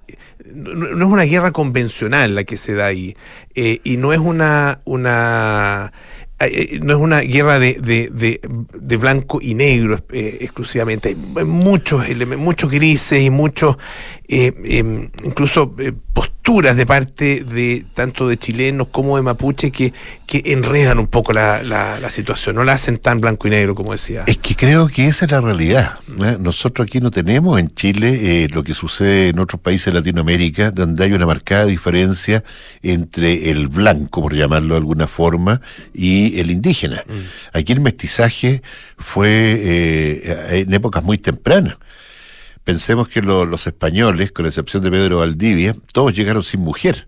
No, 0.53 1.05
es 1.05 1.11
una 1.11 1.23
guerra 1.23 1.51
convencional 1.51 2.35
la 2.35 2.43
que 2.43 2.57
se 2.57 2.73
da 2.73 2.87
ahí. 2.87 3.15
Eh, 3.55 3.79
y 3.83 3.97
no 3.97 4.13
es 4.13 4.19
una... 4.19 4.81
una 4.85 5.93
eh, 6.39 6.79
no 6.81 6.93
es 6.93 6.99
una 6.99 7.21
guerra 7.21 7.59
de, 7.59 7.75
de, 7.79 8.41
de, 8.73 8.97
blanco 8.97 9.37
y 9.39 9.53
negro 9.53 9.99
exclusivamente. 10.11 11.15
Hay 11.35 11.45
muchos, 11.45 12.03
muchos 12.37 12.71
grises 12.71 13.21
y 13.21 13.29
muchos, 13.29 13.77
em, 14.27 15.11
incluso 15.23 15.75
posturas 16.41 16.75
de 16.75 16.87
parte 16.87 17.43
de 17.43 17.85
tanto 17.93 18.27
de 18.27 18.35
chilenos 18.35 18.87
como 18.87 19.15
de 19.15 19.21
mapuche 19.21 19.69
que, 19.71 19.93
que 20.25 20.41
enredan 20.47 20.97
un 20.97 21.05
poco 21.05 21.33
la, 21.33 21.61
la, 21.61 22.09
situación, 22.09 22.55
no 22.55 22.63
la 22.63 22.73
hacen 22.73 22.97
tan 22.97 23.21
blanco 23.21 23.47
y 23.47 23.51
negro 23.51 23.75
como 23.75 23.91
decía. 23.91 24.23
Es 24.25 24.37
que 24.37 24.55
creo 24.55 24.87
que 24.87 25.05
esa 25.05 25.25
es 25.25 25.31
la 25.31 25.39
realidad. 25.39 25.99
Nosotros 26.39 26.87
aquí 26.87 26.99
no 26.99 27.11
tenemos 27.11 27.59
en 27.59 27.69
Chile 27.75 28.43
eh, 28.43 28.47
lo 28.51 28.63
que 28.63 28.73
sucede 28.73 29.29
en 29.29 29.37
otros 29.37 29.61
países 29.61 29.93
de 29.93 29.99
Latinoamérica, 29.99 30.71
donde 30.71 31.03
hay 31.03 31.13
una 31.13 31.27
marcada 31.27 31.65
diferencia 31.65 32.43
entre 32.81 33.51
el 33.51 33.67
blanco, 33.67 34.23
por 34.23 34.33
llamarlo 34.33 34.73
de 34.73 34.79
alguna 34.79 35.05
forma, 35.05 35.61
y 35.93 36.39
el 36.39 36.49
indígena. 36.49 37.03
Mm. 37.07 37.57
Aquí 37.57 37.71
el 37.71 37.81
mestizaje 37.81 38.63
fue 38.97 39.29
eh, 39.29 40.65
en 40.65 40.73
épocas 40.73 41.03
muy 41.03 41.19
tempranas. 41.19 41.77
Pensemos 42.63 43.07
que 43.07 43.21
los 43.21 43.67
españoles, 43.67 44.31
con 44.31 44.45
excepción 44.45 44.83
de 44.83 44.91
Pedro 44.91 45.19
Valdivia, 45.19 45.75
todos 45.93 46.15
llegaron 46.15 46.43
sin 46.43 46.61
mujer 46.61 47.07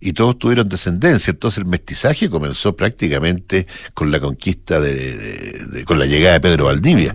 y 0.00 0.12
todos 0.12 0.36
tuvieron 0.36 0.68
descendencia. 0.68 1.30
Entonces 1.30 1.58
el 1.58 1.66
mestizaje 1.66 2.28
comenzó 2.28 2.74
prácticamente 2.74 3.68
con 3.94 4.10
la 4.10 4.18
conquista 4.18 4.80
de, 4.80 5.84
con 5.86 6.00
la 6.00 6.06
llegada 6.06 6.34
de 6.34 6.40
Pedro 6.40 6.64
Valdivia. 6.64 7.14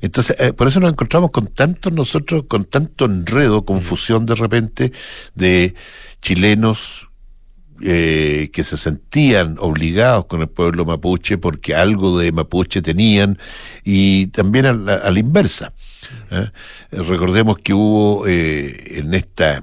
Entonces, 0.00 0.36
eh, 0.40 0.52
por 0.54 0.66
eso 0.66 0.80
nos 0.80 0.90
encontramos 0.90 1.30
con 1.30 1.48
tanto 1.48 1.90
nosotros, 1.90 2.44
con 2.48 2.64
tanto 2.64 3.04
enredo, 3.04 3.66
confusión 3.66 4.24
de 4.24 4.34
repente 4.34 4.92
de 5.34 5.74
chilenos 6.22 7.10
eh, 7.82 8.48
que 8.52 8.64
se 8.64 8.78
sentían 8.78 9.56
obligados 9.58 10.24
con 10.24 10.40
el 10.40 10.48
pueblo 10.48 10.86
mapuche 10.86 11.36
porque 11.36 11.74
algo 11.74 12.18
de 12.18 12.32
mapuche 12.32 12.80
tenían 12.80 13.38
y 13.84 14.28
también 14.28 14.66
a 14.66 14.72
la, 14.72 14.94
a 14.94 15.10
la 15.10 15.18
inversa. 15.18 15.74
¿Eh? 16.30 16.48
Recordemos 16.90 17.58
que 17.58 17.74
hubo 17.74 18.26
eh, 18.26 18.98
en 18.98 19.14
esta 19.14 19.62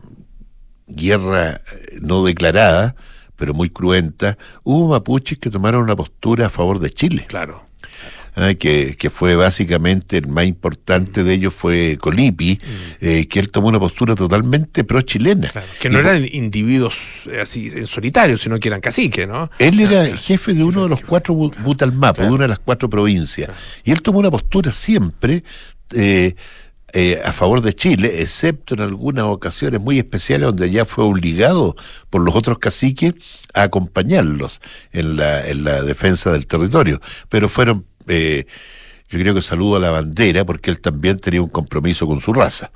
guerra 0.87 1.61
no 2.01 2.23
declarada, 2.23 2.95
pero 3.35 3.53
muy 3.53 3.69
cruenta, 3.69 4.37
hubo 4.63 4.89
mapuches 4.89 5.37
que 5.37 5.49
tomaron 5.49 5.83
una 5.83 5.95
postura 5.95 6.47
a 6.47 6.49
favor 6.49 6.79
de 6.79 6.89
Chile. 6.89 7.25
Claro. 7.27 7.67
que, 8.57 8.95
que 8.97 9.09
fue 9.09 9.35
básicamente 9.35 10.17
el 10.17 10.27
más 10.27 10.45
importante 10.45 11.23
de 11.25 11.33
ellos 11.33 11.53
fue 11.53 11.97
Colipi, 11.99 12.57
eh, 13.01 13.27
que 13.27 13.39
él 13.39 13.51
tomó 13.51 13.67
una 13.67 13.79
postura 13.79 14.15
totalmente 14.15 14.83
pro-chilena. 14.85 15.49
Claro, 15.49 15.67
que 15.79 15.89
no 15.89 15.97
Y 15.97 16.01
eran 16.01 16.25
individuos 16.31 16.97
eh, 17.29 17.41
así 17.41 17.67
en 17.67 17.85
solitario, 17.85 18.37
sino 18.37 18.57
que 18.59 18.69
eran 18.69 18.79
caciques, 18.81 19.27
¿no? 19.27 19.49
Él 19.59 19.79
era 19.81 20.05
jefe 20.17 20.53
de 20.53 20.63
uno 20.63 20.83
de 20.83 20.89
los 20.89 21.01
cuatro 21.01 21.33
bu- 21.35 21.53
Butalmapo, 21.63 22.21
de 22.23 22.29
una 22.29 22.43
de 22.43 22.49
las 22.49 22.59
cuatro 22.59 22.89
provincias. 22.89 23.49
Y 23.83 23.91
él 23.91 24.01
tomó 24.01 24.19
una 24.19 24.31
postura 24.31 24.71
siempre 24.71 25.43
eh, 25.93 26.35
eh, 26.93 27.21
a 27.23 27.31
favor 27.31 27.61
de 27.61 27.73
Chile, 27.73 28.21
excepto 28.21 28.73
en 28.73 28.81
algunas 28.81 29.25
ocasiones 29.25 29.79
muy 29.79 29.99
especiales 29.99 30.47
donde 30.47 30.71
ya 30.71 30.85
fue 30.85 31.03
obligado 31.03 31.75
por 32.09 32.23
los 32.23 32.35
otros 32.35 32.57
caciques 32.57 33.13
a 33.53 33.63
acompañarlos 33.63 34.59
en 34.91 35.15
la, 35.15 35.47
en 35.47 35.63
la 35.63 35.83
defensa 35.83 36.31
del 36.31 36.47
territorio. 36.47 36.99
Pero 37.29 37.47
fueron, 37.47 37.85
eh, 38.07 38.45
yo 39.09 39.19
creo 39.19 39.35
que 39.35 39.41
saludo 39.41 39.75
a 39.75 39.79
la 39.79 39.91
bandera, 39.91 40.45
porque 40.45 40.71
él 40.71 40.81
también 40.81 41.19
tenía 41.19 41.41
un 41.41 41.49
compromiso 41.49 42.07
con 42.07 42.21
su 42.21 42.33
raza 42.33 42.71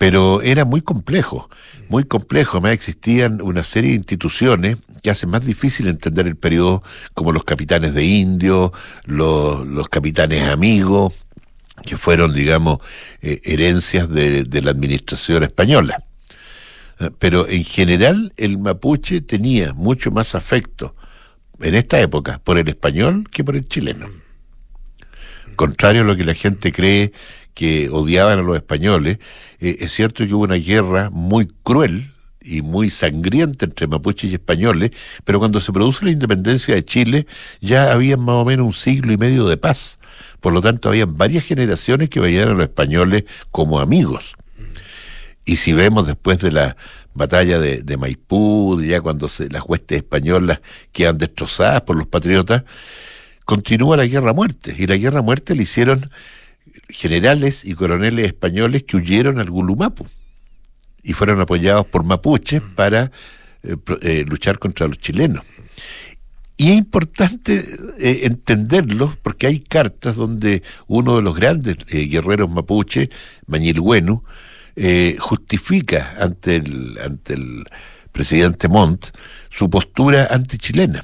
pero 0.00 0.40
era 0.40 0.64
muy 0.64 0.80
complejo, 0.80 1.50
muy 1.90 2.04
complejo. 2.04 2.56
Además 2.56 2.72
existían 2.72 3.42
una 3.42 3.62
serie 3.62 3.90
de 3.90 3.96
instituciones 3.96 4.78
que 5.02 5.10
hacen 5.10 5.28
más 5.28 5.44
difícil 5.44 5.88
entender 5.88 6.26
el 6.26 6.36
periodo, 6.36 6.82
como 7.12 7.32
los 7.32 7.44
capitanes 7.44 7.92
de 7.92 8.02
indios, 8.02 8.70
los, 9.04 9.66
los 9.66 9.90
capitanes 9.90 10.48
amigos, 10.48 11.12
que 11.84 11.96
fueron, 11.96 12.32
digamos, 12.32 12.78
eh, 13.22 13.40
herencias 13.44 14.08
de, 14.08 14.46
la 14.62 14.70
administración 14.70 15.42
española. 15.42 16.04
Eh, 16.98 17.10
Pero 17.18 17.48
en 17.48 17.64
general 17.64 18.32
el 18.36 18.58
mapuche 18.58 19.20
tenía 19.20 19.72
mucho 19.74 20.10
más 20.10 20.34
afecto 20.34 20.94
en 21.60 21.74
esta 21.74 22.00
época 22.00 22.40
por 22.42 22.58
el 22.58 22.68
español 22.68 23.28
que 23.30 23.44
por 23.44 23.56
el 23.56 23.68
chileno. 23.68 24.08
Contrario 25.56 26.02
a 26.02 26.04
lo 26.04 26.16
que 26.16 26.24
la 26.24 26.34
gente 26.34 26.72
cree 26.72 27.12
que 27.54 27.90
odiaban 27.90 28.38
a 28.38 28.42
los 28.42 28.56
españoles, 28.56 29.18
eh, 29.58 29.76
es 29.80 29.92
cierto 29.92 30.26
que 30.26 30.32
hubo 30.32 30.44
una 30.44 30.54
guerra 30.54 31.10
muy 31.10 31.46
cruel 31.62 32.10
y 32.42 32.62
muy 32.62 32.88
sangrienta 32.88 33.66
entre 33.66 33.86
mapuches 33.86 34.30
y 34.30 34.34
españoles, 34.34 34.92
pero 35.24 35.38
cuando 35.38 35.60
se 35.60 35.72
produce 35.72 36.04
la 36.04 36.10
independencia 36.10 36.74
de 36.74 36.84
Chile 36.84 37.26
ya 37.60 37.92
había 37.92 38.16
más 38.16 38.36
o 38.36 38.44
menos 38.44 38.66
un 38.66 38.72
siglo 38.72 39.12
y 39.12 39.18
medio 39.18 39.46
de 39.46 39.56
paz. 39.56 39.98
Por 40.40 40.52
lo 40.52 40.60
tanto, 40.60 40.88
había 40.88 41.06
varias 41.06 41.44
generaciones 41.44 42.08
que 42.08 42.20
veían 42.20 42.48
a 42.48 42.52
los 42.52 42.62
españoles 42.62 43.24
como 43.50 43.80
amigos. 43.80 44.36
Y 45.44 45.56
si 45.56 45.72
vemos 45.72 46.06
después 46.06 46.38
de 46.40 46.52
la 46.52 46.76
batalla 47.14 47.58
de, 47.58 47.96
Maipú, 47.96 48.80
ya 48.82 49.00
cuando 49.00 49.28
se- 49.28 49.48
las 49.50 49.62
huestes 49.66 49.98
españolas 49.98 50.60
quedan 50.92 51.18
destrozadas 51.18 51.82
por 51.82 51.96
los 51.96 52.06
patriotas, 52.06 52.64
continúa 53.44 53.96
la 53.96 54.06
guerra 54.06 54.30
a 54.30 54.34
muerte. 54.34 54.74
Y 54.78 54.86
la 54.86 54.96
guerra 54.96 55.18
a 55.18 55.22
muerte 55.22 55.54
le 55.54 55.62
hicieron 55.64 56.08
generales 56.88 57.64
y 57.64 57.74
coroneles 57.74 58.26
españoles 58.28 58.84
que 58.84 58.96
huyeron 58.96 59.38
al 59.40 59.50
Gulumapu 59.50 60.06
y 61.02 61.12
fueron 61.14 61.40
apoyados 61.40 61.86
por 61.86 62.04
mapuches 62.04 62.62
para 62.74 63.10
eh, 63.62 63.76
eh, 64.02 64.24
luchar 64.26 64.58
contra 64.58 64.86
los 64.88 64.98
chilenos. 64.98 65.44
Y 66.60 66.72
es 66.72 66.76
importante 66.76 67.64
eh, 68.00 68.20
entenderlo 68.24 69.16
porque 69.22 69.46
hay 69.46 69.60
cartas 69.60 70.16
donde 70.16 70.62
uno 70.88 71.16
de 71.16 71.22
los 71.22 71.34
grandes 71.34 71.78
eh, 71.88 72.04
guerreros 72.04 72.50
mapuche, 72.50 73.08
Mañilhuenu, 73.46 74.22
eh, 74.76 75.16
justifica 75.18 76.16
ante 76.20 76.56
el, 76.56 76.98
ante 77.02 77.32
el 77.32 77.64
presidente 78.12 78.68
Montt 78.68 79.06
su 79.48 79.70
postura 79.70 80.28
antichilena. 80.30 81.02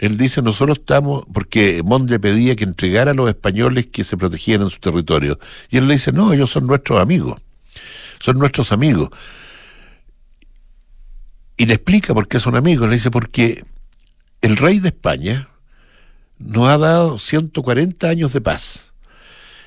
Él 0.00 0.16
dice, 0.16 0.40
nosotros 0.40 0.78
estamos, 0.78 1.26
porque 1.30 1.82
Montt 1.84 2.08
le 2.08 2.18
pedía 2.18 2.56
que 2.56 2.64
entregara 2.64 3.10
a 3.10 3.14
los 3.14 3.28
españoles 3.28 3.88
que 3.88 4.02
se 4.02 4.16
protegieran 4.16 4.62
en 4.62 4.70
su 4.70 4.80
territorio. 4.80 5.38
Y 5.68 5.76
él 5.76 5.88
le 5.88 5.96
dice, 5.96 6.10
no, 6.10 6.32
ellos 6.32 6.48
son 6.48 6.66
nuestros 6.66 7.00
amigos, 7.00 7.38
son 8.18 8.38
nuestros 8.38 8.72
amigos. 8.72 9.10
Y 11.58 11.66
le 11.66 11.74
explica 11.74 12.14
por 12.14 12.28
qué 12.28 12.40
son 12.40 12.56
amigos, 12.56 12.88
le 12.88 12.94
dice, 12.94 13.10
porque 13.10 13.62
el 14.40 14.56
rey 14.56 14.78
de 14.78 14.88
España 14.88 15.48
nos 16.38 16.68
ha 16.68 16.78
dado 16.78 17.18
140 17.18 18.08
años 18.08 18.32
de 18.32 18.40
paz. 18.40 18.92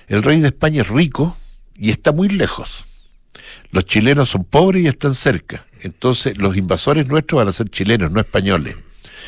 El 0.07 0.24
rey 0.24 0.39
de 0.39 0.47
España 0.47 0.82
es 0.82 0.89
rico 0.89 1.38
y 1.76 1.91
está 1.91 2.11
muy 2.11 2.30
lejos. 2.30 2.86
Los 3.71 3.86
chilenos 3.86 4.30
son 4.30 4.43
pobres 4.43 4.84
y 4.84 4.88
están 4.88 5.15
cerca. 5.15 5.65
Entonces 5.82 6.38
los 6.38 6.57
invasores 6.57 7.07
nuestros 7.07 7.39
van 7.39 7.47
a 7.47 7.51
ser 7.51 7.69
chilenos, 7.69 8.11
no 8.11 8.19
españoles. 8.19 8.76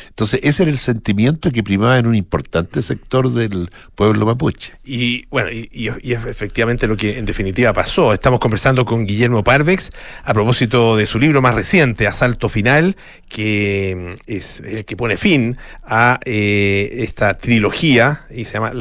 Entonces 0.08 0.40
ese 0.42 0.62
era 0.64 0.72
el 0.72 0.78
sentimiento 0.78 1.50
que 1.50 1.62
primaba 1.62 1.98
en 1.98 2.06
un 2.06 2.14
importante 2.14 2.82
sector 2.82 3.32
del 3.32 3.70
pueblo 3.94 4.26
mapuche. 4.26 4.72
Y 4.84 5.26
bueno, 5.26 5.50
y, 5.50 5.88
es 5.88 6.26
efectivamente 6.26 6.86
lo 6.86 6.96
que 6.96 7.18
en 7.18 7.24
definitiva 7.24 7.72
pasó. 7.72 8.12
Estamos 8.12 8.40
conversando 8.40 8.84
con 8.84 9.06
Guillermo 9.06 9.44
Parvex 9.44 9.90
a 10.24 10.32
propósito 10.34 10.96
de 10.96 11.06
su 11.06 11.18
libro 11.18 11.42
más 11.42 11.54
reciente, 11.54 12.06
Asalto 12.06 12.48
Final, 12.48 12.96
que 13.28 14.14
mm, 14.16 14.20
es 14.26 14.60
el 14.60 14.84
que 14.84 14.96
pone 14.96 15.16
fin 15.16 15.56
a 15.84 16.18
eh, 16.24 17.04
esta 17.04 17.36
trilogía 17.36 18.26
y 18.30 18.44
se 18.44 18.54
llama 18.54 18.72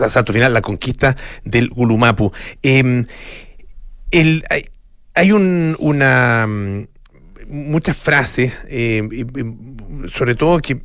Asalto 0.00 0.32
Final, 0.32 0.54
la 0.54 0.62
conquista 0.62 1.16
del 1.44 1.68
Gulumapu. 1.70 2.32
Em, 2.62 3.06
hay, 4.12 4.66
hay 5.14 5.32
un- 5.32 5.76
una 5.78 6.46
mm, 6.46 6.86
muchas 7.48 7.96
frases, 7.96 8.52
eh, 8.68 9.02
sobre 10.08 10.34
todo 10.34 10.58
que, 10.60 10.80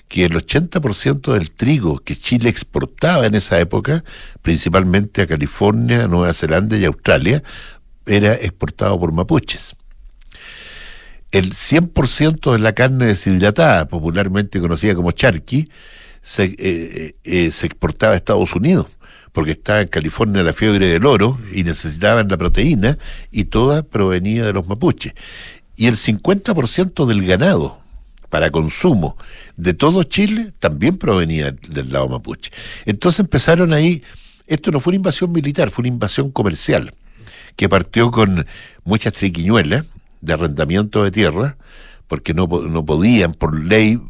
que 0.08 0.24
el 0.24 0.32
80% 0.32 1.32
del 1.32 1.50
trigo 1.50 1.98
que 1.98 2.14
Chile 2.14 2.50
exportaba 2.50 3.26
en 3.26 3.34
esa 3.34 3.58
época, 3.58 4.04
principalmente 4.42 5.22
a 5.22 5.26
California, 5.26 6.06
Nueva 6.06 6.32
Zelanda 6.32 6.76
y 6.76 6.84
Australia, 6.84 7.42
era 8.06 8.34
exportado 8.34 8.98
por 8.98 9.12
mapuches. 9.12 9.74
el 11.30 11.54
100% 11.54 12.52
de 12.52 12.58
la 12.58 12.74
carne 12.74 13.06
deshidratada, 13.06 13.88
popularmente 13.88 14.60
conocida 14.60 14.94
como 14.94 15.12
charqui, 15.12 15.70
se, 16.20 16.54
eh, 16.58 17.16
eh, 17.24 17.50
se 17.50 17.66
exportaba 17.66 18.12
a 18.12 18.16
Estados 18.16 18.54
Unidos, 18.54 18.88
porque 19.32 19.52
estaba 19.52 19.80
en 19.80 19.88
California 19.88 20.42
la 20.42 20.52
fiebre 20.52 20.88
del 20.88 21.06
oro 21.06 21.38
y 21.50 21.64
necesitaban 21.64 22.28
la 22.28 22.36
proteína, 22.36 22.98
y 23.30 23.44
toda 23.44 23.82
provenía 23.82 24.44
de 24.44 24.52
los 24.52 24.66
mapuches. 24.66 25.14
Y 25.76 25.86
el 25.86 25.94
50% 25.94 27.06
del 27.06 27.26
ganado 27.26 27.82
para 28.32 28.50
consumo 28.50 29.16
de 29.56 29.74
todo 29.74 30.02
Chile 30.04 30.52
también 30.58 30.96
provenía 30.96 31.52
del 31.52 31.92
lado 31.92 32.08
mapuche. 32.08 32.50
Entonces 32.86 33.20
empezaron 33.20 33.74
ahí, 33.74 34.02
esto 34.46 34.70
no 34.70 34.80
fue 34.80 34.92
una 34.92 34.96
invasión 34.96 35.32
militar, 35.32 35.70
fue 35.70 35.82
una 35.82 35.88
invasión 35.88 36.30
comercial, 36.30 36.94
que 37.56 37.68
partió 37.68 38.10
con 38.10 38.46
muchas 38.84 39.12
triquiñuelas 39.12 39.84
de 40.22 40.32
arrendamiento 40.32 41.04
de 41.04 41.10
tierra, 41.10 41.58
porque 42.06 42.32
no, 42.32 42.46
no 42.46 42.84
podían 42.86 43.34
por 43.34 43.62
ley 43.62 44.00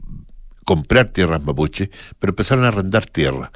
comprar 0.64 1.08
tierras 1.08 1.42
mapuche, 1.42 1.90
pero 2.18 2.30
empezaron 2.30 2.64
a 2.64 2.68
arrendar 2.68 3.06
tierra. 3.06 3.50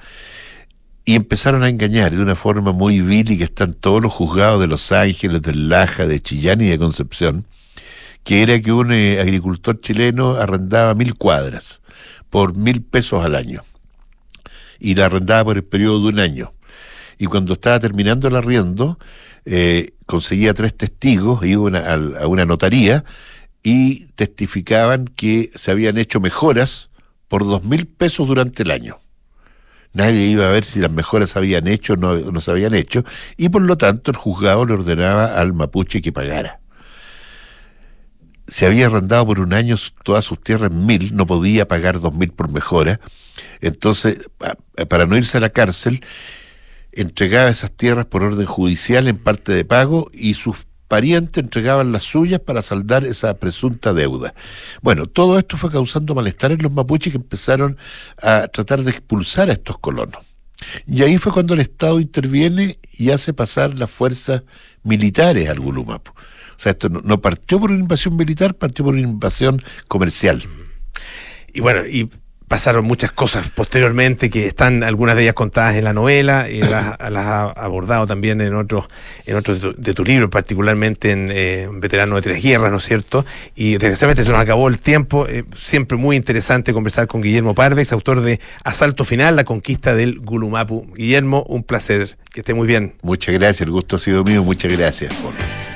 Y 1.05 1.15
empezaron 1.15 1.63
a 1.63 1.69
engañar 1.69 2.11
de 2.11 2.21
una 2.21 2.35
forma 2.35 2.73
muy 2.73 3.01
vil 3.01 3.31
y 3.31 3.39
que 3.39 3.45
están 3.45 3.75
todos 3.75 4.03
los 4.03 4.13
juzgados 4.13 4.61
de 4.61 4.67
Los 4.67 4.91
Ángeles, 4.91 5.43
de 5.43 5.55
Laja, 5.55 6.07
de 6.07 6.21
Chillán 6.21 6.61
y 6.61 6.67
de 6.67 6.79
Concepción, 6.79 7.47
que 8.27 8.43
era 8.43 8.61
que 8.61 8.73
un 8.73 8.93
eh, 8.93 9.21
agricultor 9.21 9.81
chileno 9.81 10.35
arrendaba 10.35 10.97
mil 10.97 11.15
cuadras 11.15 11.81
por 12.29 12.57
mil 12.57 12.83
pesos 12.83 13.25
al 13.25 13.37
año. 13.37 13.63
Y 14.81 14.97
la 14.97 15.07
arrendaba 15.07 15.45
por 15.45 15.57
el 15.59 15.63
periodo 15.63 16.01
de 16.01 16.09
un 16.09 16.19
año. 16.19 16.53
Y 17.19 17.27
cuando 17.27 17.53
estaba 17.53 17.79
terminando 17.79 18.27
el 18.27 18.35
arriendo, 18.35 18.99
eh, 19.45 19.95
conseguía 20.07 20.55
tres 20.55 20.77
testigos, 20.77 21.47
iba 21.47 21.71
a 21.79 22.27
una 22.27 22.45
notaría 22.45 23.05
y 23.63 24.07
testificaban 24.17 25.05
que 25.05 25.53
se 25.55 25.71
habían 25.71 25.97
hecho 25.97 26.19
mejoras 26.19 26.91
por 27.29 27.45
dos 27.45 27.63
mil 27.63 27.87
pesos 27.87 28.27
durante 28.27 28.65
el 28.65 28.73
año. 28.73 28.99
Nadie 29.93 30.27
iba 30.27 30.49
a 30.49 30.51
ver 30.51 30.65
si 30.65 30.81
las 30.81 30.91
mejoras 30.91 31.37
habían 31.37 31.69
hecho 31.69 31.93
o 31.93 31.97
no, 31.97 32.17
no 32.17 32.41
se 32.41 32.51
habían 32.51 32.75
hecho, 32.75 33.05
y 33.37 33.51
por 33.51 33.63
lo 33.63 33.79
tanto 33.79 34.11
el 34.11 34.17
juzgado 34.17 34.67
le 34.67 34.73
ordenaba 34.73 35.39
al 35.39 35.53
mapuche 35.53 36.03
que 36.03 36.11
pagara. 36.11 36.59
Se 38.49 38.67
había 38.67 38.87
arrendado 38.87 39.27
por 39.27 39.41
un 39.41 39.53
año 39.53 39.77
todas 40.03 40.25
sus 40.25 40.41
tierras 40.41 40.71
en 40.71 40.87
mil, 40.87 41.15
no 41.17 41.27
podía 41.27 41.67
pagar 41.67 42.01
dos 42.01 42.15
mil 42.15 42.33
por 42.33 42.49
mejora. 42.49 43.01
Entonces, 43.61 44.19
para 44.89 45.07
no 45.07 45.17
irse 45.17 45.39
a 45.39 45.41
la 45.41 45.51
cárcel, 45.51 46.05
entregaba 46.93 47.51
esas 47.51 47.71
tierras 47.73 48.07
por 48.07 48.23
orden 48.23 48.47
judicial 48.47 49.09
en 49.09 49.19
parte 49.19 49.53
de 49.53 49.65
pago 49.65 50.11
y 50.13 50.35
sus 50.35 50.67
parientes 50.89 51.43
entregaban 51.43 51.93
las 51.93 52.05
suyas 52.05 52.41
para 52.41 52.63
saldar 52.63 53.05
esa 53.05 53.35
presunta 53.35 53.93
deuda. 53.93 54.35
Bueno, 54.83 55.07
todo 55.07 55.39
esto 55.39 55.57
fue 55.57 55.71
causando 55.71 56.15
malestar 56.15 56.53
en 56.53 56.63
los 56.63 56.73
mapuches 56.73 57.13
que 57.13 57.19
empezaron 57.19 57.77
a 58.23 58.49
tratar 58.49 58.83
de 58.83 58.93
expulsar 58.93 59.51
a 59.51 59.55
estos 59.55 59.79
colonos. 59.79 60.25
Y 60.87 61.03
ahí 61.03 61.19
fue 61.19 61.33
cuando 61.33 61.55
el 61.55 61.61
Estado 61.61 62.01
interviene 62.01 62.79
y 62.93 63.11
hace 63.11 63.35
pasar 63.35 63.75
las 63.75 63.91
fuerzas 63.91 64.43
militares 64.83 65.49
al 65.49 65.61
Gulumapu. 65.61 66.13
O 66.57 66.59
sea, 66.59 66.73
esto 66.73 66.89
no, 66.89 67.01
no 67.03 67.21
partió 67.21 67.61
por 67.61 67.71
una 67.71 67.81
invasión 67.81 68.17
militar, 68.17 68.55
partió 68.55 68.85
por 68.85 68.95
una 68.95 69.03
invasión 69.03 69.63
comercial. 69.89 70.45
Y 71.53 71.61
bueno, 71.61 71.87
y 71.87 72.11
pasaron 72.49 72.85
muchas 72.85 73.11
cosas 73.11 73.51
posteriormente 73.51 74.31
que 74.31 74.47
están 74.47 74.85
algunas 74.85 75.17
de 75.17 75.23
ellas 75.23 75.35
contadas 75.35 75.75
en 75.75 75.85
la 75.85 75.93
novela 75.93 76.49
y 76.49 76.61
las, 76.61 76.97
las 77.11 77.27
ha 77.27 77.51
abordado 77.51 78.07
también 78.07 78.41
en 78.41 78.55
otros 78.55 78.87
en 79.27 79.37
otros 79.37 79.61
de 79.61 79.73
tu, 79.73 79.83
de 79.83 79.95
tu 79.95 80.05
libro 80.05 80.31
particularmente 80.31 81.11
en 81.11 81.29
eh, 81.31 81.69
Veterano 81.73 82.17
de 82.17 82.23
tres 82.23 82.43
guerras 82.43 82.71
no 82.71 82.79
es 82.79 82.85
cierto 82.85 83.25
y 83.55 83.73
desgraciadamente 83.73 84.23
se 84.23 84.31
nos 84.31 84.41
acabó 84.41 84.69
el 84.69 84.79
tiempo 84.79 85.27
eh, 85.29 85.45
siempre 85.57 85.97
muy 85.97 86.17
interesante 86.17 86.73
conversar 86.73 87.09
con 87.09 87.21
Guillermo 87.21 87.55
Parvex 87.55 87.93
autor 87.93 88.21
de 88.21 88.41
Asalto 88.63 89.05
Final 89.05 89.37
la 89.37 89.45
conquista 89.45 89.95
del 89.95 90.21
Gulumapu. 90.21 90.87
Guillermo 90.95 91.45
un 91.49 91.65
placer 91.65 92.17
que 92.33 92.41
esté 92.41 92.55
muy 92.55 92.67
bien. 92.67 92.95
Muchas 93.03 93.35
gracias 93.35 93.63
el 93.63 93.71
gusto 93.71 93.97
ha 93.97 93.99
sido 93.99 94.25
mío 94.25 94.43
muchas 94.45 94.77
gracias 94.77 95.13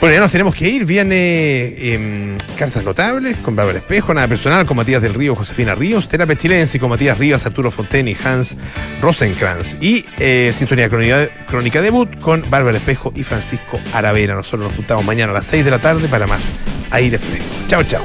bueno, 0.00 0.14
ya 0.14 0.20
nos 0.20 0.32
tenemos 0.32 0.54
que 0.54 0.68
ir. 0.68 0.84
Viene 0.84 1.14
eh, 1.14 2.38
Cartas 2.58 2.84
Notables 2.84 3.36
con 3.38 3.54
Bárbara 3.54 3.78
Espejo, 3.78 4.14
Nada 4.14 4.28
Personal 4.28 4.64
con 4.64 4.76
Matías 4.76 5.02
del 5.02 5.14
Río, 5.14 5.34
Josefina 5.34 5.74
Ríos, 5.74 6.08
Terapia 6.08 6.36
Chilense 6.36 6.80
con 6.80 6.88
Matías 6.88 7.18
Rivas, 7.18 7.44
Arturo 7.44 7.70
Fontaine 7.70 8.12
y 8.12 8.16
Hans 8.24 8.56
Rosenkrantz. 9.02 9.76
Y 9.80 10.06
eh, 10.18 10.52
Sintonía 10.54 10.88
Crónica, 10.88 11.28
Crónica 11.46 11.82
Debut 11.82 12.18
con 12.20 12.42
Bárbara 12.48 12.78
Espejo 12.78 13.12
y 13.14 13.24
Francisco 13.24 13.78
Aravena. 13.92 14.34
Nosotros 14.34 14.62
nos 14.62 14.74
juntamos 14.74 15.04
mañana 15.04 15.32
a 15.32 15.34
las 15.34 15.46
6 15.46 15.64
de 15.64 15.70
la 15.70 15.80
tarde 15.80 16.08
para 16.08 16.26
más 16.26 16.48
aire 16.90 17.18
fresco. 17.18 17.54
Chao, 17.68 17.82
chao. 17.84 18.04